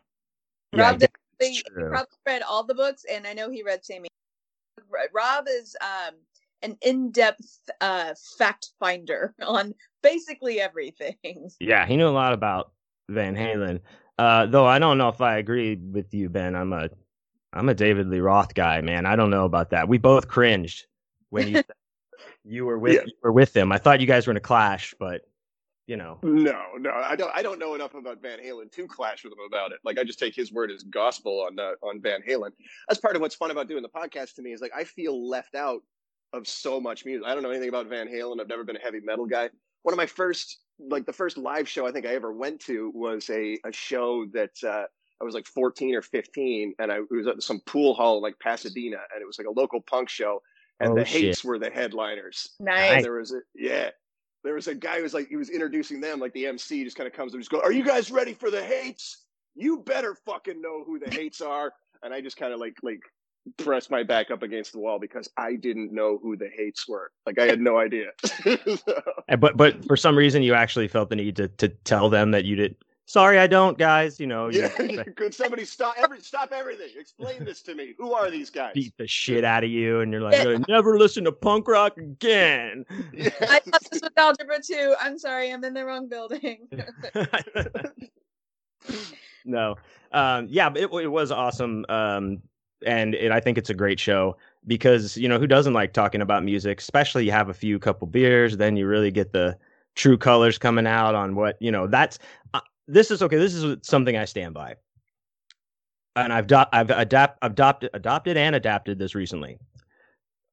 yeah. 0.72 0.82
Rob, 0.82 0.98
did, 1.00 1.10
he 1.40 1.62
probably 1.74 2.06
read 2.26 2.42
all 2.42 2.62
the 2.62 2.74
books, 2.74 3.04
and 3.10 3.26
I 3.26 3.32
know 3.32 3.50
he 3.50 3.62
read 3.62 3.84
Sammy. 3.84 4.08
Rob 5.12 5.46
is 5.48 5.76
um 5.80 6.14
an 6.62 6.76
in-depth 6.82 7.70
uh, 7.80 8.14
fact 8.38 8.70
finder 8.78 9.34
on 9.42 9.74
basically 10.02 10.60
everything. 10.60 11.16
Yeah, 11.60 11.86
he 11.86 11.96
knew 11.96 12.08
a 12.08 12.10
lot 12.10 12.32
about 12.32 12.72
Van 13.08 13.34
Halen. 13.34 13.80
Uh, 14.18 14.46
though 14.46 14.66
I 14.66 14.78
don't 14.78 14.98
know 14.98 15.08
if 15.08 15.20
I 15.20 15.38
agree 15.38 15.76
with 15.76 16.12
you, 16.12 16.28
Ben. 16.28 16.54
I'm 16.54 16.72
a 16.72 16.90
I'm 17.52 17.68
a 17.68 17.74
David 17.74 18.08
Lee 18.08 18.20
Roth 18.20 18.54
guy, 18.54 18.80
man. 18.80 19.06
I 19.06 19.16
don't 19.16 19.30
know 19.30 19.44
about 19.44 19.70
that. 19.70 19.88
We 19.88 19.98
both 19.98 20.28
cringed 20.28 20.86
when 21.30 21.48
you 21.48 21.62
you 22.44 22.64
were 22.64 22.78
with 22.78 22.94
yeah. 22.94 23.02
you 23.06 23.14
were 23.22 23.32
with 23.32 23.56
him. 23.56 23.72
I 23.72 23.78
thought 23.78 24.00
you 24.00 24.06
guys 24.06 24.26
were 24.26 24.32
in 24.32 24.36
a 24.36 24.40
clash, 24.40 24.94
but 24.98 25.22
you 25.86 25.96
know. 25.96 26.18
No, 26.22 26.62
no, 26.78 26.90
I 26.92 27.16
don't. 27.16 27.34
I 27.34 27.42
don't 27.42 27.58
know 27.58 27.74
enough 27.74 27.94
about 27.94 28.22
Van 28.22 28.38
Halen 28.38 28.70
to 28.72 28.86
clash 28.86 29.24
with 29.24 29.32
him 29.32 29.40
about 29.46 29.72
it. 29.72 29.78
Like 29.84 29.98
I 29.98 30.04
just 30.04 30.18
take 30.18 30.36
his 30.36 30.52
word 30.52 30.70
as 30.70 30.84
gospel 30.84 31.46
on 31.46 31.58
uh, 31.58 31.72
on 31.82 32.00
Van 32.00 32.22
Halen. 32.22 32.50
That's 32.88 33.00
part 33.00 33.16
of 33.16 33.22
what's 33.22 33.34
fun 33.34 33.50
about 33.50 33.68
doing 33.68 33.82
the 33.82 33.88
podcast 33.88 34.34
to 34.34 34.42
me 34.42 34.52
is 34.52 34.60
like 34.60 34.72
I 34.76 34.84
feel 34.84 35.28
left 35.28 35.54
out 35.54 35.82
of 36.32 36.46
so 36.46 36.80
much 36.80 37.04
music. 37.04 37.26
I 37.26 37.34
don't 37.34 37.42
know 37.42 37.50
anything 37.50 37.68
about 37.68 37.86
Van 37.88 38.08
Halen. 38.08 38.40
I've 38.40 38.48
never 38.48 38.64
been 38.64 38.76
a 38.76 38.80
heavy 38.80 39.00
metal 39.00 39.26
guy. 39.26 39.50
One 39.82 39.92
of 39.92 39.96
my 39.96 40.06
first, 40.06 40.58
like 40.78 41.06
the 41.06 41.12
first 41.12 41.38
live 41.38 41.68
show 41.68 41.86
I 41.86 41.92
think 41.92 42.06
I 42.06 42.14
ever 42.14 42.32
went 42.32 42.60
to 42.62 42.90
was 42.94 43.28
a, 43.30 43.58
a 43.64 43.72
show 43.72 44.26
that 44.32 44.52
uh, 44.64 44.84
I 45.20 45.24
was 45.24 45.34
like 45.34 45.46
14 45.46 45.94
or 45.94 46.02
15, 46.02 46.74
and 46.78 46.92
I 46.92 47.00
was 47.10 47.26
at 47.26 47.42
some 47.42 47.60
pool 47.66 47.94
hall 47.94 48.16
in 48.16 48.22
like 48.22 48.38
Pasadena, 48.38 48.98
and 49.12 49.22
it 49.22 49.26
was 49.26 49.38
like 49.38 49.46
a 49.46 49.58
local 49.58 49.80
punk 49.80 50.08
show, 50.08 50.40
and 50.80 50.92
oh, 50.92 50.94
the 50.94 51.04
shit. 51.04 51.22
Hates 51.22 51.44
were 51.44 51.58
the 51.58 51.70
headliners. 51.70 52.50
Nice. 52.58 52.92
And 52.92 53.04
there 53.04 53.12
was 53.12 53.32
a 53.32 53.40
yeah, 53.54 53.90
there 54.44 54.54
was 54.54 54.66
a 54.66 54.74
guy 54.74 54.96
who 54.96 55.02
was 55.02 55.14
like 55.14 55.28
he 55.28 55.36
was 55.36 55.50
introducing 55.50 56.00
them, 56.00 56.20
like 56.20 56.32
the 56.32 56.46
MC 56.46 56.84
just 56.84 56.96
kind 56.96 57.06
of 57.06 57.12
comes 57.12 57.34
and 57.34 57.40
just 57.40 57.50
go, 57.50 57.60
"Are 57.60 57.72
you 57.72 57.84
guys 57.84 58.10
ready 58.10 58.32
for 58.32 58.50
the 58.50 58.62
Hates? 58.62 59.24
You 59.54 59.80
better 59.80 60.14
fucking 60.26 60.60
know 60.60 60.84
who 60.84 60.98
the 60.98 61.10
Hates 61.10 61.40
are." 61.40 61.72
And 62.02 62.14
I 62.14 62.22
just 62.22 62.38
kind 62.38 62.54
of 62.54 62.60
like 62.60 62.76
like 62.82 63.00
press 63.56 63.90
my 63.90 64.02
back 64.02 64.30
up 64.30 64.42
against 64.42 64.72
the 64.72 64.78
wall 64.78 64.98
because 64.98 65.28
I 65.36 65.56
didn't 65.56 65.92
know 65.92 66.18
who 66.22 66.36
the 66.36 66.48
hates 66.48 66.88
were. 66.88 67.10
Like 67.26 67.38
I 67.38 67.46
had 67.46 67.60
no 67.60 67.78
idea. 67.78 68.10
so. 68.24 68.76
But 69.38 69.56
but 69.56 69.84
for 69.86 69.96
some 69.96 70.16
reason 70.16 70.42
you 70.42 70.54
actually 70.54 70.88
felt 70.88 71.10
the 71.10 71.16
need 71.16 71.36
to 71.36 71.48
to 71.48 71.68
tell 71.68 72.10
them 72.10 72.30
that 72.32 72.44
you 72.44 72.56
did. 72.56 72.76
Sorry, 73.06 73.40
I 73.40 73.48
don't, 73.48 73.76
guys. 73.76 74.20
You 74.20 74.28
know. 74.28 74.50
Yeah. 74.60 74.68
Could 75.16 75.34
somebody 75.34 75.64
stop 75.64 75.96
every 75.98 76.20
stop 76.20 76.52
everything? 76.52 76.90
Explain 76.96 77.44
this 77.44 77.60
to 77.62 77.74
me. 77.74 77.94
Who 77.98 78.12
are 78.12 78.30
these 78.30 78.50
guys? 78.50 78.72
Beat 78.74 78.96
the 78.98 79.06
shit 79.06 79.42
out 79.42 79.64
of 79.64 79.70
you, 79.70 80.00
and 80.00 80.12
you're 80.12 80.20
like, 80.20 80.68
never 80.68 80.98
listen 80.98 81.24
to 81.24 81.32
punk 81.32 81.66
rock 81.66 81.96
again. 81.96 82.84
Yeah. 83.12 83.30
I 83.40 83.60
thought 83.60 83.82
this 83.90 84.02
was 84.02 84.10
algebra 84.16 84.62
too. 84.62 84.94
I'm 85.00 85.18
sorry, 85.18 85.52
I'm 85.52 85.64
in 85.64 85.74
the 85.74 85.84
wrong 85.84 86.08
building. 86.08 86.68
no. 89.44 89.76
Um, 90.12 90.46
yeah, 90.48 90.70
it, 90.74 90.92
it 90.92 91.08
was 91.08 91.32
awesome. 91.32 91.84
Um, 91.88 92.42
and 92.86 93.14
it, 93.14 93.32
I 93.32 93.40
think 93.40 93.58
it's 93.58 93.70
a 93.70 93.74
great 93.74 94.00
show 94.00 94.36
because 94.66 95.16
you 95.16 95.28
know 95.28 95.38
who 95.38 95.46
doesn't 95.46 95.74
like 95.74 95.92
talking 95.92 96.22
about 96.22 96.44
music, 96.44 96.80
especially 96.80 97.24
you 97.24 97.32
have 97.32 97.48
a 97.48 97.54
few 97.54 97.78
couple 97.78 98.06
beers, 98.08 98.56
then 98.56 98.76
you 98.76 98.86
really 98.86 99.10
get 99.10 99.32
the 99.32 99.56
true 99.96 100.18
colors 100.18 100.58
coming 100.58 100.86
out 100.86 101.14
on 101.14 101.34
what 101.36 101.56
you 101.60 101.70
know. 101.72 101.86
That's 101.86 102.18
uh, 102.54 102.60
this 102.88 103.10
is 103.10 103.22
okay. 103.22 103.38
This 103.38 103.54
is 103.54 103.78
something 103.82 104.16
I 104.16 104.24
stand 104.24 104.54
by, 104.54 104.76
and 106.16 106.32
I've 106.32 106.46
do- 106.46 106.64
I've 106.72 106.90
adapt 106.90 107.38
adopted 107.42 107.90
adopted 107.94 108.36
and 108.36 108.54
adapted 108.56 108.98
this 108.98 109.14
recently. 109.14 109.58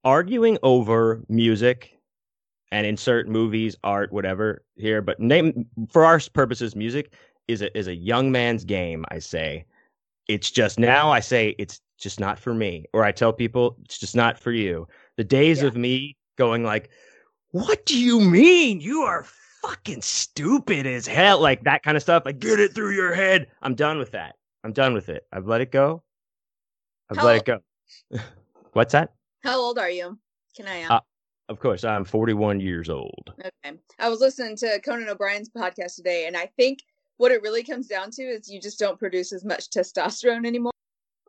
arguing 0.03 0.57
over 0.63 1.21
music 1.29 1.97
and 2.71 2.87
insert 2.87 3.27
movies, 3.29 3.75
art, 3.83 4.11
whatever 4.13 4.63
here, 4.75 5.01
but 5.01 5.19
name 5.19 5.65
for 5.89 6.05
our 6.05 6.19
purposes, 6.33 6.75
music 6.75 7.13
is 7.47 7.61
a 7.61 7.75
is 7.77 7.87
a 7.87 7.95
young 7.95 8.31
man's 8.31 8.65
game. 8.65 9.05
I 9.11 9.19
say, 9.19 9.65
it's 10.27 10.51
just 10.51 10.79
now. 10.79 11.11
I 11.11 11.19
say 11.21 11.55
it's 11.59 11.81
just 11.97 12.19
not 12.19 12.39
for 12.39 12.53
me, 12.53 12.85
or 12.93 13.03
I 13.03 13.11
tell 13.11 13.33
people 13.33 13.77
it's 13.85 13.97
just 13.97 14.15
not 14.15 14.39
for 14.39 14.51
you. 14.51 14.87
The 15.17 15.23
days 15.23 15.61
Yeah. 15.61 15.67
of 15.67 15.75
me 15.77 16.15
going 16.37 16.63
like, 16.63 16.89
"What 17.51 17.85
do 17.85 17.97
you 17.99 18.19
mean? 18.21 18.79
You 18.81 19.01
are 19.01 19.25
fucking 19.63 20.01
stupid 20.01 20.85
as 20.85 21.07
hell," 21.07 21.39
like 21.39 21.63
that 21.63 21.83
kind 21.83 21.97
of 21.97 22.03
stuff. 22.03 22.23
Like, 22.25 22.39
get 22.39 22.59
it 22.59 22.73
through 22.73 22.91
your 22.95 23.13
head. 23.13 23.47
I'm 23.61 23.75
done 23.75 23.97
with 23.97 24.11
that. 24.11 24.35
I'm 24.63 24.73
done 24.73 24.93
with 24.93 25.09
it. 25.09 25.25
I've 25.31 25.47
let 25.47 25.61
it 25.61 25.71
go. 25.71 26.03
I've 27.09 27.17
How 27.17 27.25
let 27.25 27.37
it 27.37 27.45
go. 27.45 27.59
What's 28.73 28.91
that? 28.93 29.13
How 29.43 29.57
old 29.59 29.77
are 29.79 29.89
you? 29.89 30.19
Can 30.55 30.67
I 30.67 30.77
ask? 30.79 30.91
Uh, 30.91 30.99
Of 31.49 31.59
course, 31.61 31.85
I'm 31.85 32.03
41 32.03 32.59
years 32.59 32.89
old. 32.89 33.33
Okay. 33.39 33.77
I 33.99 34.09
was 34.09 34.19
listening 34.19 34.57
to 34.57 34.81
Conan 34.81 35.07
O'Brien's 35.07 35.49
podcast 35.49 35.95
today, 35.95 36.27
and 36.27 36.35
I 36.35 36.47
think 36.57 36.79
what 37.15 37.31
it 37.31 37.41
really 37.41 37.63
comes 37.63 37.87
down 37.87 38.11
to 38.11 38.21
is 38.21 38.49
you 38.51 38.59
just 38.59 38.77
don't 38.77 38.99
produce 38.99 39.31
as 39.31 39.45
much 39.45 39.69
testosterone 39.69 40.45
anymore. 40.45 40.73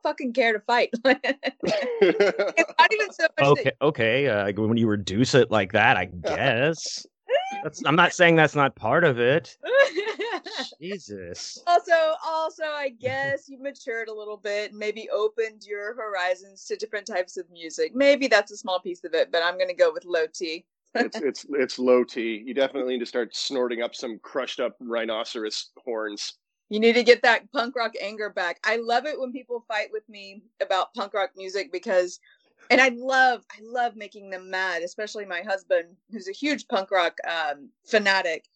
Fucking 0.08 0.32
care 0.32 0.54
to 0.54 0.60
fight. 0.60 0.88
it's 1.04 2.72
not 2.78 2.92
even 2.94 3.12
so 3.12 3.26
much 3.38 3.46
Okay, 3.46 3.72
okay. 3.82 4.26
Uh, 4.26 4.52
when 4.52 4.78
you 4.78 4.86
reduce 4.86 5.34
it 5.34 5.50
like 5.50 5.72
that, 5.72 5.98
I 5.98 6.04
guess. 6.24 7.06
That's, 7.62 7.84
I'm 7.84 7.94
not 7.94 8.14
saying 8.14 8.36
that's 8.36 8.54
not 8.54 8.74
part 8.74 9.04
of 9.04 9.20
it. 9.20 9.58
Jesus. 10.80 11.62
also, 11.66 12.14
also, 12.26 12.62
I 12.62 12.88
guess 12.98 13.50
you 13.50 13.60
matured 13.60 14.08
a 14.08 14.14
little 14.14 14.38
bit 14.38 14.70
and 14.70 14.78
maybe 14.78 15.10
opened 15.10 15.64
your 15.66 15.94
horizons 15.94 16.64
to 16.64 16.76
different 16.76 17.06
types 17.06 17.36
of 17.36 17.44
music. 17.50 17.94
Maybe 17.94 18.28
that's 18.28 18.50
a 18.50 18.56
small 18.56 18.80
piece 18.80 19.04
of 19.04 19.12
it, 19.12 19.30
but 19.30 19.42
I'm 19.42 19.58
gonna 19.58 19.74
go 19.74 19.92
with 19.92 20.06
low 20.06 20.24
T. 20.32 20.64
it's 20.94 21.20
it's 21.20 21.46
it's 21.50 21.78
low 21.78 22.02
T. 22.02 22.42
You 22.46 22.54
definitely 22.54 22.94
need 22.94 23.00
to 23.00 23.06
start 23.06 23.36
snorting 23.36 23.82
up 23.82 23.94
some 23.94 24.18
crushed 24.20 24.58
up 24.58 24.74
rhinoceros 24.80 25.68
horns. 25.84 26.38
You 26.68 26.80
need 26.80 26.94
to 26.94 27.02
get 27.02 27.22
that 27.22 27.50
punk 27.52 27.76
rock 27.76 27.94
anger 28.00 28.30
back. 28.30 28.60
I 28.64 28.76
love 28.76 29.06
it 29.06 29.18
when 29.18 29.32
people 29.32 29.64
fight 29.68 29.88
with 29.92 30.06
me 30.08 30.42
about 30.60 30.92
punk 30.94 31.14
rock 31.14 31.30
music 31.36 31.72
because 31.72 32.20
and 32.70 32.80
I 32.80 32.90
love 32.90 33.44
I 33.50 33.60
love 33.62 33.96
making 33.96 34.30
them 34.30 34.50
mad, 34.50 34.82
especially 34.82 35.24
my 35.24 35.40
husband 35.40 35.96
who's 36.10 36.28
a 36.28 36.32
huge 36.32 36.68
punk 36.68 36.90
rock 36.90 37.16
um 37.26 37.70
fanatic. 37.86 38.48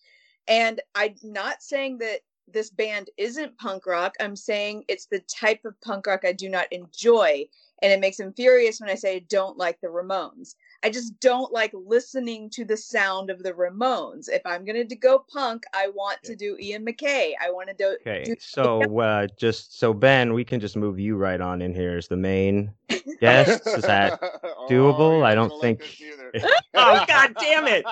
And 0.48 0.80
I'm 0.94 1.14
not 1.22 1.62
saying 1.62 1.98
that 1.98 2.20
this 2.48 2.70
band 2.70 3.08
isn't 3.16 3.56
punk 3.58 3.86
rock. 3.86 4.14
I'm 4.20 4.36
saying 4.36 4.84
it's 4.88 5.06
the 5.06 5.20
type 5.20 5.64
of 5.64 5.80
punk 5.80 6.06
rock 6.06 6.24
I 6.24 6.32
do 6.32 6.48
not 6.48 6.70
enjoy. 6.72 7.46
And 7.80 7.92
it 7.92 8.00
makes 8.00 8.20
him 8.20 8.32
furious 8.34 8.80
when 8.80 8.90
I 8.90 8.94
say 8.94 9.16
I 9.16 9.24
don't 9.28 9.56
like 9.56 9.80
the 9.80 9.88
Ramones. 9.88 10.54
I 10.84 10.90
just 10.90 11.20
don't 11.20 11.52
like 11.52 11.70
listening 11.74 12.50
to 12.50 12.64
the 12.64 12.76
sound 12.76 13.30
of 13.30 13.42
the 13.42 13.52
Ramones. 13.52 14.28
If 14.28 14.42
I'm 14.44 14.64
going 14.64 14.88
to 14.88 14.96
go 14.96 15.20
punk, 15.32 15.64
I 15.72 15.88
want 15.94 16.22
to 16.24 16.34
do 16.34 16.56
Ian 16.58 16.84
MacKaye. 16.84 17.32
I 17.40 17.50
want 17.50 17.68
to 17.68 17.74
do. 17.74 17.96
Okay, 18.00 18.24
do- 18.24 18.36
so 18.40 18.82
uh, 19.00 19.26
just 19.36 19.78
so 19.78 19.92
Ben, 19.94 20.32
we 20.34 20.44
can 20.44 20.58
just 20.60 20.76
move 20.76 20.98
you 20.98 21.16
right 21.16 21.40
on 21.40 21.62
in 21.62 21.72
here 21.74 21.96
as 21.96 22.08
the 22.08 22.16
main 22.16 22.72
guest. 23.20 23.66
Is 23.66 23.82
that? 23.82 24.20
doable? 24.68 25.18
you're 25.18 25.24
I 25.24 25.34
don't 25.34 25.48
gonna 25.50 25.60
like 25.62 25.82
think- 25.82 26.42
Oh, 26.74 27.04
God 27.06 27.34
damn 27.38 27.66
it! 27.68 27.84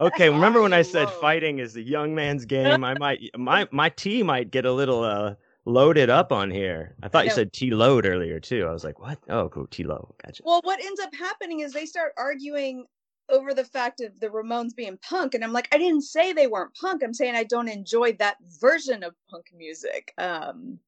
okay? 0.00 0.30
Remember 0.30 0.62
when 0.62 0.72
I 0.72 0.82
said 0.82 1.08
Whoa. 1.08 1.20
fighting 1.20 1.58
is 1.58 1.72
the 1.74 1.82
young 1.82 2.14
man's 2.14 2.44
game? 2.44 2.84
I 2.84 2.94
might 2.94 3.20
my 3.36 3.66
my 3.70 3.88
T 3.90 4.22
might 4.22 4.50
get 4.50 4.64
a 4.64 4.72
little 4.72 5.02
uh 5.02 5.34
loaded 5.64 6.10
up 6.10 6.32
on 6.32 6.50
here. 6.50 6.94
I 7.02 7.08
thought 7.08 7.24
you 7.24 7.30
said 7.30 7.52
T 7.52 7.70
load 7.70 8.06
earlier 8.06 8.40
too. 8.40 8.66
I 8.66 8.72
was 8.72 8.84
like, 8.84 8.98
what? 8.98 9.18
Oh, 9.28 9.48
cool, 9.48 9.66
T 9.66 9.84
low. 9.84 10.14
Gotcha. 10.24 10.42
Well, 10.44 10.60
what 10.64 10.82
ends 10.82 11.00
up 11.00 11.14
happening 11.14 11.60
is 11.60 11.72
they 11.72 11.86
start 11.86 12.12
arguing 12.16 12.86
over 13.28 13.54
the 13.54 13.64
fact 13.64 14.00
of 14.00 14.18
the 14.20 14.28
Ramones 14.28 14.74
being 14.74 14.98
punk, 14.98 15.34
and 15.34 15.44
I'm 15.44 15.52
like, 15.52 15.68
I 15.72 15.78
didn't 15.78 16.02
say 16.02 16.32
they 16.32 16.46
weren't 16.46 16.74
punk. 16.74 17.02
I'm 17.02 17.14
saying 17.14 17.34
I 17.36 17.44
don't 17.44 17.68
enjoy 17.68 18.12
that 18.14 18.36
version 18.60 19.02
of 19.02 19.14
punk 19.30 19.46
music. 19.56 20.12
Um, 20.18 20.78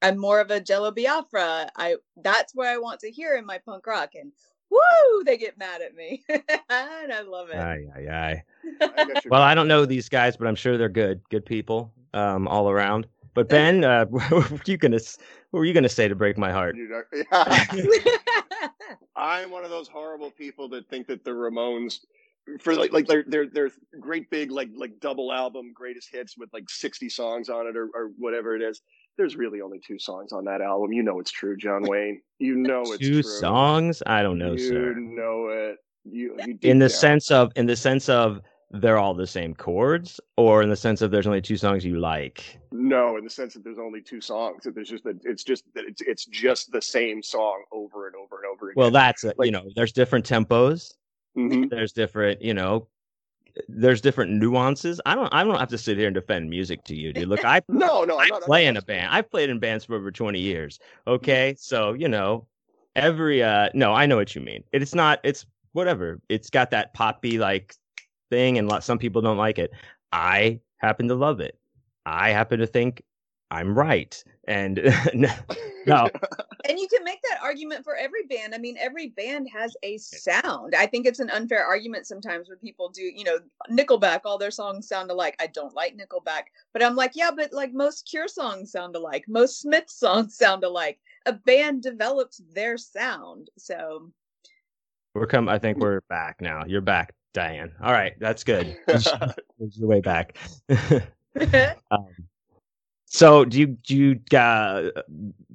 I'm 0.00 0.16
more 0.16 0.40
of 0.40 0.50
a 0.50 0.60
Jello 0.60 0.92
Biafra. 0.92 1.70
I 1.76 1.96
that's 2.22 2.54
where 2.54 2.70
I 2.72 2.78
want 2.78 3.00
to 3.00 3.10
hear 3.10 3.34
in 3.36 3.46
my 3.46 3.58
punk 3.58 3.86
rock, 3.86 4.10
and 4.14 4.32
woo, 4.70 5.24
they 5.24 5.36
get 5.36 5.58
mad 5.58 5.82
at 5.82 5.94
me, 5.94 6.22
and 6.28 7.12
I 7.12 7.22
love 7.22 7.50
it. 7.50 7.56
Aye, 7.56 7.86
aye, 7.96 8.08
aye. 8.08 8.44
I 8.80 9.04
got 9.04 9.24
your 9.24 9.30
Well, 9.30 9.42
I 9.42 9.54
don't 9.54 9.68
know 9.68 9.84
these 9.84 10.08
guys, 10.08 10.36
but 10.36 10.46
I'm 10.46 10.54
sure 10.54 10.78
they're 10.78 10.88
good, 10.88 11.20
good 11.30 11.44
people, 11.44 11.92
um, 12.14 12.46
all 12.46 12.70
around. 12.70 13.06
But 13.38 13.48
Ben, 13.48 13.84
uh, 13.84 14.04
what 14.10 14.50
were 14.50 14.58
you 14.66 14.76
gonna 14.76 14.98
what 15.52 15.60
were 15.60 15.64
you 15.64 15.72
gonna 15.72 15.88
say 15.88 16.08
to 16.08 16.16
break 16.16 16.36
my 16.36 16.50
heart? 16.50 16.74
You 16.76 16.88
know- 16.88 17.24
yeah. 17.30 17.66
I'm 19.16 19.52
one 19.52 19.62
of 19.64 19.70
those 19.70 19.86
horrible 19.86 20.32
people 20.32 20.68
that 20.70 20.88
think 20.90 21.06
that 21.06 21.22
the 21.24 21.30
Ramones, 21.30 22.00
for 22.58 22.74
like 22.74 22.92
like 22.92 23.06
their 23.06 23.22
their 23.28 23.46
their 23.46 23.70
great 24.00 24.28
big 24.28 24.50
like 24.50 24.70
like 24.74 24.98
double 24.98 25.32
album 25.32 25.72
greatest 25.72 26.08
hits 26.10 26.36
with 26.36 26.48
like 26.52 26.68
60 26.68 27.08
songs 27.10 27.48
on 27.48 27.68
it 27.68 27.76
or, 27.76 27.88
or 27.94 28.10
whatever 28.18 28.56
it 28.56 28.62
is. 28.62 28.80
There's 29.16 29.36
really 29.36 29.60
only 29.60 29.78
two 29.86 30.00
songs 30.00 30.32
on 30.32 30.44
that 30.46 30.60
album. 30.60 30.92
You 30.92 31.04
know 31.04 31.20
it's 31.20 31.30
true, 31.30 31.56
John 31.56 31.82
Wayne. 31.84 32.20
You 32.40 32.56
know 32.56 32.82
it's 32.86 32.98
Two 32.98 33.22
true. 33.22 33.22
songs? 33.22 34.02
I 34.04 34.24
don't 34.24 34.38
know, 34.38 34.54
you 34.54 34.58
sir. 34.58 34.94
know 34.98 35.46
it. 35.50 35.76
You, 36.04 36.36
you 36.44 36.58
In 36.62 36.80
the 36.80 36.88
down. 36.88 36.96
sense 36.98 37.30
of 37.30 37.52
in 37.54 37.66
the 37.66 37.76
sense 37.76 38.08
of 38.08 38.40
they're 38.70 38.98
all 38.98 39.14
the 39.14 39.26
same 39.26 39.54
chords, 39.54 40.20
or 40.36 40.62
in 40.62 40.68
the 40.68 40.76
sense 40.76 41.00
of 41.00 41.10
there's 41.10 41.26
only 41.26 41.40
two 41.40 41.56
songs 41.56 41.84
you 41.84 41.98
like. 41.98 42.58
No, 42.70 43.16
in 43.16 43.24
the 43.24 43.30
sense 43.30 43.54
that 43.54 43.64
there's 43.64 43.78
only 43.78 44.02
two 44.02 44.20
songs. 44.20 44.64
That 44.64 44.74
there's 44.74 44.90
just 44.90 45.04
that 45.04 45.16
it's 45.24 45.42
just 45.42 45.64
that 45.74 45.84
it's 45.84 46.02
it's 46.02 46.26
just 46.26 46.70
the 46.70 46.82
same 46.82 47.22
song 47.22 47.62
over 47.72 48.06
and 48.06 48.16
over 48.16 48.36
and 48.36 48.46
over 48.46 48.70
again. 48.70 48.74
Well, 48.76 48.90
that's 48.90 49.24
a, 49.24 49.32
you 49.40 49.50
know, 49.50 49.64
there's 49.74 49.92
different 49.92 50.28
tempos. 50.28 50.94
Mhm. 51.36 51.70
There's 51.70 51.92
different, 51.92 52.42
you 52.42 52.52
know, 52.52 52.88
there's 53.68 54.00
different 54.02 54.32
nuances. 54.32 55.00
I 55.06 55.14
don't 55.14 55.32
I 55.32 55.44
don't 55.44 55.58
have 55.58 55.70
to 55.70 55.78
sit 55.78 55.96
here 55.96 56.08
and 56.08 56.14
defend 56.14 56.50
music 56.50 56.84
to 56.84 56.94
you, 56.94 57.12
dude. 57.12 57.28
Look, 57.28 57.44
I 57.44 57.62
no, 57.68 58.04
no, 58.04 58.18
I 58.18 58.24
I'm 58.24 58.28
not, 58.28 58.42
play 58.42 58.66
in 58.66 58.76
a 58.76 58.82
band. 58.82 59.14
I've 59.14 59.30
played 59.30 59.48
in 59.48 59.58
bands 59.58 59.86
for 59.86 59.96
over 59.96 60.10
20 60.10 60.38
years. 60.38 60.78
Okay. 61.06 61.54
So, 61.58 61.94
you 61.94 62.08
know, 62.08 62.46
every 62.96 63.42
uh 63.42 63.70
no, 63.72 63.94
I 63.94 64.04
know 64.04 64.16
what 64.16 64.34
you 64.34 64.42
mean. 64.42 64.62
It's 64.72 64.94
not 64.94 65.20
it's 65.24 65.46
whatever. 65.72 66.20
It's 66.28 66.50
got 66.50 66.70
that 66.72 66.92
poppy 66.92 67.38
like 67.38 67.74
thing 68.30 68.58
and 68.58 68.68
lot 68.68 68.84
some 68.84 68.98
people 68.98 69.22
don't 69.22 69.36
like 69.36 69.58
it. 69.58 69.72
I 70.12 70.60
happen 70.78 71.08
to 71.08 71.14
love 71.14 71.40
it. 71.40 71.58
I 72.06 72.30
happen 72.30 72.60
to 72.60 72.66
think 72.66 73.02
I'm 73.50 73.76
right. 73.76 74.22
And 74.46 74.80
no, 75.14 75.32
no. 75.86 76.08
and 76.68 76.78
you 76.78 76.88
can 76.88 77.04
make 77.04 77.20
that 77.22 77.40
argument 77.42 77.84
for 77.84 77.96
every 77.96 78.24
band. 78.24 78.54
I 78.54 78.58
mean, 78.58 78.76
every 78.78 79.08
band 79.08 79.48
has 79.52 79.74
a 79.82 79.96
sound. 79.98 80.74
I 80.74 80.86
think 80.86 81.06
it's 81.06 81.20
an 81.20 81.30
unfair 81.30 81.64
argument 81.64 82.06
sometimes 82.06 82.48
when 82.48 82.58
people 82.58 82.90
do, 82.90 83.02
you 83.02 83.24
know, 83.24 83.38
Nickelback, 83.70 84.20
all 84.24 84.38
their 84.38 84.50
songs 84.50 84.88
sound 84.88 85.10
alike. 85.10 85.36
I 85.40 85.46
don't 85.46 85.74
like 85.74 85.96
Nickelback, 85.96 86.44
but 86.72 86.82
I'm 86.82 86.96
like, 86.96 87.12
yeah, 87.14 87.30
but 87.34 87.52
like 87.52 87.72
most 87.72 88.08
Cure 88.08 88.28
songs 88.28 88.72
sound 88.72 88.96
alike. 88.96 89.24
Most 89.28 89.60
Smith 89.60 89.88
songs 89.88 90.36
sound 90.36 90.64
alike. 90.64 90.98
A 91.26 91.32
band 91.32 91.82
develops 91.82 92.40
their 92.52 92.76
sound. 92.76 93.50
So 93.56 94.10
we're 95.14 95.26
come 95.26 95.48
I 95.48 95.58
think 95.58 95.78
we're 95.78 96.02
back 96.08 96.40
now. 96.40 96.64
You're 96.66 96.80
back, 96.80 97.14
Dianne. 97.34 97.72
All 97.82 97.92
right, 97.92 98.18
that's 98.18 98.44
good. 98.44 98.76
Your 99.58 99.88
way 99.88 100.00
back. 100.00 100.36
um, 101.90 102.06
so 103.06 103.44
do 103.44 103.58
you 103.58 103.66
do 103.66 103.96
you 103.96 104.38
uh, 104.38 104.90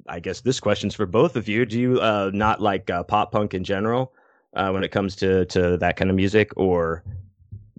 I 0.08 0.20
guess 0.20 0.40
this 0.40 0.60
question's 0.60 0.94
for 0.94 1.06
both 1.06 1.36
of 1.36 1.48
you. 1.48 1.64
Do 1.64 1.78
you 1.78 2.00
uh, 2.00 2.30
not 2.32 2.60
like 2.60 2.90
uh, 2.90 3.02
pop 3.02 3.32
punk 3.32 3.54
in 3.54 3.64
general 3.64 4.12
uh, 4.54 4.70
when 4.70 4.84
it 4.84 4.90
comes 4.90 5.16
to 5.16 5.44
to 5.46 5.76
that 5.78 5.96
kind 5.96 6.10
of 6.10 6.16
music, 6.16 6.52
or 6.56 7.04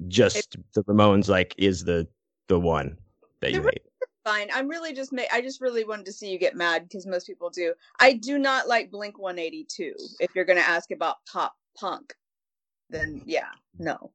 just 0.08 0.56
the 0.74 0.84
Ramones 0.84 1.28
like 1.28 1.56
is 1.58 1.84
the 1.84 2.08
the 2.48 2.60
one 2.60 2.98
that 3.42 3.52
you 3.52 3.62
hate? 3.64 3.82
fine. 4.26 4.50
I'm 4.52 4.68
really 4.68 4.92
just 4.92 5.14
ma- 5.14 5.22
I 5.32 5.40
just 5.40 5.62
really 5.62 5.86
wanted 5.86 6.06
to 6.08 6.12
see 6.12 6.30
you 6.30 6.40
get 6.40 6.56
mad 6.56 6.84
because 6.84 7.06
most 7.06 7.28
people 7.28 7.50
do. 7.50 7.74
I 8.00 8.14
do 8.14 8.38
not 8.38 8.68
like 8.68 8.92
Blink 8.92 9.20
182. 9.20 9.94
If 10.20 10.32
you're 10.36 10.46
going 10.46 10.60
to 10.60 10.68
ask 10.68 10.92
about 10.92 11.18
pop 11.32 11.54
punk, 11.78 12.14
then 12.90 13.22
yeah, 13.26 13.50
no. 13.78 14.12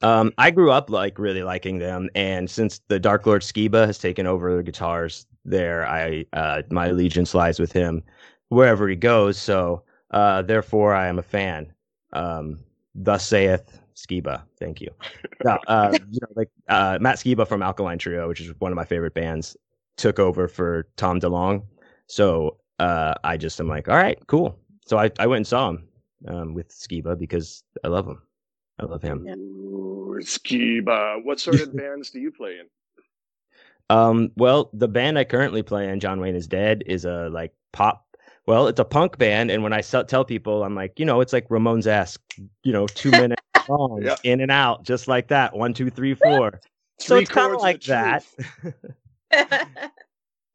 Um, 0.00 0.32
I 0.38 0.50
grew 0.50 0.70
up 0.70 0.90
like 0.90 1.18
really 1.18 1.42
liking 1.42 1.78
them, 1.78 2.08
and 2.14 2.48
since 2.48 2.80
the 2.88 3.00
Dark 3.00 3.26
Lord 3.26 3.42
Skiba 3.42 3.86
has 3.86 3.98
taken 3.98 4.26
over 4.26 4.56
the 4.56 4.62
guitars 4.62 5.26
there, 5.44 5.86
I 5.86 6.24
uh, 6.32 6.62
my 6.70 6.88
allegiance 6.88 7.34
lies 7.34 7.58
with 7.58 7.72
him 7.72 8.04
wherever 8.48 8.88
he 8.88 8.96
goes. 8.96 9.38
So 9.38 9.82
uh, 10.12 10.42
therefore, 10.42 10.94
I 10.94 11.08
am 11.08 11.18
a 11.18 11.22
fan. 11.22 11.72
Um, 12.12 12.60
thus 12.94 13.26
saith 13.26 13.80
Skiba. 13.94 14.42
Thank 14.58 14.80
you. 14.80 14.90
No, 15.44 15.58
uh, 15.66 15.98
you 16.10 16.20
know, 16.22 16.28
like 16.36 16.50
uh, 16.68 16.98
Matt 17.00 17.16
Skiba 17.16 17.46
from 17.46 17.62
Alkaline 17.62 17.98
Trio, 17.98 18.28
which 18.28 18.40
is 18.40 18.52
one 18.60 18.72
of 18.72 18.76
my 18.76 18.84
favorite 18.84 19.14
bands, 19.14 19.56
took 19.96 20.18
over 20.18 20.46
for 20.48 20.86
Tom 20.96 21.20
DeLonge. 21.20 21.62
So 22.06 22.56
uh, 22.78 23.14
I 23.24 23.36
just 23.36 23.60
am 23.60 23.68
like, 23.68 23.88
all 23.88 23.96
right, 23.96 24.18
cool. 24.28 24.56
So 24.86 24.98
I, 24.98 25.10
I 25.18 25.26
went 25.26 25.38
and 25.38 25.46
saw 25.46 25.68
him 25.70 25.87
um, 26.26 26.54
with 26.54 26.68
Skiba 26.70 27.18
because 27.18 27.62
I 27.84 27.88
love 27.88 28.06
him. 28.06 28.22
I 28.78 28.84
love 28.84 29.02
him. 29.02 29.26
Ooh, 29.26 30.18
Skiba. 30.20 31.24
What 31.24 31.40
sort 31.40 31.60
of 31.60 31.76
bands 31.76 32.10
do 32.10 32.20
you 32.20 32.32
play 32.32 32.58
in? 32.58 32.66
Um, 33.90 34.30
well, 34.36 34.70
the 34.72 34.88
band 34.88 35.18
I 35.18 35.24
currently 35.24 35.62
play 35.62 35.88
in, 35.88 36.00
John 36.00 36.20
Wayne 36.20 36.36
is 36.36 36.46
Dead, 36.46 36.82
is 36.86 37.04
a 37.04 37.28
like 37.30 37.52
pop. 37.72 38.04
Well, 38.46 38.66
it's 38.68 38.80
a 38.80 38.84
punk 38.84 39.18
band, 39.18 39.50
and 39.50 39.62
when 39.62 39.72
I 39.72 39.82
tell 39.82 40.24
people, 40.24 40.64
I'm 40.64 40.74
like, 40.74 40.98
you 40.98 41.04
know, 41.04 41.20
it's 41.20 41.34
like 41.34 41.48
Ramones 41.48 41.86
esque, 41.86 42.34
you 42.62 42.72
know, 42.72 42.86
two 42.86 43.10
minute 43.12 43.38
songs, 43.66 44.04
yeah. 44.04 44.16
in 44.24 44.40
and 44.40 44.50
out, 44.50 44.84
just 44.84 45.06
like 45.08 45.28
that. 45.28 45.54
One, 45.54 45.74
two, 45.74 45.90
three, 45.90 46.14
four. 46.14 46.60
so 46.98 47.16
it's 47.16 47.30
kind 47.30 47.54
of 47.54 47.60
like 47.60 47.82
that. 47.84 48.24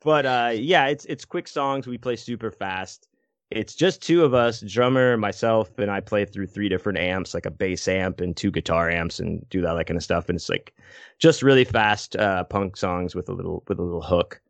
but 0.04 0.26
uh, 0.26 0.52
yeah, 0.54 0.88
it's 0.88 1.06
it's 1.06 1.26
quick 1.26 1.48
songs. 1.48 1.88
We 1.88 1.98
play 1.98 2.16
super 2.16 2.52
fast. 2.52 3.08
It's 3.54 3.76
just 3.76 4.02
two 4.02 4.24
of 4.24 4.34
us, 4.34 4.62
drummer, 4.62 5.16
myself, 5.18 5.78
and 5.78 5.92
I 5.92 6.00
play 6.00 6.26
through 6.26 6.48
three 6.48 6.70
different 6.70 6.98
amps, 6.98 7.34
like 7.34 7.46
a 7.46 7.52
bass 7.52 7.88
amp 7.88 8.20
and 8.20 8.36
two 8.36 8.52
guitar 8.52 8.90
amps, 8.90 9.20
and 9.20 9.48
do 9.50 9.62
that 9.62 9.74
like 9.74 9.88
kind 9.88 9.98
of 9.98 10.04
stuff. 10.04 10.28
And 10.28 10.36
it's 10.36 10.50
like 10.50 10.74
just 11.20 11.44
really 11.44 11.64
fast 11.64 12.16
uh, 12.16 12.44
punk 12.46 12.76
songs 12.78 13.14
with 13.16 13.30
a 13.30 13.34
little 13.34 13.64
with 13.68 13.80
a 13.80 13.84
little 13.84 14.02
hook. 14.02 14.42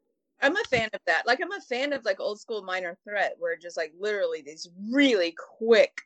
I'm 0.41 0.55
a 0.55 0.63
fan 0.65 0.89
of 0.93 0.99
that. 1.07 1.27
Like 1.27 1.39
I'm 1.41 1.51
a 1.51 1.61
fan 1.61 1.93
of 1.93 2.03
like 2.05 2.19
old 2.19 2.39
school 2.39 2.63
minor 2.63 2.97
threat 3.03 3.35
where 3.39 3.57
just 3.57 3.77
like 3.77 3.93
literally 3.99 4.41
these 4.41 4.69
really 4.91 5.35
quick 5.57 6.01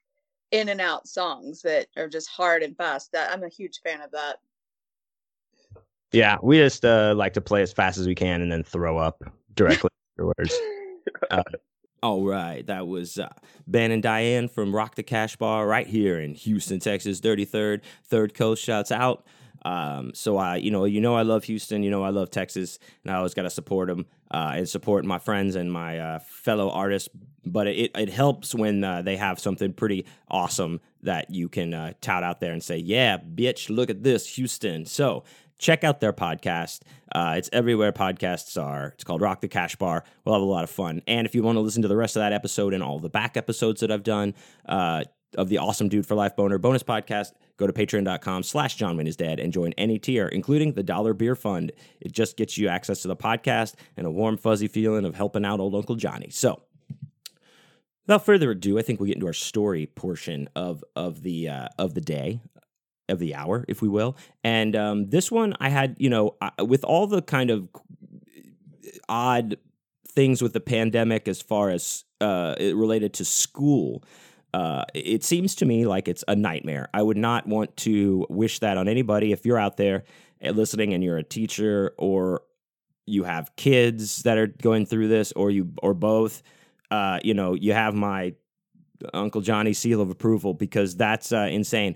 in 0.52 0.70
and 0.70 0.82
out 0.82 1.08
songs 1.08 1.62
that 1.64 1.88
are 1.98 2.08
just 2.08 2.30
hard 2.30 2.64
and 2.64 2.76
fast. 2.76 3.12
That 3.12 3.32
I'm 3.32 3.44
a 3.44 3.50
huge 3.50 3.80
fan 3.84 4.02
of 4.02 4.12
that. 4.12 4.38
Yeah, 6.12 6.38
we 6.42 6.58
just 6.58 6.86
uh, 6.86 7.14
like 7.16 7.34
to 7.34 7.42
play 7.42 7.62
as 7.62 7.74
fast 7.74 7.98
as 7.98 8.08
we 8.08 8.16
can 8.16 8.42
and 8.42 8.52
then 8.52 8.64
throw 8.64 8.98
up 8.98 9.24
directly 9.56 9.90
afterwards. 10.14 10.58
Uh, 11.30 11.44
all 12.04 12.26
right, 12.26 12.66
that 12.68 12.88
was 12.88 13.18
uh, 13.18 13.30
Ben 13.66 13.92
and 13.92 14.04
Dianne 14.04 14.50
from 14.50 14.76
Rock 14.76 14.96
the 14.96 15.04
Cash 15.04 15.36
Bar 15.36 15.68
right 15.68 15.88
here 15.88 16.20
in 16.20 16.36
Houston, 16.36 16.80
Texas, 16.80 17.20
33rd, 17.22 17.82
Third 18.06 18.34
Coast. 18.34 18.64
Shouts 18.64 18.92
out. 18.92 19.26
Um, 19.66 20.14
so 20.14 20.38
I, 20.38 20.58
you 20.58 20.72
know, 20.72 20.86
you 20.86 21.02
know, 21.02 21.16
I 21.16 21.24
love 21.24 21.44
Houston. 21.46 21.84
You 21.84 21.90
know, 21.90 22.04
I 22.04 22.10
love 22.10 22.30
Texas, 22.30 22.80
and 23.04 23.12
I 23.12 23.18
always 23.18 23.34
got 23.34 23.44
to 23.44 23.50
support 23.50 23.88
them 23.88 24.06
uh, 24.32 24.54
and 24.56 24.70
support 24.70 25.04
my 25.06 25.20
friends 25.20 25.56
and 25.56 25.72
my 25.72 26.00
uh, 26.00 26.20
fellow 26.20 26.70
artists. 26.70 27.10
But 27.46 27.68
it 27.68 27.92
it 27.96 28.10
helps 28.10 28.54
when 28.54 28.84
uh, 28.84 29.02
they 29.02 29.18
have 29.18 29.40
something 29.40 29.74
pretty 29.74 30.06
awesome 30.30 30.82
that 31.04 31.30
you 31.32 31.50
can 31.50 31.74
uh, 31.74 31.94
tout 32.02 32.24
out 32.24 32.40
there 32.40 32.54
and 32.54 32.64
say, 32.64 32.78
"Yeah, 32.78 33.18
bitch, 33.18 33.70
look 33.70 33.90
at 33.90 34.04
this, 34.04 34.36
Houston." 34.36 34.86
So 34.86 35.24
check 35.58 35.84
out 35.84 36.00
their 36.00 36.14
podcast. 36.14 36.82
Uh, 37.14 37.36
it's 37.38 37.50
everywhere 37.54 37.92
podcasts 37.92 38.62
are. 38.62 38.88
It's 38.90 39.04
called 39.04 39.22
Rock 39.22 39.42
the 39.42 39.48
Cash 39.48 39.76
Bar. 39.76 40.04
We'll 40.26 40.36
have 40.36 40.42
a 40.42 40.46
lot 40.46 40.64
of 40.64 40.70
fun. 40.70 41.02
And 41.08 41.26
if 41.26 41.34
you 41.34 41.44
want 41.44 41.56
to 41.56 41.62
listen 41.62 41.82
to 41.82 41.88
the 41.88 41.96
rest 41.96 42.16
of 42.16 42.22
that 42.22 42.34
episode 42.34 42.74
and 42.74 42.84
all 42.84 43.00
the 43.00 43.10
back 43.10 43.38
episodes 43.38 43.82
that 43.82 43.92
I've 43.92 44.04
done 44.04 44.34
uh, 44.66 45.04
of 45.38 45.50
the 45.50 45.58
Awesome 45.58 45.90
Dude 45.90 46.06
for 46.06 46.16
Life 46.16 46.36
Boner 46.36 46.58
bonus 46.58 46.84
podcast, 46.84 47.32
go 47.58 47.68
to 47.68 47.74
patreon.com 47.74 48.44
slash 48.44 48.76
John 48.76 48.98
Wayne 48.98 49.08
is 49.08 49.16
dead 49.16 49.40
and 49.40 49.52
join 49.54 49.74
any 49.74 50.00
tier, 50.00 50.28
including 50.28 50.74
the 50.74 50.84
Dollar 50.84 51.14
Beer 51.14 51.36
Fund. 51.36 51.72
It 52.02 52.12
just 52.12 52.38
gets 52.38 52.58
you 52.58 52.68
access 52.68 53.02
to 53.02 53.08
the 53.08 53.16
podcast 53.16 53.76
and 53.96 54.06
a 54.06 54.12
warm, 54.12 54.38
fuzzy 54.38 54.68
feeling 54.68 55.06
of 55.06 55.16
helping 55.16 55.46
out 55.46 55.60
old 55.60 55.76
Uncle 55.76 55.96
Johnny. 55.96 56.30
So 56.30 56.62
without 58.06 58.26
further 58.26 58.52
ado, 58.52 58.78
I 58.78 58.82
think 58.82 59.00
we 59.00 59.08
get 59.08 59.16
into 59.16 59.28
our 59.28 59.34
story 59.34 59.86
portion 59.86 60.50
of 60.56 60.84
of 60.96 61.24
the 61.24 61.50
uh, 61.50 61.68
of 61.78 61.94
the 61.94 62.02
day 62.02 62.42
of 63.10 63.20
the 63.20 63.36
hour, 63.36 63.66
if 63.68 63.82
we 63.82 63.88
will. 63.88 64.18
And 64.44 64.76
um, 64.76 65.10
this 65.10 65.32
one, 65.32 65.56
I 65.60 65.70
had, 65.70 65.96
you 66.00 66.10
know, 66.10 66.36
with 66.60 66.84
all 66.84 67.08
the 67.08 67.22
kind 67.22 67.50
of 67.50 67.68
odd 69.10 69.58
things 70.10 70.42
with 70.42 70.54
the 70.54 70.60
pandemic 70.60 71.28
as 71.28 71.42
far 71.42 71.70
as 71.70 72.04
uh, 72.22 72.56
related 72.60 73.14
to 73.14 73.26
school. 73.26 74.04
Uh, 74.54 74.84
it 74.94 75.24
seems 75.24 75.56
to 75.56 75.66
me 75.66 75.86
like 75.86 76.08
it's 76.08 76.24
a 76.28 76.36
nightmare. 76.36 76.90
I 76.94 77.02
would 77.02 77.18
not 77.18 77.48
want 77.48 77.76
to 77.78 78.26
wish 78.30 78.60
that 78.60 78.78
on 78.78 78.88
anybody. 78.88 79.32
If 79.32 79.46
you're 79.46 79.60
out 79.60 79.78
there 79.78 80.06
eh, 80.42 80.52
listening 80.52 80.94
and 80.94 81.04
you're 81.04 81.18
a 81.18 81.24
teacher 81.24 81.94
or 81.98 82.42
you 83.06 83.24
have 83.24 83.56
kids 83.56 84.24
that 84.24 84.38
are 84.38 84.48
going 84.48 84.86
through 84.86 85.08
this, 85.08 85.32
or 85.34 85.52
you 85.52 85.72
or 85.82 85.94
both, 85.94 86.42
uh, 86.92 87.20
you 87.24 87.34
know, 87.34 87.54
you 87.54 87.74
have 87.74 87.94
my 87.94 88.34
Uncle 89.14 89.42
Johnny 89.42 89.74
seal 89.74 90.02
of 90.02 90.10
approval 90.10 90.54
because 90.54 90.96
that's 90.96 91.32
uh, 91.32 91.48
insane 91.52 91.96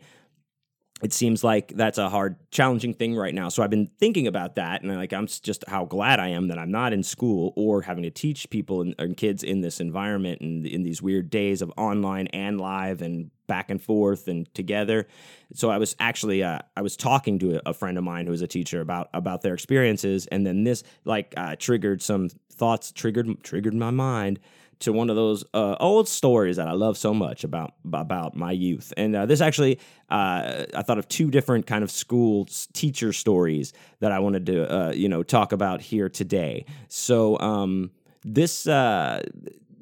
it 1.02 1.14
seems 1.14 1.44
like 1.44 1.74
that's 1.76 1.98
a 1.98 2.10
hard 2.10 2.36
challenging 2.52 2.94
thing 2.94 3.16
right 3.16 3.34
now. 3.34 3.50
So 3.50 3.64
i've 3.64 3.70
been 3.70 3.88
thinking 4.00 4.28
about 4.28 4.56
that 4.56 4.82
and 4.82 4.96
like 4.96 5.14
i'm 5.14 5.28
just 5.28 5.64
how 5.68 5.86
glad 5.86 6.20
i 6.20 6.30
am 6.30 6.48
that 6.48 6.58
i'm 6.58 6.72
not 6.72 6.94
in 6.94 7.04
school 7.04 7.54
or 7.56 7.82
having 7.82 8.04
to 8.04 8.12
teach 8.12 8.50
people 8.50 8.82
and, 8.82 8.96
and, 9.00 9.18
kids 9.18 9.44
in 9.44 9.62
this 9.62 9.80
environment 9.80 10.42
and 10.42 10.66
in 10.66 10.84
these 10.84 11.02
weird 11.02 11.30
days 11.30 11.62
of 11.62 11.72
online 11.78 12.28
and 12.28 12.60
live 12.60 13.02
and 13.02 13.30
back 13.48 13.70
and 13.70 13.82
forth 13.82 14.30
and 14.30 14.52
together. 14.54 15.08
So 15.54 15.70
i 15.70 15.78
was 15.78 15.96
actually 16.00 16.44
uh, 16.44 16.60
i 16.78 16.82
was 16.82 16.96
talking 16.96 17.38
to 17.40 17.62
a, 17.68 17.74
friend 17.74 17.98
of 17.98 18.04
mine 18.04 18.26
who 18.26 18.34
is 18.34 18.42
a 18.42 18.48
teacher 18.48 18.80
about 18.80 19.10
about 19.14 19.42
their 19.42 19.54
experiences 19.54 20.28
and 20.28 20.46
then 20.46 20.64
this 20.64 20.84
like 21.04 21.34
uh, 21.36 21.56
triggered 21.58 22.02
some 22.02 22.30
thoughts 22.54 22.92
triggered 22.92 23.44
triggered 23.44 23.74
my 23.74 23.92
mind 23.92 24.40
to 24.82 24.94
one 24.94 25.10
of 25.10 25.16
those 25.16 25.44
uh, 25.54 25.76
old 25.80 26.08
stories 26.08 26.58
that 26.58 26.68
I 26.68 26.74
love 26.74 26.98
so 26.98 27.14
much 27.14 27.44
about 27.44 27.74
about 27.86 28.36
my 28.36 28.52
youth. 28.52 28.94
And 28.98 29.16
uh, 29.16 29.26
this 29.26 29.42
actually, 29.42 29.80
uh, 30.10 30.66
I 30.76 30.84
thought 30.84 30.98
of 30.98 31.08
two 31.08 31.32
different 31.32 31.68
kind 31.68 31.84
of 31.84 31.92
school 31.92 32.48
teacher 32.74 33.14
stories 33.14 33.74
that 34.00 34.12
I 34.12 34.20
wanted 34.20 34.46
to 34.48 34.74
uh, 34.74 34.92
you 34.92 35.10
know 35.10 35.24
talk 35.24 35.52
about 35.52 35.82
here 35.82 36.10
today. 36.10 36.66
So 36.88 37.40
um, 37.40 37.92
this 38.24 38.68
uh, 38.68 39.24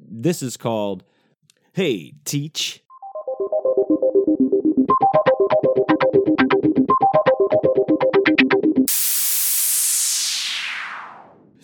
this 0.08 0.42
is 0.42 0.56
called 0.56 1.04
"Hey 1.72 2.14
Teach." 2.24 2.82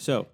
So, 0.06 0.28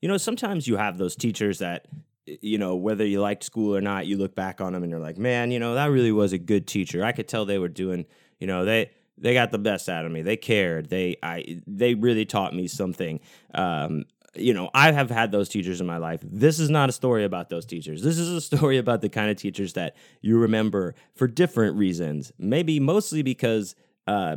you 0.00 0.08
know, 0.08 0.16
sometimes 0.16 0.66
you 0.66 0.76
have 0.78 0.98
those 0.98 1.14
teachers 1.14 1.60
that 1.60 1.86
you 2.26 2.58
know, 2.58 2.76
whether 2.76 3.06
you 3.06 3.20
liked 3.20 3.44
school 3.44 3.74
or 3.76 3.80
not, 3.80 4.06
you 4.06 4.16
look 4.16 4.34
back 4.34 4.60
on 4.60 4.72
them 4.72 4.82
and 4.82 4.90
you're 4.90 5.00
like, 5.00 5.18
man, 5.18 5.50
you 5.50 5.58
know, 5.58 5.74
that 5.74 5.90
really 5.90 6.12
was 6.12 6.32
a 6.32 6.38
good 6.38 6.66
teacher. 6.66 7.04
I 7.04 7.12
could 7.12 7.28
tell 7.28 7.44
they 7.44 7.58
were 7.58 7.68
doing, 7.68 8.06
you 8.38 8.46
know, 8.46 8.64
they 8.64 8.90
they 9.18 9.32
got 9.32 9.50
the 9.50 9.58
best 9.58 9.88
out 9.88 10.04
of 10.04 10.12
me. 10.12 10.22
They 10.22 10.36
cared. 10.36 10.88
They 10.90 11.16
I 11.22 11.60
they 11.66 11.94
really 11.94 12.24
taught 12.24 12.54
me 12.54 12.66
something. 12.68 13.20
Um, 13.54 14.04
you 14.34 14.52
know, 14.52 14.70
I 14.74 14.92
have 14.92 15.10
had 15.10 15.32
those 15.32 15.48
teachers 15.48 15.80
in 15.80 15.86
my 15.86 15.96
life. 15.96 16.20
This 16.22 16.58
is 16.58 16.68
not 16.68 16.88
a 16.88 16.92
story 16.92 17.24
about 17.24 17.48
those 17.48 17.64
teachers. 17.64 18.02
This 18.02 18.18
is 18.18 18.28
a 18.28 18.40
story 18.40 18.76
about 18.78 19.00
the 19.00 19.08
kind 19.08 19.30
of 19.30 19.36
teachers 19.36 19.72
that 19.74 19.96
you 20.20 20.38
remember 20.38 20.94
for 21.14 21.26
different 21.26 21.76
reasons. 21.76 22.32
Maybe 22.38 22.78
mostly 22.78 23.22
because 23.22 23.74
uh, 24.06 24.36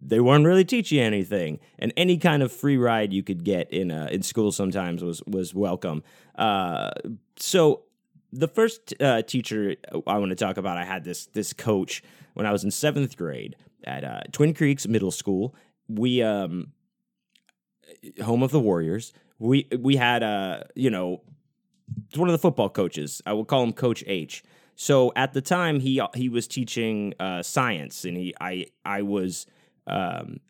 they 0.00 0.20
weren't 0.20 0.44
really 0.44 0.64
teaching 0.64 1.00
anything, 1.00 1.58
and 1.78 1.92
any 1.96 2.18
kind 2.18 2.42
of 2.42 2.52
free 2.52 2.76
ride 2.76 3.12
you 3.12 3.22
could 3.22 3.44
get 3.44 3.70
in 3.72 3.90
uh, 3.90 4.08
in 4.10 4.22
school 4.22 4.52
sometimes 4.52 5.02
was 5.02 5.22
was 5.26 5.54
welcome. 5.54 6.02
Uh, 6.36 6.90
so 7.36 7.82
the 8.32 8.48
first 8.48 8.94
uh, 9.00 9.22
teacher 9.22 9.76
I 10.06 10.18
want 10.18 10.30
to 10.30 10.36
talk 10.36 10.56
about, 10.56 10.76
I 10.76 10.84
had 10.84 11.04
this 11.04 11.26
this 11.26 11.52
coach 11.52 12.02
when 12.34 12.46
I 12.46 12.52
was 12.52 12.64
in 12.64 12.70
seventh 12.70 13.16
grade 13.16 13.56
at 13.84 14.04
uh, 14.04 14.20
Twin 14.32 14.54
Creeks 14.54 14.86
Middle 14.86 15.10
School. 15.10 15.54
We 15.88 16.22
um, 16.22 16.72
home 18.22 18.42
of 18.42 18.50
the 18.50 18.60
Warriors. 18.60 19.12
We 19.38 19.68
we 19.78 19.96
had 19.96 20.22
uh 20.22 20.64
you 20.74 20.90
know 20.90 21.22
one 22.14 22.28
of 22.28 22.32
the 22.32 22.38
football 22.38 22.68
coaches. 22.68 23.22
I 23.26 23.32
will 23.32 23.44
call 23.44 23.62
him 23.62 23.72
Coach 23.72 24.04
H. 24.06 24.42
So 24.74 25.12
at 25.16 25.32
the 25.32 25.40
time 25.40 25.80
he 25.80 26.02
he 26.14 26.28
was 26.28 26.46
teaching 26.46 27.14
uh, 27.18 27.42
science, 27.42 28.04
and 28.04 28.16
he 28.16 28.34
I 28.40 28.66
I 28.84 29.02
was 29.02 29.46
um, 29.86 30.40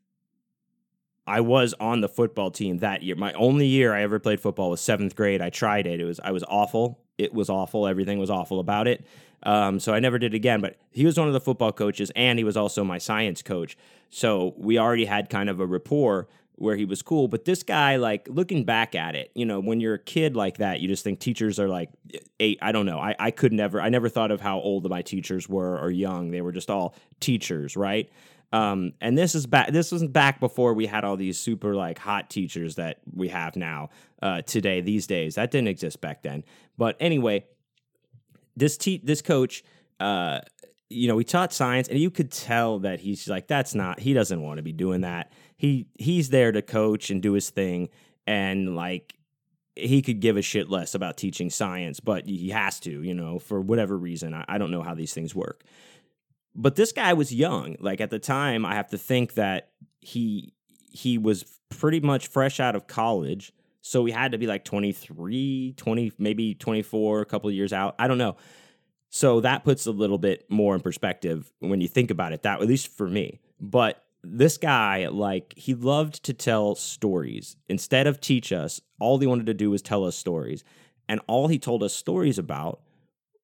I 1.26 1.40
was 1.40 1.74
on 1.80 2.00
the 2.00 2.08
football 2.08 2.50
team 2.50 2.78
that 2.78 3.02
year. 3.02 3.16
My 3.16 3.32
only 3.32 3.66
year 3.66 3.94
I 3.94 4.02
ever 4.02 4.18
played 4.18 4.40
football 4.40 4.70
was 4.70 4.80
seventh 4.80 5.16
grade. 5.16 5.42
I 5.42 5.50
tried 5.50 5.86
it. 5.86 6.00
It 6.00 6.04
was 6.04 6.20
I 6.20 6.30
was 6.30 6.44
awful. 6.44 7.00
It 7.18 7.34
was 7.34 7.50
awful. 7.50 7.86
Everything 7.86 8.18
was 8.18 8.30
awful 8.30 8.60
about 8.60 8.86
it. 8.86 9.04
Um, 9.42 9.80
so 9.80 9.92
I 9.92 10.00
never 10.00 10.18
did 10.18 10.34
again. 10.34 10.60
But 10.60 10.76
he 10.92 11.04
was 11.04 11.18
one 11.18 11.26
of 11.26 11.34
the 11.34 11.40
football 11.40 11.72
coaches, 11.72 12.12
and 12.14 12.38
he 12.38 12.44
was 12.44 12.56
also 12.56 12.84
my 12.84 12.98
science 12.98 13.42
coach. 13.42 13.76
So 14.10 14.54
we 14.56 14.78
already 14.78 15.04
had 15.04 15.28
kind 15.28 15.50
of 15.50 15.58
a 15.58 15.66
rapport 15.66 16.28
where 16.56 16.76
he 16.76 16.84
was 16.84 17.02
cool. 17.02 17.28
But 17.28 17.44
this 17.44 17.62
guy, 17.62 17.96
like 17.96 18.28
looking 18.30 18.64
back 18.64 18.94
at 18.94 19.14
it, 19.14 19.30
you 19.34 19.44
know, 19.44 19.60
when 19.60 19.80
you're 19.80 19.94
a 19.94 19.98
kid 19.98 20.36
like 20.36 20.58
that, 20.58 20.80
you 20.80 20.88
just 20.88 21.02
think 21.02 21.18
teachers 21.18 21.58
are 21.58 21.68
like 21.68 21.90
eight. 22.38 22.58
I 22.62 22.70
don't 22.70 22.86
know. 22.86 22.98
I, 22.98 23.16
I 23.18 23.30
could 23.32 23.52
never. 23.52 23.80
I 23.80 23.88
never 23.88 24.08
thought 24.08 24.30
of 24.30 24.40
how 24.40 24.60
old 24.60 24.88
my 24.88 25.02
teachers 25.02 25.48
were 25.48 25.76
or 25.78 25.90
young. 25.90 26.30
They 26.30 26.40
were 26.40 26.52
just 26.52 26.70
all 26.70 26.94
teachers, 27.18 27.76
right? 27.76 28.08
Um, 28.52 28.92
and 29.00 29.18
this 29.18 29.34
is 29.34 29.46
back. 29.46 29.72
This 29.72 29.90
was 29.92 30.04
back 30.04 30.40
before 30.40 30.72
we 30.74 30.86
had 30.86 31.04
all 31.04 31.16
these 31.16 31.38
super 31.38 31.74
like 31.74 31.98
hot 31.98 32.30
teachers 32.30 32.76
that 32.76 33.00
we 33.12 33.28
have 33.28 33.56
now 33.56 33.90
uh, 34.22 34.42
today. 34.42 34.80
These 34.80 35.06
days, 35.06 35.34
that 35.34 35.50
didn't 35.50 35.68
exist 35.68 36.00
back 36.00 36.22
then. 36.22 36.44
But 36.78 36.96
anyway, 37.00 37.44
this 38.56 38.76
te- 38.76 39.02
this 39.02 39.20
coach, 39.20 39.64
uh, 40.00 40.40
you 40.88 41.08
know, 41.08 41.18
he 41.18 41.24
taught 41.24 41.52
science, 41.52 41.88
and 41.88 41.98
you 41.98 42.10
could 42.10 42.30
tell 42.30 42.78
that 42.80 43.00
he's 43.00 43.28
like, 43.28 43.48
that's 43.48 43.74
not. 43.74 43.98
He 44.00 44.14
doesn't 44.14 44.40
want 44.40 44.58
to 44.58 44.62
be 44.62 44.72
doing 44.72 45.00
that. 45.00 45.32
He 45.56 45.88
he's 45.98 46.30
there 46.30 46.52
to 46.52 46.62
coach 46.62 47.10
and 47.10 47.20
do 47.20 47.32
his 47.32 47.50
thing, 47.50 47.88
and 48.26 48.76
like 48.76 49.16
he 49.74 50.00
could 50.00 50.20
give 50.20 50.36
a 50.36 50.42
shit 50.42 50.70
less 50.70 50.94
about 50.94 51.16
teaching 51.16 51.50
science, 51.50 52.00
but 52.00 52.26
he 52.26 52.48
has 52.48 52.80
to, 52.80 53.02
you 53.02 53.12
know, 53.12 53.38
for 53.38 53.60
whatever 53.60 53.96
reason. 53.96 54.32
I, 54.32 54.44
I 54.48 54.58
don't 54.58 54.70
know 54.70 54.82
how 54.82 54.94
these 54.94 55.12
things 55.12 55.34
work. 55.34 55.64
But 56.56 56.76
this 56.76 56.92
guy 56.92 57.12
was 57.12 57.34
young. 57.34 57.76
Like 57.80 58.00
at 58.00 58.10
the 58.10 58.18
time, 58.18 58.64
I 58.64 58.74
have 58.74 58.88
to 58.88 58.98
think 58.98 59.34
that 59.34 59.70
he 60.00 60.54
he 60.90 61.18
was 61.18 61.44
pretty 61.68 62.00
much 62.00 62.28
fresh 62.28 62.58
out 62.58 62.74
of 62.74 62.86
college. 62.86 63.52
So 63.82 64.04
he 64.04 64.12
had 64.12 64.32
to 64.32 64.38
be 64.38 64.46
like 64.46 64.64
23, 64.64 65.74
20, 65.76 66.12
maybe 66.18 66.54
24, 66.54 67.20
a 67.20 67.24
couple 67.24 67.48
of 67.48 67.54
years 67.54 67.72
out. 67.72 67.94
I 67.98 68.08
don't 68.08 68.18
know. 68.18 68.36
So 69.10 69.40
that 69.40 69.62
puts 69.62 69.86
a 69.86 69.92
little 69.92 70.18
bit 70.18 70.50
more 70.50 70.74
in 70.74 70.80
perspective 70.80 71.52
when 71.60 71.80
you 71.80 71.86
think 71.86 72.10
about 72.10 72.32
it, 72.32 72.42
that 72.42 72.60
at 72.60 72.66
least 72.66 72.88
for 72.88 73.08
me. 73.08 73.40
But 73.60 74.02
this 74.24 74.58
guy, 74.58 75.06
like, 75.06 75.54
he 75.56 75.74
loved 75.74 76.24
to 76.24 76.32
tell 76.32 76.74
stories. 76.74 77.56
Instead 77.68 78.06
of 78.08 78.20
teach 78.20 78.52
us, 78.52 78.80
all 78.98 79.18
he 79.18 79.26
wanted 79.26 79.46
to 79.46 79.54
do 79.54 79.70
was 79.70 79.82
tell 79.82 80.04
us 80.04 80.16
stories. 80.16 80.64
And 81.08 81.20
all 81.28 81.46
he 81.46 81.58
told 81.58 81.84
us 81.84 81.94
stories 81.94 82.38
about 82.38 82.80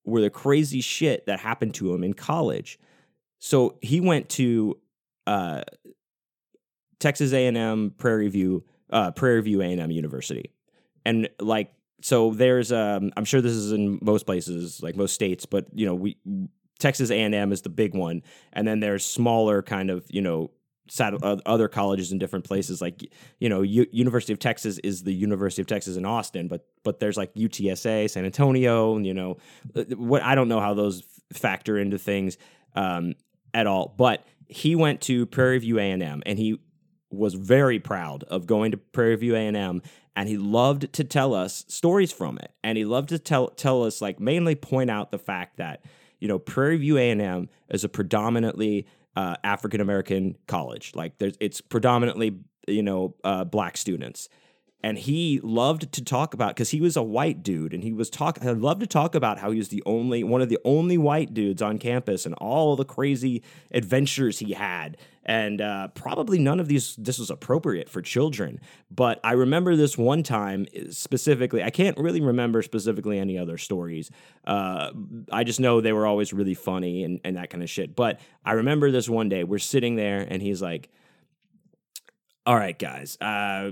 were 0.05 0.21
the 0.21 0.31
crazy 0.31 0.81
shit 0.81 1.27
that 1.27 1.41
happened 1.41 1.75
to 1.75 1.95
him 1.95 2.03
in 2.03 2.15
college. 2.15 2.79
So 3.45 3.77
he 3.83 4.01
went 4.01 4.29
to 4.31 4.79
uh, 5.27 5.63
Texas 7.01 7.33
A&M 7.33 7.93
Prairie 7.99 8.29
View, 8.29 8.65
uh, 8.89 9.11
Prairie 9.11 9.43
View 9.43 9.61
A&M 9.61 9.91
University, 9.91 10.53
and 11.05 11.29
like 11.41 11.75
so 12.03 12.31
there's 12.31 12.71
um, 12.71 13.11
I'm 13.17 13.25
sure 13.25 13.41
this 13.41 13.53
is 13.53 13.73
in 13.73 13.99
most 14.01 14.27
places, 14.27 14.81
like 14.81 14.95
most 14.95 15.13
states, 15.13 15.45
but 15.45 15.67
you 15.75 15.87
know 15.87 15.95
we 15.97 16.17
Texas 16.79 17.11
A&M 17.11 17.51
is 17.51 17.63
the 17.63 17.69
big 17.69 17.97
one, 17.97 18.23
and 18.53 18.65
then 18.65 18.79
there's 18.79 19.05
smaller 19.05 19.61
kind 19.61 19.91
of 19.91 20.07
you 20.09 20.23
know 20.23 20.53
other 21.21 21.67
colleges 21.67 22.13
in 22.13 22.19
different 22.19 22.45
places 22.45 22.81
like 22.81 23.03
you 23.41 23.49
know 23.49 23.63
U- 23.63 23.87
University 23.91 24.33
of 24.33 24.39
Texas 24.39 24.79
is 24.79 25.03
the 25.03 25.13
University 25.13 25.63
of 25.63 25.67
Texas 25.67 25.97
in 25.97 26.05
Austin 26.05 26.49
but 26.49 26.67
but 26.83 27.01
there's 27.01 27.17
like 27.17 27.33
UTSA 27.35 28.11
San 28.11 28.25
Antonio 28.25 28.97
and 28.97 29.07
you 29.07 29.15
know 29.15 29.39
uh, 29.75 29.85
what 29.97 30.23
I 30.23 30.35
don't 30.35 30.49
know 30.49 30.61
how 30.61 30.75
those 30.75 31.03
factor 31.33 31.79
into 31.79 31.99
things. 31.99 32.37
Um, 32.75 33.15
at 33.55 33.67
all. 33.67 33.95
But 33.97 34.25
he 34.49 34.75
went 34.75 35.01
to 35.03 35.27
Prairie 35.27 35.59
View 35.59 35.79
A&M 35.79 36.23
and 36.25 36.39
he 36.39 36.61
was 37.11 37.35
very 37.35 37.79
proud 37.79 38.25
of 38.25 38.47
going 38.47 38.71
to 38.73 38.77
Prairie 38.77 39.17
View 39.17 39.35
A&M 39.35 39.83
and 40.15 40.29
he 40.29 40.37
loved 40.37 40.93
to 40.93 41.05
tell 41.05 41.35
us 41.35 41.65
stories 41.69 42.13
from 42.13 42.39
it. 42.39 42.53
And 42.63 42.77
he 42.77 42.85
loved 42.85 43.11
to 43.11 43.19
tell 43.19 43.49
tell 43.49 43.85
us 43.85 44.01
like 44.01 44.21
mainly 44.21 44.55
point 44.55 44.91
out 44.91 45.11
the 45.11 45.19
fact 45.19 45.57
that 45.57 45.85
you 46.21 46.29
know 46.29 46.39
Prairie 46.39 46.79
View 46.79 46.99
A&M 46.99 47.49
is 47.71 47.85
a 47.85 47.89
predominantly 47.89 48.87
uh, 49.17 49.37
African 49.43 49.81
American 49.81 50.37
college. 50.47 50.93
Like 50.95 51.19
there's, 51.19 51.37
it's 51.41 51.61
predominantly 51.61 52.39
you 52.67 52.83
know 52.83 53.17
uh, 53.25 53.45
black 53.45 53.77
students, 53.77 54.29
and 54.83 54.99
he 54.99 55.41
loved 55.43 55.93
to 55.93 56.05
talk 56.05 56.35
about 56.35 56.55
because 56.55 56.71
he 56.71 56.81
was 56.81 56.97
a 56.97 57.03
white 57.03 57.43
dude, 57.43 57.73
and 57.73 57.85
he 57.85 57.93
was 57.93 58.11
talk. 58.11 58.39
I 58.43 58.51
loved 58.51 58.81
to 58.81 58.87
talk 58.87 59.15
about 59.15 59.39
how 59.39 59.51
he 59.51 59.59
was 59.59 59.69
the 59.69 59.83
only 59.87 60.25
one 60.25 60.43
of 60.43 60.49
the 60.49 60.59
only 60.65 60.99
white 60.99 61.33
dudes 61.33 61.63
on 61.63 61.79
campus, 61.79 62.27
and 62.27 62.35
all 62.37 62.77
the 62.77 62.85
crazy 62.85 63.43
adventures 63.71 64.41
he 64.41 64.53
had, 64.55 64.97
and 65.25 65.61
uh, 65.61 65.89
probably 65.89 66.39
none 66.39 66.59
of 66.59 66.69
these 66.69 66.97
this 66.97 67.19
was 67.19 67.31
appropriate 67.31 67.89
for 67.89 68.03
children. 68.03 68.61
But 68.91 69.21
i 69.25 69.33
remember 69.33 69.77
this 69.77 69.97
one 69.97 70.23
time 70.23 70.67
eh, 70.75 70.85
specifically 70.91 71.63
i 71.63 71.71
can't 71.71 71.97
really 71.99 72.21
remember 72.21 72.63
specifically 72.63 73.19
any 73.19 73.39
other 73.39 73.59
stories. 73.59 74.11
Uh, 74.45 74.91
i 75.31 75.45
just 75.45 75.61
know 75.61 75.81
they 75.81 75.93
were 75.93 76.07
always 76.07 76.33
really 76.33 76.55
funny 76.55 77.05
and, 77.05 77.21
and 77.25 77.37
that 77.37 77.51
kind 77.51 77.63
of 77.63 77.71
shit. 77.71 77.95
But 77.95 78.21
i 78.45 78.53
remember 78.53 78.91
this 78.91 79.09
one 79.09 79.29
day 79.29 79.45
we're 79.45 79.59
sitting 79.59 79.97
there 79.97 80.27
and 80.29 80.43
he's 80.43 80.61
like 80.61 80.91
all 82.45 82.57
right 82.57 82.79
guys 82.79 83.17
uh, 83.21 83.71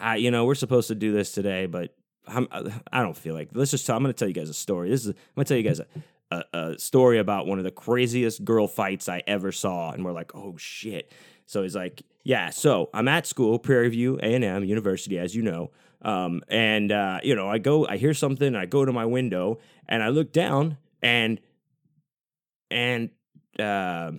I, 0.00 0.16
you 0.16 0.30
know 0.30 0.44
we're 0.44 0.54
supposed 0.54 0.88
to 0.88 0.94
do 0.94 1.12
this 1.12 1.32
today 1.32 1.66
but 1.66 1.94
I'm, 2.26 2.48
I 2.92 3.02
don't 3.02 3.16
feel 3.16 3.34
like 3.34 3.50
let's 3.52 3.70
just. 3.70 3.86
Tell, 3.86 3.96
I'm 3.96 4.02
going 4.02 4.12
to 4.12 4.18
tell 4.18 4.28
you 4.28 4.34
guys 4.34 4.48
a 4.48 4.54
story. 4.54 4.90
This 4.90 5.02
is. 5.02 5.08
I'm 5.08 5.14
going 5.36 5.44
to 5.44 5.48
tell 5.48 5.56
you 5.56 5.62
guys 5.62 5.80
a, 5.80 5.86
a, 6.30 6.58
a, 6.58 6.78
story 6.78 7.18
about 7.18 7.46
one 7.46 7.58
of 7.58 7.64
the 7.64 7.70
craziest 7.70 8.44
girl 8.44 8.66
fights 8.66 9.08
I 9.08 9.22
ever 9.26 9.52
saw, 9.52 9.92
and 9.92 10.04
we're 10.04 10.12
like, 10.12 10.34
oh 10.34 10.56
shit. 10.56 11.12
So 11.46 11.62
he's 11.62 11.74
like, 11.74 12.02
yeah. 12.22 12.50
So 12.50 12.90
I'm 12.94 13.08
at 13.08 13.26
school, 13.26 13.58
Prairie 13.58 13.88
View 13.88 14.18
A 14.22 14.34
and 14.34 14.44
M 14.44 14.64
University, 14.64 15.18
as 15.18 15.34
you 15.34 15.42
know, 15.42 15.70
um, 16.02 16.42
and 16.48 16.92
uh, 16.92 17.20
you 17.22 17.34
know, 17.34 17.48
I 17.48 17.58
go, 17.58 17.86
I 17.86 17.96
hear 17.96 18.14
something, 18.14 18.54
I 18.54 18.66
go 18.66 18.84
to 18.84 18.92
my 18.92 19.06
window, 19.06 19.58
and 19.88 20.02
I 20.02 20.08
look 20.08 20.32
down, 20.32 20.76
and 21.02 21.40
and 22.70 23.10
uh, 23.58 24.12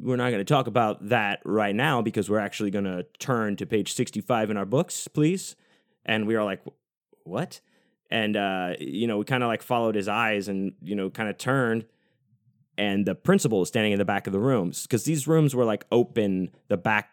we're 0.00 0.16
not 0.16 0.30
going 0.30 0.38
to 0.38 0.44
talk 0.44 0.66
about 0.66 1.08
that 1.08 1.40
right 1.44 1.74
now 1.74 2.02
because 2.02 2.28
we're 2.28 2.38
actually 2.38 2.70
going 2.70 2.84
to 2.84 3.04
turn 3.18 3.56
to 3.56 3.66
page 3.66 3.92
65 3.92 4.50
in 4.50 4.56
our 4.56 4.66
books, 4.66 5.08
please. 5.08 5.56
And 6.04 6.26
we 6.26 6.36
are 6.36 6.44
like, 6.44 6.62
what? 7.24 7.60
and 8.10 8.36
uh, 8.36 8.74
you 8.78 9.06
know 9.06 9.18
we 9.18 9.24
kind 9.24 9.42
of 9.42 9.48
like 9.48 9.62
followed 9.62 9.94
his 9.94 10.08
eyes 10.08 10.48
and 10.48 10.72
you 10.82 10.94
know 10.94 11.10
kind 11.10 11.28
of 11.28 11.38
turned 11.38 11.84
and 12.78 13.06
the 13.06 13.14
principal 13.14 13.60
was 13.60 13.68
standing 13.68 13.92
in 13.92 13.98
the 13.98 14.04
back 14.04 14.26
of 14.26 14.32
the 14.32 14.38
rooms 14.38 14.82
because 14.82 15.04
these 15.04 15.26
rooms 15.26 15.54
were 15.54 15.64
like 15.64 15.84
open 15.90 16.50
the 16.68 16.76
back 16.76 17.10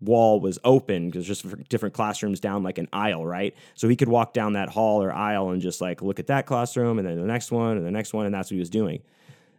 wall 0.00 0.40
was 0.40 0.58
open 0.62 1.08
because 1.08 1.26
just 1.26 1.46
different 1.68 1.94
classrooms 1.94 2.38
down 2.38 2.62
like 2.62 2.76
an 2.76 2.86
aisle 2.92 3.24
right 3.24 3.56
so 3.74 3.88
he 3.88 3.96
could 3.96 4.08
walk 4.08 4.34
down 4.34 4.52
that 4.52 4.68
hall 4.68 5.02
or 5.02 5.10
aisle 5.12 5.50
and 5.50 5.62
just 5.62 5.80
like 5.80 6.02
look 6.02 6.18
at 6.18 6.26
that 6.26 6.44
classroom 6.44 6.98
and 6.98 7.08
then 7.08 7.16
the 7.16 7.26
next 7.26 7.50
one 7.50 7.78
and 7.78 7.86
the 7.86 7.90
next 7.90 8.12
one 8.12 8.26
and 8.26 8.34
that's 8.34 8.50
what 8.50 8.56
he 8.56 8.60
was 8.60 8.70
doing 8.70 9.02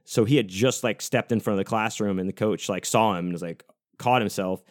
so 0.09 0.23
he 0.23 0.37
had 0.37 0.47
just 0.47 0.85
like 0.85 1.01
stepped 1.01 1.33
in 1.33 1.41
front 1.41 1.59
of 1.59 1.65
the 1.65 1.69
classroom 1.69 2.17
and 2.17 2.29
the 2.29 2.33
coach 2.33 2.69
like 2.69 2.85
saw 2.85 3.11
him 3.15 3.25
and 3.25 3.33
was 3.33 3.41
like 3.41 3.65
caught 3.97 4.21
himself. 4.21 4.63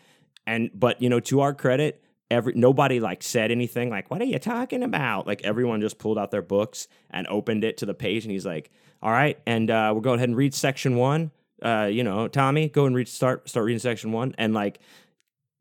And 0.47 0.71
but 0.75 1.03
you 1.03 1.11
know 1.11 1.21
to 1.21 1.41
our 1.41 1.53
credit 1.53 2.03
every 2.31 2.55
nobody 2.55 3.01
like 3.01 3.23
said 3.23 3.51
anything 3.51 3.91
like 3.91 4.11
what 4.11 4.23
are 4.23 4.25
you 4.25 4.39
talking 4.39 4.83
about? 4.83 5.27
Like 5.27 5.43
everyone 5.45 5.83
just 5.83 5.99
pulled 5.99 6.17
out 6.17 6.31
their 6.31 6.41
books 6.41 6.89
and 7.11 7.27
opened 7.27 7.65
it 7.65 7.77
to 7.79 7.87
the 7.87 7.93
page 7.93 8.25
and 8.25 8.33
he's 8.33 8.47
like 8.47 8.71
all 9.03 9.11
right 9.13 9.39
and 9.47 9.71
uh, 9.71 9.91
we'll 9.93 10.01
go 10.01 10.15
ahead 10.15 10.27
and 10.27 10.37
read 10.39 10.55
section 10.55 10.97
one. 10.97 11.31
Uh, 11.63 11.89
you 11.93 12.03
know 12.03 12.29
tommy 12.29 12.69
go 12.71 12.87
and 12.87 12.97
read 12.97 13.07
start 13.07 13.47
start 13.47 13.67
reading 13.67 13.79
section 13.79 14.13
one. 14.13 14.35
And 14.39 14.55
like 14.55 14.79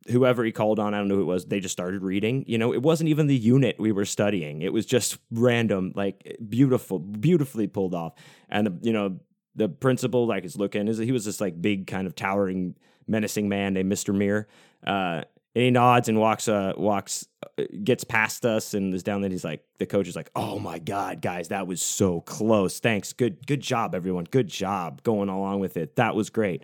whoever 0.07 0.45
he 0.45 0.51
called 0.51 0.77
on 0.77 0.93
i 0.93 0.99
don't 0.99 1.07
know 1.07 1.15
who 1.15 1.21
it 1.21 1.25
was 1.25 1.47
they 1.47 1.59
just 1.59 1.73
started 1.73 2.01
reading. 2.01 2.45
You 2.47 2.57
know 2.57 2.73
it 2.73 2.81
wasn't 2.81 3.09
even 3.09 3.27
the 3.27 3.35
unit 3.35 3.75
we 3.77 3.91
were 3.91 4.05
studying. 4.05 4.61
It 4.61 4.71
was 4.71 4.85
just 4.85 5.17
random 5.31 5.91
like 5.95 6.37
beautiful 6.47 6.99
beautifully 6.99 7.67
pulled 7.67 7.93
off. 7.93 8.13
And 8.47 8.67
the, 8.67 8.79
you 8.81 8.93
know 8.93 9.19
the 9.55 9.69
principal 9.69 10.25
like 10.27 10.45
is 10.45 10.57
looking 10.57 10.87
is 10.87 10.97
he 10.97 11.11
was 11.11 11.25
this 11.25 11.41
like 11.41 11.61
big 11.61 11.87
kind 11.87 12.07
of 12.07 12.15
towering 12.15 12.75
menacing 13.07 13.49
man 13.49 13.73
named 13.73 13.91
mr 13.91 14.13
Mir. 14.13 14.47
Uh, 14.85 15.23
and 15.55 15.63
he 15.63 15.71
nods 15.71 16.09
and 16.09 16.19
walks 16.19 16.47
uh 16.47 16.73
walks 16.75 17.27
uh, 17.57 17.63
gets 17.83 18.03
past 18.03 18.45
us 18.45 18.73
and 18.73 18.93
is 18.93 19.03
down 19.03 19.21
there. 19.21 19.31
He's 19.31 19.43
like 19.43 19.63
the 19.79 19.85
coach 19.85 20.07
is 20.07 20.15
like 20.15 20.29
oh 20.35 20.59
my 20.59 20.79
god 20.79 21.21
guys 21.21 21.47
that 21.47 21.67
was 21.67 21.81
so 21.81 22.21
close. 22.21 22.79
Thanks. 22.79 23.13
Good 23.13 23.47
good 23.47 23.61
job 23.61 23.95
everyone. 23.95 24.25
Good 24.25 24.47
job 24.47 25.01
going 25.03 25.29
along 25.29 25.61
with 25.61 25.77
it. 25.77 25.95
That 25.95 26.15
was 26.15 26.29
great. 26.29 26.63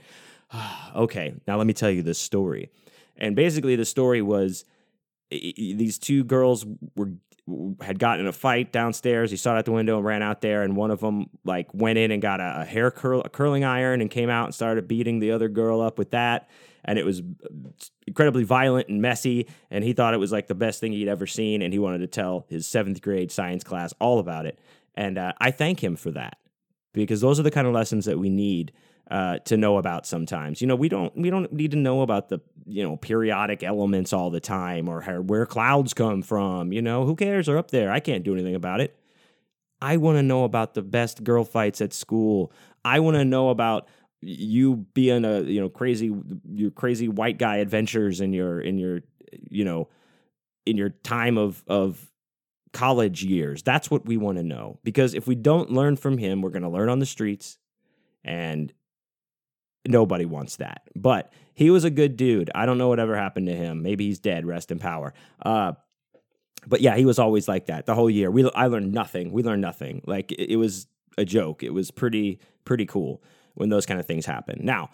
Okay 0.94 1.34
now 1.48 1.58
let 1.58 1.66
me 1.66 1.74
tell 1.74 1.90
you 1.90 2.04
this 2.04 2.20
story. 2.20 2.70
And 3.16 3.36
basically 3.36 3.76
the 3.78 3.86
story 3.86 4.22
was 4.22 4.66
these 5.30 5.98
two 5.98 6.26
girls 6.26 6.66
were 6.96 7.12
had 7.82 8.00
gotten 8.00 8.22
in 8.22 8.28
a 8.28 8.34
fight 8.34 8.72
downstairs. 8.72 9.32
He 9.32 9.38
saw 9.38 9.56
it 9.56 9.60
out 9.60 9.66
the 9.66 9.72
window 9.72 9.98
and 9.98 10.06
ran 10.06 10.22
out 10.22 10.42
there, 10.42 10.64
and 10.64 10.76
one 10.76 10.92
of 10.92 11.00
them 11.00 11.30
like 11.44 11.74
went 11.74 11.98
in 11.98 12.12
and 12.12 12.22
got 12.22 12.40
a, 12.40 12.62
a 12.62 12.66
hair 12.66 12.92
curl, 12.92 13.22
a 13.22 13.30
curling 13.30 13.64
iron, 13.64 14.02
and 14.02 14.10
came 14.10 14.30
out 14.30 14.46
and 14.46 14.56
started 14.56 14.88
beating 14.88 15.20
the 15.20 15.32
other 15.32 15.50
girl 15.50 15.82
up 15.82 15.98
with 15.98 16.12
that 16.12 16.50
and 16.84 16.98
it 16.98 17.06
was 17.06 17.22
incredibly 18.08 18.44
violent 18.44 18.90
and 18.90 19.02
messy. 19.02 19.48
And 19.70 19.84
he 19.84 19.94
thought 19.94 20.14
it 20.14 20.20
was 20.20 20.32
like 20.32 20.48
the 20.48 20.56
best 20.56 20.80
thing 20.80 20.92
he'd 20.92 21.08
ever 21.08 21.28
seen, 21.28 21.62
and 21.62 21.74
he 21.74 21.80
wanted 21.80 22.00
to 22.00 22.08
tell 22.08 22.46
his 22.50 22.68
seventh 22.68 23.02
grade 23.02 23.32
science 23.32 23.64
class 23.64 23.94
all 24.00 24.20
about 24.20 24.46
it. 24.46 24.60
And 24.96 25.18
uh, 25.18 25.34
I 25.40 25.52
thank 25.52 25.84
him 25.84 25.96
for 25.96 26.12
that 26.12 26.38
because 26.94 27.22
those 27.22 27.40
are 27.40 27.44
the 27.44 27.52
kind 27.52 27.68
of 27.68 27.74
lessons 27.74 28.06
that 28.06 28.20
we 28.20 28.30
need 28.30 28.72
uh, 29.12 29.40
to 29.40 29.58
know 29.58 29.78
about 29.78 30.08
sometimes. 30.08 30.62
You 30.62 30.68
know, 30.68 30.76
we 30.76 30.88
don't 30.88 31.16
we 31.18 31.30
don't 31.30 31.52
need 31.52 31.72
to 31.72 31.78
know 31.78 32.02
about 32.02 32.30
the 32.30 32.40
you 32.66 32.82
know 32.82 32.96
periodic 32.96 33.62
elements 33.62 34.14
all 34.14 34.30
the 34.30 34.40
time 34.40 34.88
or 34.88 35.02
how, 35.02 35.20
where 35.20 35.46
clouds 35.46 35.94
come 35.94 36.22
from. 36.22 36.72
You 36.72 36.82
know, 36.82 37.06
who 37.06 37.18
cares? 37.18 37.46
They're 37.46 37.58
up 37.58 37.72
there. 37.72 37.92
I 37.92 38.00
can't 38.00 38.24
do 38.24 38.34
anything 38.34 38.56
about 38.56 38.80
it. 38.80 38.98
I 39.82 39.98
want 39.98 40.18
to 40.18 40.24
know 40.24 40.46
about 40.46 40.76
the 40.76 40.82
best 40.82 41.26
girl 41.26 41.44
fights 41.44 41.82
at 41.82 41.92
school. 41.92 42.54
I 42.86 43.02
want 43.02 43.18
to 43.18 43.26
know 43.26 43.50
about 43.50 43.90
you 44.22 44.86
being 44.94 45.26
a 45.26 45.42
you 45.42 45.60
know 45.60 45.68
crazy 45.68 46.16
your 46.50 46.72
crazy 46.72 47.10
white 47.10 47.38
guy 47.38 47.58
adventures 47.58 48.22
in 48.22 48.32
your 48.32 48.62
in 48.62 48.78
your 48.78 49.02
you 49.50 49.66
know 49.66 49.90
in 50.66 50.78
your 50.78 50.90
time 50.90 51.38
of 51.38 51.64
of 51.68 52.08
college 52.72 53.24
years 53.24 53.64
that's 53.64 53.90
what 53.90 54.06
we 54.06 54.16
want 54.16 54.38
to 54.38 54.44
know 54.44 54.80
because 54.84 55.16
if 55.16 55.26
we 55.26 55.34
don't 55.34 55.72
learn 55.72 55.98
from 55.98 56.20
him 56.20 56.42
we're 56.42 56.52
going 56.52 56.62
to 56.62 56.70
learn 56.70 56.88
on 56.88 57.00
the 57.00 57.06
streets 57.06 57.58
and 58.24 58.72
nobody 59.88 60.26
wants 60.26 60.58
that. 60.58 60.84
But 60.96 61.32
he 61.54 61.70
was 61.70 61.84
a 61.84 61.90
good 61.90 62.18
dude. 62.18 62.50
I 62.56 62.66
don't 62.66 62.78
know 62.78 62.88
whatever 62.88 63.16
happened 63.16 63.48
to 63.48 63.56
him. 63.56 63.82
Maybe 63.82 64.06
he's 64.06 64.20
dead. 64.20 64.46
Rest 64.46 64.72
in 64.72 64.80
power. 64.80 65.14
Uh 65.44 65.74
but 66.68 66.80
yeah 66.80 66.96
he 66.96 67.06
was 67.06 67.18
always 67.18 67.48
like 67.48 67.66
that 67.68 67.86
the 67.86 67.96
whole 67.96 68.10
year. 68.10 68.30
We 68.30 68.50
i 68.52 68.68
learned 68.68 68.94
nothing. 68.94 69.32
We 69.32 69.44
learned 69.44 69.62
nothing. 69.62 70.02
Like 70.06 70.32
it, 70.32 70.54
it 70.54 70.56
was 70.58 70.88
a 71.18 71.26
joke. 71.26 71.64
It 71.64 71.74
was 71.74 71.92
pretty 71.92 72.40
pretty 72.66 72.86
cool 72.86 73.24
when 73.56 73.70
those 73.70 73.86
kind 73.86 74.00
of 74.00 74.06
things 74.06 74.26
happen. 74.26 74.60
Now, 74.64 74.90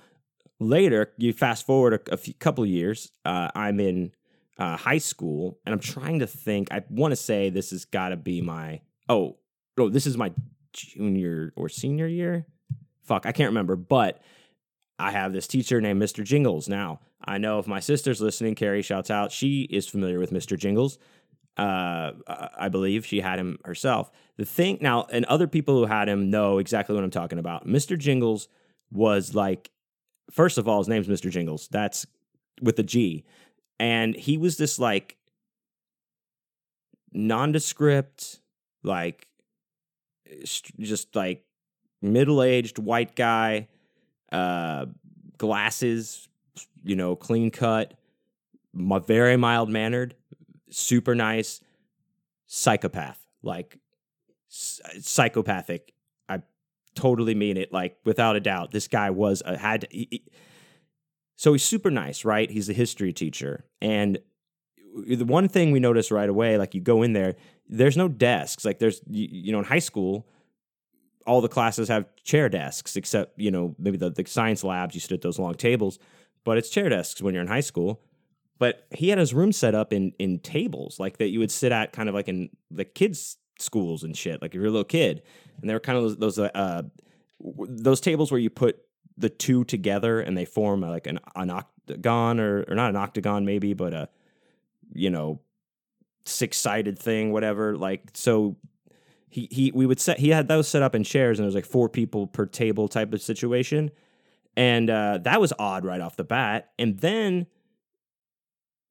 later, 0.60 1.14
you 1.18 1.34
fast 1.34 1.66
forward 1.66 1.94
a, 1.94 2.14
a 2.14 2.18
few, 2.18 2.34
couple 2.34 2.66
years, 2.66 3.12
uh, 3.26 3.50
I'm 3.54 3.80
in 3.80 4.12
uh, 4.58 4.78
high 4.78 4.98
school, 4.98 5.60
and 5.66 5.74
I'm 5.74 5.80
trying 5.80 6.20
to 6.20 6.28
think. 6.28 6.72
I 6.72 6.84
want 6.90 7.12
to 7.12 7.16
say 7.16 7.50
this 7.50 7.72
has 7.72 7.86
got 7.86 8.10
to 8.10 8.18
be 8.18 8.42
my 8.42 8.82
oh 9.10 9.38
oh 9.78 9.90
this 9.90 10.08
is 10.08 10.18
my 10.18 10.34
junior 10.74 11.54
or 11.56 11.70
senior 11.70 12.08
year. 12.08 12.46
Fuck, 13.04 13.26
I 13.26 13.32
can't 13.32 13.50
remember, 13.50 13.76
but 13.76 14.22
I 15.00 15.12
have 15.12 15.34
this 15.34 15.48
teacher 15.48 15.80
named 15.80 16.02
Mr. 16.02 16.24
Jingles. 16.24 16.68
Now, 16.68 17.00
I 17.24 17.38
know 17.38 17.60
if 17.60 17.68
my 17.68 17.80
sister's 17.80 18.22
listening, 18.22 18.56
Carrie 18.56 18.82
shouts 18.82 19.12
out, 19.12 19.32
she 19.32 19.64
is 19.64 19.88
familiar 19.88 20.20
with 20.20 20.32
Mr. 20.32 20.58
Jingles. 20.58 20.98
Uh, 21.56 22.12
I 22.28 22.70
believe 22.70 23.06
she 23.06 23.20
had 23.20 23.40
him 23.40 23.58
herself. 23.66 24.12
The 24.38 24.46
thing 24.46 24.78
now, 24.82 25.08
and 25.12 25.26
other 25.26 25.48
people 25.48 25.76
who 25.76 25.86
had 25.86 26.08
him 26.08 26.30
know 26.30 26.60
exactly 26.60 26.94
what 26.94 27.04
I'm 27.04 27.10
talking 27.10 27.40
about. 27.40 27.68
Mr. 27.68 27.98
Jingles 27.98 28.48
was 28.92 29.34
like, 29.34 29.72
first 30.30 30.60
of 30.60 30.68
all, 30.68 30.78
his 30.80 30.88
name's 30.88 31.08
Mr. 31.08 31.32
Jingles. 31.32 31.68
That's 31.72 32.06
with 32.62 32.78
a 32.78 32.84
G, 32.84 33.26
and 33.80 34.16
he 34.16 34.38
was 34.38 34.58
this 34.58 34.78
like 34.78 35.18
nondescript, 37.12 38.40
like 38.84 39.28
just 40.80 41.16
like 41.16 41.44
middle 42.04 42.44
aged 42.44 42.78
white 42.78 43.16
guy, 43.16 43.68
uh, 44.32 44.86
glasses, 45.38 46.28
you 46.84 46.96
know, 46.96 47.16
clean 47.16 47.52
cut, 47.52 47.94
very 48.74 49.38
mild 49.38 49.70
mannered, 49.70 50.16
super 50.70 51.16
nice, 51.16 51.62
psychopath, 52.46 53.20
like 53.42 53.78
psychopathic. 54.48 55.94
I 56.30 56.42
totally 56.96 57.36
mean 57.36 57.58
it, 57.58 57.72
like 57.72 57.98
without 58.06 58.36
a 58.36 58.40
doubt. 58.40 58.72
This 58.72 58.88
guy 58.88 59.10
was 59.10 59.42
a 59.46 59.58
had. 59.58 59.88
He, 59.92 60.08
he, 60.12 60.24
so 61.36 61.54
he's 61.54 61.64
super 61.64 61.92
nice, 61.92 62.26
right? 62.26 62.50
He's 62.50 62.68
a 62.70 62.74
history 62.74 63.14
teacher, 63.14 63.66
and 63.82 64.18
the 65.06 65.26
one 65.26 65.48
thing 65.48 65.72
we 65.72 65.80
notice 65.80 66.12
right 66.12 66.30
away, 66.30 66.58
like 66.58 66.74
you 66.74 66.82
go 66.82 67.04
in 67.04 67.14
there, 67.14 67.36
there's 67.70 67.98
no 67.98 68.08
desks. 68.08 68.66
Like 68.66 68.80
there's, 68.80 69.02
you, 69.08 69.28
you 69.30 69.52
know, 69.52 69.60
in 69.60 69.66
high 69.66 69.80
school, 69.80 70.28
all 71.28 71.42
the 71.42 71.50
classes 71.50 71.90
have 71.90 72.06
chair 72.24 72.50
desks, 72.50 72.96
except 72.96 73.40
you 73.40 73.52
know 73.52 73.76
maybe 73.78 73.98
the, 73.98 74.10
the 74.10 74.26
science 74.26 74.64
labs 74.64 74.96
you 74.96 75.02
sit 75.02 75.12
at 75.12 75.22
those 75.22 75.38
long 75.38 75.54
tables, 75.54 76.00
but 76.44 76.58
it's 76.58 76.70
chair 76.70 76.90
desks 76.90 77.22
when 77.22 77.34
you're 77.34 77.44
in 77.44 77.50
high 77.50 77.60
school. 77.60 78.02
But 78.60 78.88
he 78.92 79.10
had 79.10 79.20
his 79.20 79.34
room 79.34 79.52
set 79.52 79.76
up 79.76 79.94
in 79.94 80.14
in 80.18 80.40
tables 80.40 81.00
like 81.00 81.18
that 81.18 81.28
you 81.28 81.40
would 81.40 81.52
sit 81.52 81.72
at, 81.72 81.92
kind 81.92 82.10
of 82.10 82.16
like 82.16 82.28
in 82.28 82.50
the 82.72 82.86
kids' 82.86 83.38
schools 83.60 84.04
and 84.04 84.16
shit, 84.18 84.42
like 84.42 84.52
if 84.52 84.56
you're 84.56 84.66
a 84.66 84.72
little 84.72 84.84
kid, 84.84 85.22
and 85.62 85.70
they 85.70 85.74
were 85.74 85.80
kind 85.80 85.98
of 85.98 86.18
those 86.20 86.36
those 86.36 86.40
uh, 86.40 86.84
those 87.40 88.02
tables 88.02 88.32
where 88.32 88.40
you 88.40 88.50
put 88.50 88.80
the 89.18 89.30
two 89.30 89.64
together 89.64 90.20
and 90.20 90.38
they 90.38 90.46
form 90.46 90.82
like 90.82 91.08
an, 91.08 91.20
an 91.36 91.50
octagon 91.50 92.40
or 92.40 92.64
or 92.68 92.76
not 92.76 92.90
an 92.90 92.96
octagon 92.96 93.46
maybe, 93.46 93.74
but 93.74 93.94
a 93.94 94.10
you 94.94 95.10
know 95.10 95.42
six 96.26 96.58
sided 96.58 96.98
thing, 96.98 97.32
whatever. 97.32 97.76
Like 97.76 98.12
so 98.14 98.56
he 99.30 99.48
he 99.52 99.72
we 99.74 99.86
would 99.86 100.00
set 100.00 100.20
he 100.20 100.30
had 100.30 100.48
those 100.48 100.68
set 100.68 100.82
up 100.82 100.96
in 100.96 101.04
chairs 101.04 101.40
and 101.40 101.46
it 101.46 101.48
was 101.48 101.56
like 101.56 101.66
four 101.66 101.90
people 101.90 102.28
per 102.28 102.46
table 102.46 102.88
type 102.88 103.14
of 103.14 103.22
situation. 103.22 103.92
And 104.56 104.90
uh, 104.90 105.20
that 105.20 105.40
was 105.40 105.54
odd 105.60 105.86
right 105.86 106.02
off 106.02 106.16
the 106.16 106.24
bat. 106.24 106.72
And 106.80 107.00
then 107.00 107.46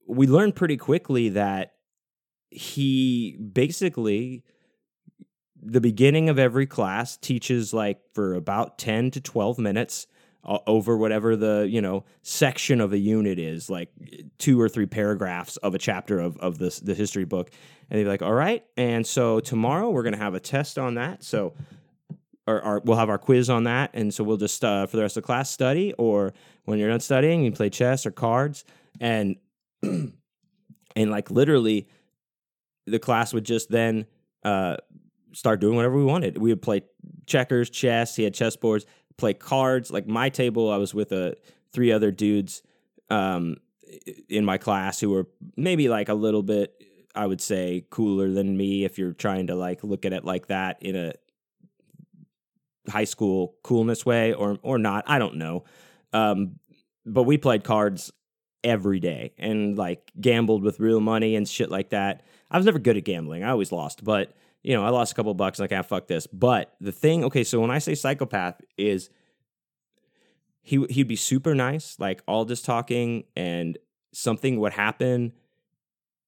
we 0.07 0.29
learned 0.29 0.55
pretty 0.55 0.77
quickly 0.77 1.31
that 1.31 1.75
he 2.51 3.37
basically 3.37 4.45
the 5.61 5.81
beginning 5.81 6.29
of 6.29 6.39
every 6.39 6.67
class 6.67 7.17
teaches 7.17 7.75
like 7.75 7.99
for 8.15 8.35
about 8.35 8.79
10 8.79 9.11
to 9.13 9.21
12 9.21 9.59
minutes 9.59 10.07
over 10.47 10.97
whatever 10.97 11.37
the 11.37 11.67
you 11.69 11.81
know 11.81 12.05
section 12.23 12.81
of 12.81 12.93
a 12.93 12.99
unit 12.99 13.39
is 13.39 13.69
like 13.69 13.91
two 14.39 14.61
or 14.61 14.69
three 14.69 14.87
paragraphs 14.87 15.57
of 15.59 15.75
a 15.75 15.79
chapter 15.79 16.21
of, 16.21 16.37
of 16.39 16.59
this 16.59 16.79
the 16.81 16.95
history 16.95 17.25
book. 17.25 17.51
And 17.91 17.99
they'd 17.99 18.05
be 18.05 18.09
like 18.09 18.23
all 18.23 18.33
right 18.33 18.65
and 18.77 19.07
so 19.07 19.41
tomorrow 19.41 19.91
we're 19.91 20.03
to 20.15 20.19
have 20.19 20.35
a 20.35 20.41
test 20.41 20.79
on 20.79 20.95
that. 20.95 21.25
So 21.25 21.55
or, 22.49 22.63
or, 22.63 22.83
we'll 22.85 22.97
have 22.97 23.09
our 23.09 23.19
quiz 23.19 23.51
on 23.51 23.65
that 23.65 23.91
and 23.93 24.15
so 24.15 24.23
we'll 24.23 24.37
just 24.37 24.65
uh, 24.65 24.87
for 24.87 24.97
the 24.97 25.03
rest 25.03 25.17
of 25.17 25.25
the 25.25 25.27
class 25.27 25.51
study 25.51 25.93
or 25.99 26.33
when 26.65 26.79
you're 26.79 26.89
done 26.89 27.01
studying 27.01 27.43
you 27.43 27.51
play 27.51 27.69
chess 27.69 28.07
or 28.07 28.13
cards 28.13 28.65
and 29.01 29.35
and 29.83 30.13
like 30.97 31.29
literally 31.31 31.89
the 32.87 33.01
class 33.01 33.35
would 33.35 33.45
just 33.45 33.69
then 33.69 34.07
uh, 34.45 34.77
start 35.33 35.61
doing 35.61 35.75
whatever 35.75 35.97
we 35.97 36.05
wanted. 36.05 36.39
We 36.39 36.51
would 36.51 36.63
play 36.63 36.83
checkers 37.27 37.69
chess 37.69 38.15
he 38.15 38.23
had 38.23 38.33
chess 38.33 38.55
boards 38.55 38.87
play 39.19 39.35
cards. 39.35 39.91
Like 39.91 40.07
my 40.07 40.29
table, 40.29 40.71
I 40.71 40.77
was 40.77 40.95
with 40.95 41.13
a 41.13 41.33
uh, 41.33 41.35
three 41.73 41.93
other 41.93 42.11
dudes 42.11 42.63
um, 43.11 43.57
in 44.29 44.45
my 44.45 44.59
class 44.59 45.01
who 45.01 45.11
were 45.11 45.27
maybe 45.57 45.89
like 45.89 46.09
a 46.09 46.15
little 46.15 46.43
bit, 46.43 46.83
I 47.15 47.27
would 47.27 47.41
say, 47.41 47.87
cooler 47.91 48.31
than 48.31 48.57
me. 48.57 48.85
If 48.85 48.99
you're 48.99 49.13
trying 49.13 49.49
to 49.49 49.55
like 49.55 49.85
look 49.85 50.05
at 50.05 50.13
it 50.13 50.25
like 50.25 50.49
that 50.49 50.83
in 50.83 50.97
a 50.97 51.13
high 52.89 53.05
school 53.05 53.57
coolness 53.63 54.05
way, 54.07 54.33
or 54.33 54.59
or 54.63 54.79
not, 54.79 55.05
I 55.07 55.19
don't 55.19 55.37
know. 55.37 55.65
Um, 56.13 56.59
but 57.05 57.25
we 57.25 57.39
played 57.39 57.65
cards 57.65 58.13
every 58.65 58.99
day 58.99 59.33
and 59.39 59.79
like 59.79 60.11
gambled 60.21 60.63
with 60.63 60.81
real 60.81 61.01
money 61.01 61.37
and 61.37 61.49
shit 61.49 61.71
like 61.71 61.91
that. 61.91 62.23
I 62.51 62.57
was 62.57 62.67
never 62.67 62.79
good 62.79 62.97
at 62.97 63.05
gambling. 63.05 63.45
I 63.45 63.51
always 63.51 63.71
lost, 63.71 64.03
but 64.03 64.33
you 64.67 64.75
know, 64.75 64.85
I 64.85 64.89
lost 64.89 65.13
a 65.13 65.15
couple 65.15 65.33
bucks. 65.33 65.61
Like, 65.61 65.71
ah, 65.71 65.83
fuck 65.83 66.09
this. 66.09 66.27
But 66.27 66.75
the 66.81 66.91
thing, 66.91 67.23
okay, 67.27 67.45
so 67.45 67.61
when 67.61 67.71
I 67.71 67.79
say 67.79 67.95
psychopath, 67.95 68.61
is 68.77 69.11
he 70.61 70.85
he'd 70.91 71.07
be 71.07 71.15
super 71.15 71.55
nice, 71.55 71.97
like 72.01 72.21
all 72.27 72.45
just 72.45 72.65
talking, 72.65 73.23
and 73.37 73.79
something 74.13 74.59
would 74.59 74.73
happen, 74.73 75.35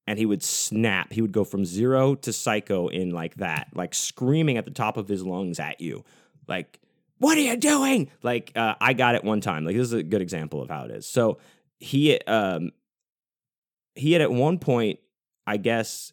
and 0.07 0.21
he 0.21 0.25
would 0.25 0.45
snap. 0.45 1.13
He 1.13 1.21
would 1.21 1.33
go 1.33 1.43
from 1.43 1.65
zero 1.65 2.15
to 2.15 2.33
psycho 2.33 2.87
in 2.87 3.11
like 3.11 3.35
that, 3.39 3.71
like 3.75 3.93
screaming 3.93 4.57
at 4.57 4.65
the 4.67 4.71
top 4.71 4.97
of 4.97 5.09
his 5.09 5.25
lungs 5.25 5.59
at 5.59 5.81
you, 5.81 6.05
like, 6.47 6.79
"What 7.19 7.37
are 7.37 7.41
you 7.41 7.57
doing?" 7.57 8.09
Like, 8.23 8.53
uh, 8.55 8.77
I 8.81 8.93
got 8.93 9.17
it 9.17 9.25
one 9.25 9.41
time. 9.41 9.65
Like, 9.65 9.75
this 9.75 9.89
is 9.89 9.95
a 9.95 10.05
good 10.05 10.23
example 10.23 10.63
of 10.63 10.69
how 10.71 10.85
it 10.85 10.93
is. 10.93 11.09
So 11.09 11.39
he 11.81 12.21
um 12.21 12.71
he 13.97 14.13
had 14.13 14.23
at 14.23 14.31
one 14.31 14.61
point, 14.61 15.01
I 15.45 15.57
guess 15.57 16.13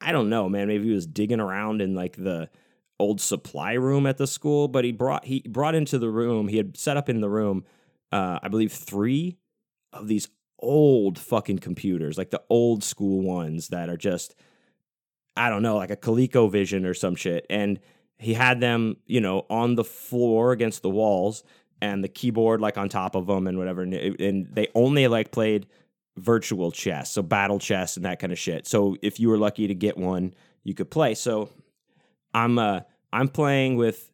I 0.00 0.12
don't 0.12 0.28
know, 0.28 0.48
man. 0.48 0.68
Maybe 0.68 0.86
he 0.86 0.94
was 0.94 1.06
digging 1.06 1.40
around 1.40 1.82
in 1.82 1.94
like 1.94 2.16
the 2.16 2.50
old 2.98 3.20
supply 3.20 3.72
room 3.72 4.06
at 4.06 4.18
the 4.18 4.26
school, 4.26 4.68
but 4.68 4.84
he 4.84 4.92
brought 4.92 5.24
he 5.24 5.40
brought 5.48 5.74
into 5.74 5.98
the 5.98 6.10
room. 6.10 6.48
He 6.48 6.56
had 6.56 6.76
set 6.76 6.96
up 6.96 7.08
in 7.08 7.20
the 7.20 7.28
room, 7.28 7.64
uh, 8.12 8.38
I 8.42 8.48
believe, 8.48 8.72
three 8.72 9.38
of 9.92 10.08
these 10.08 10.28
old 10.58 11.18
fucking 11.18 11.58
computers, 11.58 12.16
like 12.16 12.30
the 12.30 12.42
old 12.48 12.84
school 12.84 13.22
ones 13.22 13.68
that 13.68 13.88
are 13.88 13.96
just, 13.96 14.34
I 15.36 15.48
don't 15.48 15.62
know, 15.62 15.76
like 15.76 15.90
a 15.90 15.96
ColecoVision 15.96 16.86
or 16.86 16.94
some 16.94 17.16
shit. 17.16 17.46
And 17.50 17.80
he 18.18 18.34
had 18.34 18.60
them, 18.60 18.96
you 19.06 19.20
know, 19.20 19.46
on 19.50 19.74
the 19.74 19.84
floor 19.84 20.52
against 20.52 20.82
the 20.82 20.90
walls, 20.90 21.42
and 21.80 22.04
the 22.04 22.08
keyboard 22.08 22.60
like 22.60 22.78
on 22.78 22.88
top 22.88 23.16
of 23.16 23.26
them 23.26 23.48
and 23.48 23.58
whatever. 23.58 23.82
And, 23.82 23.92
and 23.92 24.46
they 24.54 24.68
only 24.74 25.08
like 25.08 25.32
played 25.32 25.66
virtual 26.16 26.70
chess, 26.70 27.10
so 27.10 27.22
battle 27.22 27.58
chess 27.58 27.96
and 27.96 28.04
that 28.04 28.18
kind 28.18 28.32
of 28.32 28.38
shit. 28.38 28.66
So 28.66 28.96
if 29.02 29.18
you 29.18 29.28
were 29.28 29.38
lucky 29.38 29.66
to 29.66 29.74
get 29.74 29.96
one, 29.96 30.34
you 30.64 30.74
could 30.74 30.90
play. 30.90 31.14
So 31.14 31.48
I'm 32.34 32.58
uh 32.58 32.80
I'm 33.12 33.28
playing 33.28 33.76
with 33.76 34.10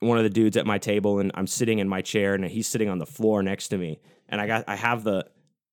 one 0.00 0.18
of 0.18 0.24
the 0.24 0.30
dudes 0.30 0.56
at 0.56 0.66
my 0.66 0.78
table 0.78 1.18
and 1.18 1.32
I'm 1.34 1.46
sitting 1.46 1.80
in 1.80 1.88
my 1.88 2.02
chair 2.02 2.34
and 2.34 2.44
he's 2.44 2.68
sitting 2.68 2.88
on 2.88 2.98
the 2.98 3.06
floor 3.06 3.42
next 3.42 3.68
to 3.68 3.78
me 3.78 4.00
and 4.28 4.40
I 4.40 4.46
got 4.46 4.64
I 4.68 4.76
have 4.76 5.04
the 5.04 5.26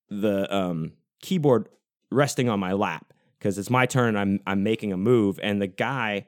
the 0.10 0.54
um 0.56 0.94
keyboard 1.22 1.70
resting 2.12 2.50
on 2.50 2.60
my 2.60 2.74
lap 2.74 3.14
because 3.38 3.58
it's 3.58 3.70
my 3.70 3.86
turn 3.86 4.16
I'm 4.16 4.40
I'm 4.48 4.64
making 4.64 4.94
a 4.94 4.98
move 4.98 5.40
and 5.42 5.62
the 5.62 5.68
guy 5.68 6.28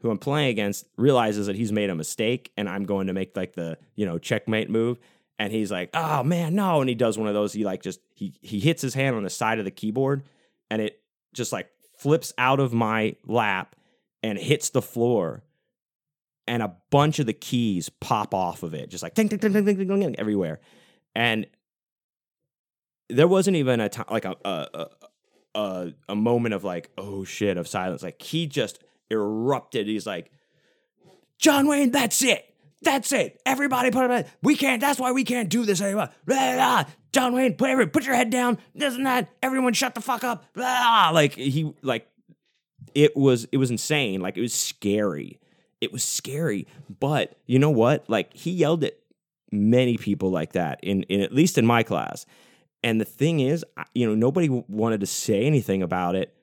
who 0.00 0.10
I'm 0.10 0.18
playing 0.18 0.48
against 0.48 0.86
realizes 0.96 1.46
that 1.46 1.56
he's 1.56 1.72
made 1.72 1.90
a 1.90 1.94
mistake 1.94 2.52
and 2.56 2.68
I'm 2.68 2.84
going 2.84 3.06
to 3.06 3.12
make 3.12 3.36
like 3.36 3.54
the 3.54 3.78
you 3.94 4.06
know 4.06 4.18
checkmate 4.18 4.70
move 4.70 4.98
and 5.38 5.52
he's 5.52 5.70
like, 5.70 5.90
"Oh 5.94 6.22
man, 6.22 6.54
no!" 6.54 6.80
And 6.80 6.88
he 6.88 6.94
does 6.94 7.18
one 7.18 7.28
of 7.28 7.34
those. 7.34 7.52
He 7.52 7.64
like 7.64 7.82
just 7.82 8.00
he 8.40 8.60
hits 8.60 8.82
his 8.82 8.94
hand 8.94 9.16
on 9.16 9.22
the 9.22 9.30
side 9.30 9.58
of 9.58 9.64
the 9.64 9.70
keyboard, 9.70 10.24
and 10.70 10.80
it 10.80 11.00
just 11.32 11.52
like 11.52 11.68
flips 11.98 12.32
out 12.38 12.60
of 12.60 12.72
my 12.72 13.16
lap 13.26 13.76
and 14.22 14.38
hits 14.38 14.70
the 14.70 14.82
floor, 14.82 15.42
and 16.46 16.62
a 16.62 16.74
bunch 16.90 17.18
of 17.18 17.26
the 17.26 17.32
keys 17.32 17.88
pop 17.88 18.34
off 18.34 18.62
of 18.62 18.74
it, 18.74 18.90
just 18.90 19.02
like 19.02 19.14
ding 19.14 19.28
ding 19.28 19.38
ding 19.38 19.52
ding 19.52 19.64
ding 19.64 19.76
ding, 19.76 20.00
ding 20.00 20.18
everywhere, 20.18 20.60
and 21.14 21.46
there 23.08 23.28
wasn't 23.28 23.56
even 23.56 23.80
a 23.80 23.88
time 23.88 24.06
like 24.10 24.24
a 24.24 24.36
a, 24.44 24.86
a 25.54 25.92
a 26.08 26.14
moment 26.14 26.54
of 26.54 26.64
like 26.64 26.90
oh 26.96 27.24
shit 27.24 27.56
of 27.56 27.68
silence. 27.68 28.02
Like 28.02 28.20
he 28.22 28.46
just 28.46 28.82
erupted. 29.10 29.86
He's 29.86 30.06
like, 30.06 30.30
John 31.38 31.66
Wayne, 31.66 31.90
that's 31.90 32.22
it 32.22 32.53
that's 32.84 33.12
it. 33.12 33.40
Everybody 33.44 33.90
put 33.90 34.10
it. 34.10 34.28
We 34.42 34.56
can't. 34.56 34.80
That's 34.80 34.98
why 34.98 35.12
we 35.12 35.24
can't 35.24 35.48
do 35.48 35.64
this 35.64 35.80
anymore. 35.80 36.10
Blah, 36.26 36.54
blah. 36.54 36.84
John 37.12 37.34
Wayne, 37.34 37.54
put 37.54 37.70
every, 37.70 37.86
put 37.86 38.04
your 38.04 38.14
head 38.14 38.30
down. 38.30 38.58
This 38.74 38.94
and 38.94 39.06
that. 39.06 39.28
Everyone, 39.42 39.72
shut 39.72 39.94
the 39.94 40.00
fuck 40.00 40.24
up. 40.24 40.44
Blah. 40.54 41.10
Like 41.12 41.34
he, 41.34 41.72
like 41.82 42.08
it 42.94 43.16
was, 43.16 43.46
it 43.52 43.56
was 43.56 43.70
insane. 43.70 44.20
Like 44.20 44.36
it 44.36 44.42
was 44.42 44.54
scary. 44.54 45.40
It 45.80 45.92
was 45.92 46.04
scary. 46.04 46.66
But 47.00 47.38
you 47.46 47.58
know 47.58 47.70
what? 47.70 48.08
Like 48.08 48.34
he 48.34 48.50
yelled 48.50 48.84
at 48.84 48.98
many 49.50 49.96
people 49.96 50.30
like 50.30 50.52
that 50.52 50.80
in, 50.82 51.02
in 51.04 51.20
at 51.20 51.32
least 51.32 51.58
in 51.58 51.66
my 51.66 51.82
class. 51.82 52.26
And 52.82 53.00
the 53.00 53.04
thing 53.04 53.40
is, 53.40 53.64
you 53.94 54.06
know, 54.06 54.14
nobody 54.14 54.48
wanted 54.48 55.00
to 55.00 55.06
say 55.06 55.44
anything 55.44 55.82
about 55.82 56.16
it 56.16 56.34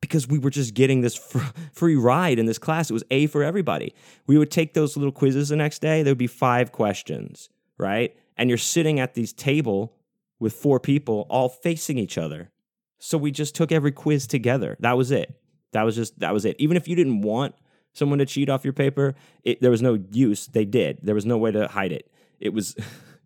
because 0.00 0.26
we 0.26 0.38
were 0.38 0.50
just 0.50 0.74
getting 0.74 1.00
this 1.00 1.16
fr- 1.16 1.38
free 1.72 1.96
ride 1.96 2.38
in 2.38 2.46
this 2.46 2.58
class. 2.58 2.90
It 2.90 2.94
was 2.94 3.04
A 3.10 3.26
for 3.26 3.42
everybody. 3.42 3.94
We 4.26 4.38
would 4.38 4.50
take 4.50 4.74
those 4.74 4.96
little 4.96 5.12
quizzes 5.12 5.50
the 5.50 5.56
next 5.56 5.80
day. 5.80 6.02
There 6.02 6.12
would 6.12 6.18
be 6.18 6.26
five 6.26 6.72
questions, 6.72 7.48
right? 7.78 8.16
And 8.36 8.48
you're 8.48 8.58
sitting 8.58 8.98
at 8.98 9.14
this 9.14 9.32
table 9.32 9.94
with 10.38 10.54
four 10.54 10.80
people 10.80 11.26
all 11.28 11.48
facing 11.48 11.98
each 11.98 12.16
other. 12.16 12.50
So 12.98 13.18
we 13.18 13.30
just 13.30 13.54
took 13.54 13.72
every 13.72 13.92
quiz 13.92 14.26
together. 14.26 14.76
That 14.80 14.96
was 14.96 15.10
it. 15.10 15.34
That 15.72 15.84
was 15.84 15.94
just 15.94 16.18
that 16.20 16.32
was 16.32 16.44
it. 16.44 16.56
Even 16.58 16.76
if 16.76 16.88
you 16.88 16.96
didn't 16.96 17.22
want 17.22 17.54
someone 17.92 18.18
to 18.18 18.26
cheat 18.26 18.48
off 18.48 18.64
your 18.64 18.72
paper, 18.72 19.14
it, 19.44 19.60
there 19.60 19.70
was 19.70 19.82
no 19.82 19.98
use. 20.10 20.46
They 20.46 20.64
did. 20.64 20.98
There 21.02 21.14
was 21.14 21.26
no 21.26 21.38
way 21.38 21.52
to 21.52 21.68
hide 21.68 21.92
it. 21.92 22.10
It 22.40 22.52
was 22.52 22.76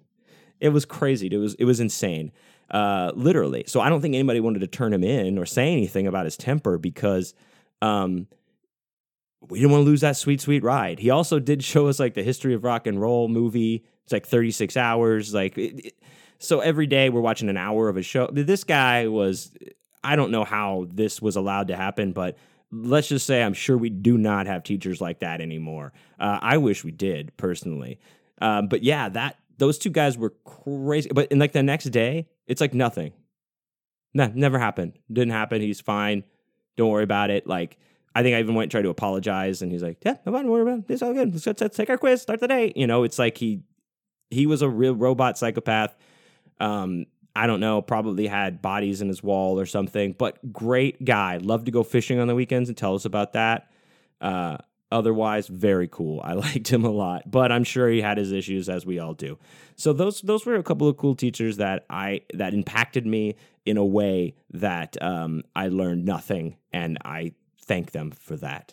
it 0.61 0.69
was 0.71 0.85
crazy. 0.85 1.29
It 1.31 1.37
was 1.37 1.55
it 1.55 1.65
was 1.65 1.81
insane. 1.81 2.33
Uh, 2.71 3.13
literally. 3.15 3.65
So 3.67 3.81
I 3.81 3.89
don't 3.89 4.01
think 4.01 4.15
anybody 4.15 4.41
wanted 4.41 4.61
to 4.61 4.67
turn 4.67 4.93
him 4.93 5.05
in 5.05 5.39
or 5.39 5.47
say 5.47 5.71
anything 5.71 6.07
about 6.07 6.25
his 6.25 6.37
temper 6.37 6.79
because 6.79 7.35
um, 7.83 8.27
we 9.49 9.61
didn't 9.61 9.73
want 9.73 9.83
to 9.83 9.87
lose 9.87 10.01
that 10.01 10.17
sweet, 10.17 10.41
sweet 10.41 10.63
ride. 10.63 10.99
He 10.99 11.11
also 11.11 11.39
did 11.39 11.63
show 11.63 11.89
us 11.89 12.01
like 12.01 12.15
the 12.15 12.23
history 12.23 12.55
of 12.55 12.65
rock 12.65 12.87
and 12.87 13.01
roll 13.01 13.29
movie. 13.29 13.85
It's 14.05 14.13
like 14.13 14.27
36 14.27 14.77
hours. 14.77 15.35
Like, 15.35 15.57
it, 15.59 15.87
it, 15.87 15.95
so 16.39 16.61
every 16.61 16.87
day 16.87 17.11
we're 17.11 17.21
watching 17.21 17.49
an 17.49 17.57
hour 17.57 17.89
of 17.89 17.97
a 17.97 18.03
show. 18.03 18.29
This 18.33 18.65
guy 18.65 19.09
was, 19.09 19.53
I 20.03 20.17
don't 20.17 20.31
know 20.31 20.45
how 20.45 20.87
this 20.91 21.23
was 21.23 21.37
allowed 21.37 21.69
to 21.69 21.77
happen, 21.77 22.13
but 22.13 22.37
let's 22.71 23.09
just 23.09 23.27
say 23.27 23.43
I'm 23.43 23.55
sure 23.55 23.77
we 23.77 23.91
do 23.91 24.19
not 24.19 24.47
have 24.47 24.63
teachers 24.63 25.01
like 25.01 25.21
that 25.21 25.41
anymore. 25.41 25.93
Uh, 26.19 26.39
I 26.41 26.59
wish 26.59 26.83
we 26.85 26.91
did 26.91 27.37
personally. 27.37 27.99
Um, 28.41 28.69
but 28.69 28.83
yeah, 28.83 29.09
that 29.11 29.39
those 29.59 29.79
two 29.79 29.91
guys 29.91 30.19
were 30.19 30.35
crazy. 30.45 31.11
But 31.13 31.31
in 31.31 31.39
like 31.39 31.53
the 31.53 31.63
next 31.63 31.85
day, 31.87 32.27
it's 32.47 32.61
like 32.61 32.75
nothing. 32.75 33.13
Nah, 34.13 34.29
never 34.35 34.59
happened. 34.59 34.95
Didn't 35.13 35.33
happen. 35.33 35.61
He's 35.61 35.81
fine. 35.81 36.25
Don't 36.77 36.91
worry 36.91 37.05
about 37.05 37.31
it. 37.31 37.47
Like, 37.47 37.79
I 38.15 38.23
think 38.23 38.37
I 38.37 38.41
even 38.41 38.55
went 38.55 38.67
and 38.67 38.71
tried 38.71 38.83
to 38.83 38.91
apologize, 38.91 39.61
and 39.63 39.73
he's 39.73 39.83
like, 39.83 39.99
"Yeah, 40.05 40.17
no, 40.25 40.33
don't 40.33 40.51
worry 40.51 40.63
about 40.63 40.79
it. 40.81 40.93
It's 40.93 41.03
all 41.03 41.13
good. 41.13 41.33
Let's, 41.33 41.47
let's 41.61 41.77
take 41.77 41.91
our 41.91 41.99
quiz. 41.99 42.23
Start 42.23 42.41
the 42.41 42.49
day." 42.49 42.73
You 42.77 42.87
know, 42.87 43.03
it's 43.03 43.19
like 43.19 43.37
he 43.39 43.63
he 44.31 44.47
was 44.47 44.63
a 44.63 44.69
real 44.69 44.95
robot 44.95 45.37
psychopath. 45.37 45.97
Um, 46.61 47.07
I 47.37 47.47
don't 47.49 47.61
know, 47.61 47.83
probably 47.83 48.29
had 48.29 48.63
bodies 48.63 49.01
in 49.03 49.09
his 49.09 49.23
wall 49.23 49.59
or 49.59 49.67
something, 49.67 50.15
but 50.17 50.53
great 50.53 51.05
guy. 51.05 51.39
Love 51.39 51.65
to 51.65 51.73
go 51.73 51.83
fishing 51.83 52.21
on 52.21 52.29
the 52.29 52.35
weekends 52.35 52.69
and 52.69 52.79
tell 52.79 52.95
us 52.95 53.05
about 53.05 53.33
that. 53.33 53.71
Uh, 54.21 54.59
otherwise, 54.95 55.49
very 55.49 55.89
cool. 55.89 56.21
I 56.25 56.33
liked 56.47 56.69
him 56.69 56.85
a 56.85 56.91
lot, 56.91 57.31
but 57.31 57.53
I'm 57.53 57.65
sure 57.65 57.89
he 57.91 58.01
had 58.01 58.17
his 58.17 58.33
issues 58.33 58.69
as 58.69 58.87
we 58.87 58.99
all 58.99 59.13
do. 59.13 59.39
So 59.77 59.93
those 59.93 60.23
those 60.23 60.47
were 60.47 60.55
a 60.55 60.63
couple 60.63 60.89
of 60.89 60.97
cool 60.97 61.17
teachers 61.17 61.57
that 61.59 61.85
I 61.91 62.23
that 62.33 62.55
impacted 62.55 63.05
me 63.05 63.35
in 63.67 63.77
a 63.77 63.85
way 63.85 64.35
that 64.53 64.97
um, 65.03 65.43
I 65.55 65.69
learned 65.69 66.05
nothing, 66.05 66.57
and 66.73 66.99
I 67.05 67.33
thank 67.61 67.91
them 67.91 68.13
for 68.13 68.37
that. 68.37 68.73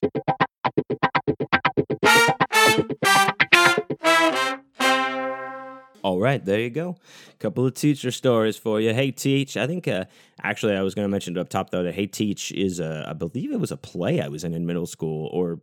All 6.03 6.19
right, 6.19 6.43
there 6.43 6.59
you 6.59 6.71
go. 6.71 6.97
A 7.31 7.37
couple 7.37 7.65
of 7.65 7.75
teacher 7.75 8.09
stories 8.11 8.57
for 8.57 8.81
you. 8.81 8.93
Hey 8.93 9.11
Teach, 9.11 9.55
I 9.55 9.67
think 9.67 9.87
uh, 9.87 10.05
actually 10.41 10.75
I 10.75 10.81
was 10.81 10.95
going 10.95 11.05
to 11.05 11.09
mention 11.09 11.37
it 11.37 11.39
up 11.39 11.49
top 11.49 11.69
though 11.69 11.83
that 11.83 11.93
Hey 11.93 12.07
Teach 12.07 12.51
is 12.51 12.79
a, 12.79 13.05
I 13.07 13.13
believe 13.13 13.51
it 13.51 13.59
was 13.59 13.71
a 13.71 13.77
play 13.77 14.19
I 14.19 14.27
was 14.27 14.43
in 14.43 14.53
in 14.55 14.65
middle 14.65 14.87
school 14.87 15.29
or 15.31 15.59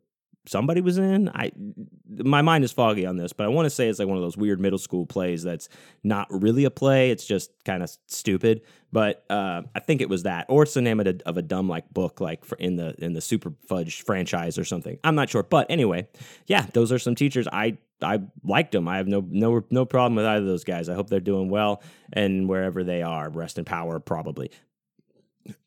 somebody 0.47 0.81
was 0.81 0.99
in. 0.99 1.29
I 1.31 1.53
my 2.19 2.43
mind 2.43 2.65
is 2.65 2.73
foggy 2.73 3.07
on 3.07 3.17
this, 3.17 3.33
but 3.33 3.45
I 3.45 3.49
want 3.49 3.67
to 3.67 3.71
say 3.71 3.89
it's 3.89 3.99
like 3.99 4.09
one 4.09 4.17
of 4.17 4.23
those 4.23 4.37
weird 4.37 4.61
middle 4.61 4.79
school 4.79 5.07
plays 5.07 5.43
that's 5.43 5.69
not 6.03 6.27
really 6.31 6.65
a 6.65 6.71
play. 6.71 7.11
It's 7.11 7.27
just 7.27 7.51
kind 7.65 7.83
of 7.83 7.91
stupid. 8.07 8.63
But 8.91 9.25
uh, 9.29 9.63
I 9.75 9.81
think 9.81 10.01
it 10.01 10.09
was 10.09 10.23
that, 10.23 10.47
or 10.49 10.63
it's 10.63 10.73
the 10.75 10.81
name 10.81 10.99
of 11.01 11.07
a, 11.07 11.17
of 11.27 11.37
a 11.37 11.43
dumb 11.43 11.69
like 11.69 11.93
book 11.93 12.21
like 12.21 12.43
in 12.59 12.77
the 12.77 12.95
in 12.99 13.13
the 13.13 13.21
Super 13.21 13.53
Fudge 13.69 14.03
franchise 14.03 14.59
or 14.59 14.65
something. 14.65 14.99
I'm 15.05 15.15
not 15.15 15.29
sure, 15.29 15.43
but 15.43 15.67
anyway, 15.71 16.09
yeah, 16.47 16.67
those 16.73 16.91
are 16.93 16.99
some 16.99 17.15
teachers 17.15 17.47
I 17.53 17.77
I 18.01 18.21
liked 18.43 18.73
them. 18.73 18.89
I 18.89 18.97
have 18.97 19.09
no 19.09 19.25
no 19.29 19.65
no 19.71 19.85
problem 19.85 20.15
with 20.15 20.25
either 20.25 20.41
of 20.41 20.47
those 20.47 20.65
guys. 20.65 20.89
I 20.89 20.95
hope 20.95 21.11
they're 21.11 21.21
doing 21.21 21.51
well 21.51 21.83
and 22.13 22.49
wherever 22.49 22.83
they 22.83 23.03
are, 23.03 23.29
rest 23.29 23.59
in 23.59 23.65
power 23.65 24.01
probably. 24.01 24.51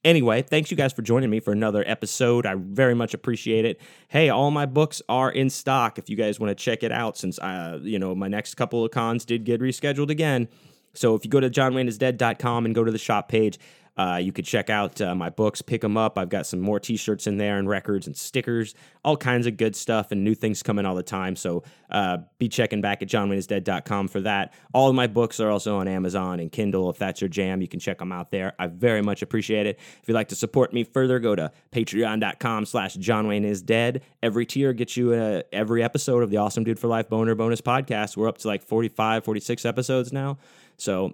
Anyway, 0.03 0.41
thanks 0.41 0.71
you 0.71 0.77
guys 0.77 0.93
for 0.93 1.01
joining 1.01 1.29
me 1.29 1.39
for 1.39 1.51
another 1.51 1.83
episode. 1.87 2.45
I 2.45 2.55
very 2.57 2.93
much 2.93 3.13
appreciate 3.13 3.65
it. 3.65 3.79
Hey, 4.07 4.29
all 4.29 4.51
my 4.51 4.65
books 4.65 5.01
are 5.09 5.31
in 5.31 5.49
stock 5.49 5.97
if 5.97 6.09
you 6.09 6.15
guys 6.15 6.39
want 6.39 6.49
to 6.49 6.55
check 6.55 6.83
it 6.83 6.91
out 6.91 7.17
since 7.17 7.39
uh, 7.39 7.79
you 7.81 7.99
know, 7.99 8.15
my 8.15 8.27
next 8.27 8.55
couple 8.55 8.83
of 8.83 8.91
cons 8.91 9.25
did 9.25 9.43
get 9.43 9.61
rescheduled 9.61 10.09
again. 10.09 10.47
So 10.93 11.15
if 11.15 11.23
you 11.23 11.31
go 11.31 11.39
to 11.39 11.49
johnwayneisdead.com 11.49 12.65
and 12.65 12.75
go 12.75 12.83
to 12.83 12.91
the 12.91 12.97
shop 12.97 13.29
page, 13.29 13.57
uh, 13.97 14.19
you 14.21 14.31
could 14.31 14.45
check 14.45 14.69
out 14.69 15.01
uh, 15.01 15.13
my 15.13 15.29
books, 15.29 15.61
pick 15.61 15.81
them 15.81 15.97
up. 15.97 16.17
I've 16.17 16.29
got 16.29 16.47
some 16.47 16.59
more 16.59 16.79
t 16.79 16.95
shirts 16.95 17.27
in 17.27 17.37
there 17.37 17.57
and 17.57 17.67
records 17.67 18.07
and 18.07 18.15
stickers, 18.15 18.73
all 19.03 19.17
kinds 19.17 19.47
of 19.47 19.57
good 19.57 19.75
stuff 19.75 20.11
and 20.11 20.23
new 20.23 20.33
things 20.33 20.63
coming 20.63 20.85
all 20.85 20.95
the 20.95 21.03
time. 21.03 21.35
So 21.35 21.63
uh, 21.89 22.19
be 22.39 22.47
checking 22.47 22.81
back 22.81 23.01
at 23.01 23.09
johnwayneisdead.com 23.09 24.07
for 24.07 24.21
that. 24.21 24.53
All 24.73 24.89
of 24.89 24.95
my 24.95 25.07
books 25.07 25.39
are 25.39 25.49
also 25.49 25.77
on 25.77 25.87
Amazon 25.87 26.39
and 26.39 26.51
Kindle. 26.51 26.89
If 26.89 26.97
that's 26.97 27.19
your 27.19 27.27
jam, 27.27 27.61
you 27.61 27.67
can 27.67 27.79
check 27.79 27.99
them 27.99 28.11
out 28.11 28.31
there. 28.31 28.53
I 28.57 28.67
very 28.67 29.01
much 29.01 29.21
appreciate 29.21 29.65
it. 29.65 29.77
If 30.01 30.07
you'd 30.07 30.15
like 30.15 30.29
to 30.29 30.35
support 30.35 30.73
me 30.73 30.83
further, 30.83 31.19
go 31.19 31.35
to 31.35 31.51
patreon.com 31.71 32.65
slash 32.65 32.95
johnwayneisdead. 32.95 34.01
Every 34.23 34.45
tier 34.45 34.71
gets 34.73 34.95
you 34.95 35.13
uh, 35.13 35.41
every 35.51 35.83
episode 35.83 36.23
of 36.23 36.29
the 36.29 36.37
Awesome 36.37 36.63
Dude 36.63 36.79
for 36.79 36.87
Life 36.87 37.09
Boner 37.09 37.35
Bonus 37.35 37.61
podcast. 37.61 38.15
We're 38.15 38.29
up 38.29 38.37
to 38.39 38.47
like 38.47 38.63
45, 38.63 39.25
46 39.25 39.65
episodes 39.65 40.13
now. 40.13 40.37
So 40.77 41.13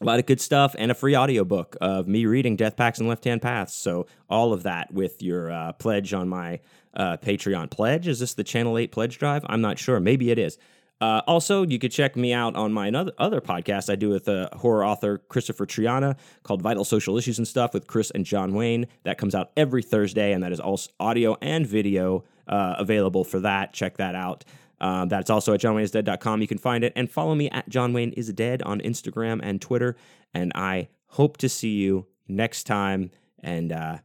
a 0.00 0.04
lot 0.04 0.18
of 0.18 0.26
good 0.26 0.40
stuff 0.40 0.74
and 0.78 0.90
a 0.90 0.94
free 0.94 1.16
audiobook 1.16 1.76
of 1.80 2.06
me 2.06 2.26
reading 2.26 2.56
Death 2.56 2.76
Pacts 2.76 2.98
and 2.98 3.08
Left 3.08 3.24
Hand 3.24 3.42
Paths. 3.42 3.74
So 3.74 4.06
all 4.28 4.52
of 4.52 4.62
that 4.62 4.92
with 4.92 5.22
your 5.22 5.50
uh, 5.50 5.72
pledge 5.72 6.12
on 6.12 6.28
my 6.28 6.60
uh, 6.94 7.16
Patreon 7.16 7.70
pledge. 7.70 8.06
Is 8.06 8.20
this 8.20 8.34
the 8.34 8.44
Channel 8.44 8.78
8 8.78 8.92
pledge 8.92 9.18
drive? 9.18 9.44
I'm 9.48 9.60
not 9.60 9.78
sure. 9.78 10.00
Maybe 10.00 10.30
it 10.30 10.38
is. 10.38 10.58
Uh, 11.00 11.22
also, 11.28 11.62
you 11.62 11.78
could 11.78 11.92
check 11.92 12.16
me 12.16 12.32
out 12.32 12.56
on 12.56 12.72
my 12.72 12.90
other 12.90 13.40
podcast 13.40 13.88
I 13.88 13.94
do 13.94 14.08
with 14.08 14.28
uh, 14.28 14.48
horror 14.54 14.84
author 14.84 15.18
Christopher 15.18 15.64
Triana 15.64 16.16
called 16.42 16.60
Vital 16.60 16.84
Social 16.84 17.16
Issues 17.16 17.38
and 17.38 17.46
Stuff 17.46 17.72
with 17.72 17.86
Chris 17.86 18.10
and 18.10 18.24
John 18.24 18.52
Wayne. 18.52 18.86
That 19.04 19.16
comes 19.16 19.34
out 19.34 19.52
every 19.56 19.82
Thursday, 19.82 20.32
and 20.32 20.42
that 20.42 20.50
is 20.50 20.58
also 20.58 20.90
audio 20.98 21.36
and 21.40 21.66
video 21.66 22.24
uh, 22.48 22.74
available 22.78 23.22
for 23.22 23.38
that. 23.40 23.72
Check 23.72 23.98
that 23.98 24.16
out. 24.16 24.44
Um, 24.80 25.08
that's 25.08 25.30
also 25.30 25.54
at 25.54 25.60
johnwayneisdead.com. 25.60 26.40
You 26.40 26.48
can 26.48 26.58
find 26.58 26.84
it 26.84 26.92
and 26.94 27.10
follow 27.10 27.34
me 27.34 27.50
at 27.50 27.68
John 27.68 27.92
Wayne 27.92 28.12
is 28.12 28.32
dead 28.32 28.62
on 28.62 28.80
Instagram 28.80 29.40
and 29.42 29.60
Twitter. 29.60 29.96
And 30.34 30.52
I 30.54 30.88
hope 31.06 31.36
to 31.38 31.48
see 31.48 31.76
you 31.76 32.06
next 32.28 32.64
time 32.64 33.10
and 33.40 33.72
uh, 33.72 33.98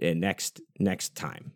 next 0.00 0.60
next 0.78 1.14
time. 1.14 1.52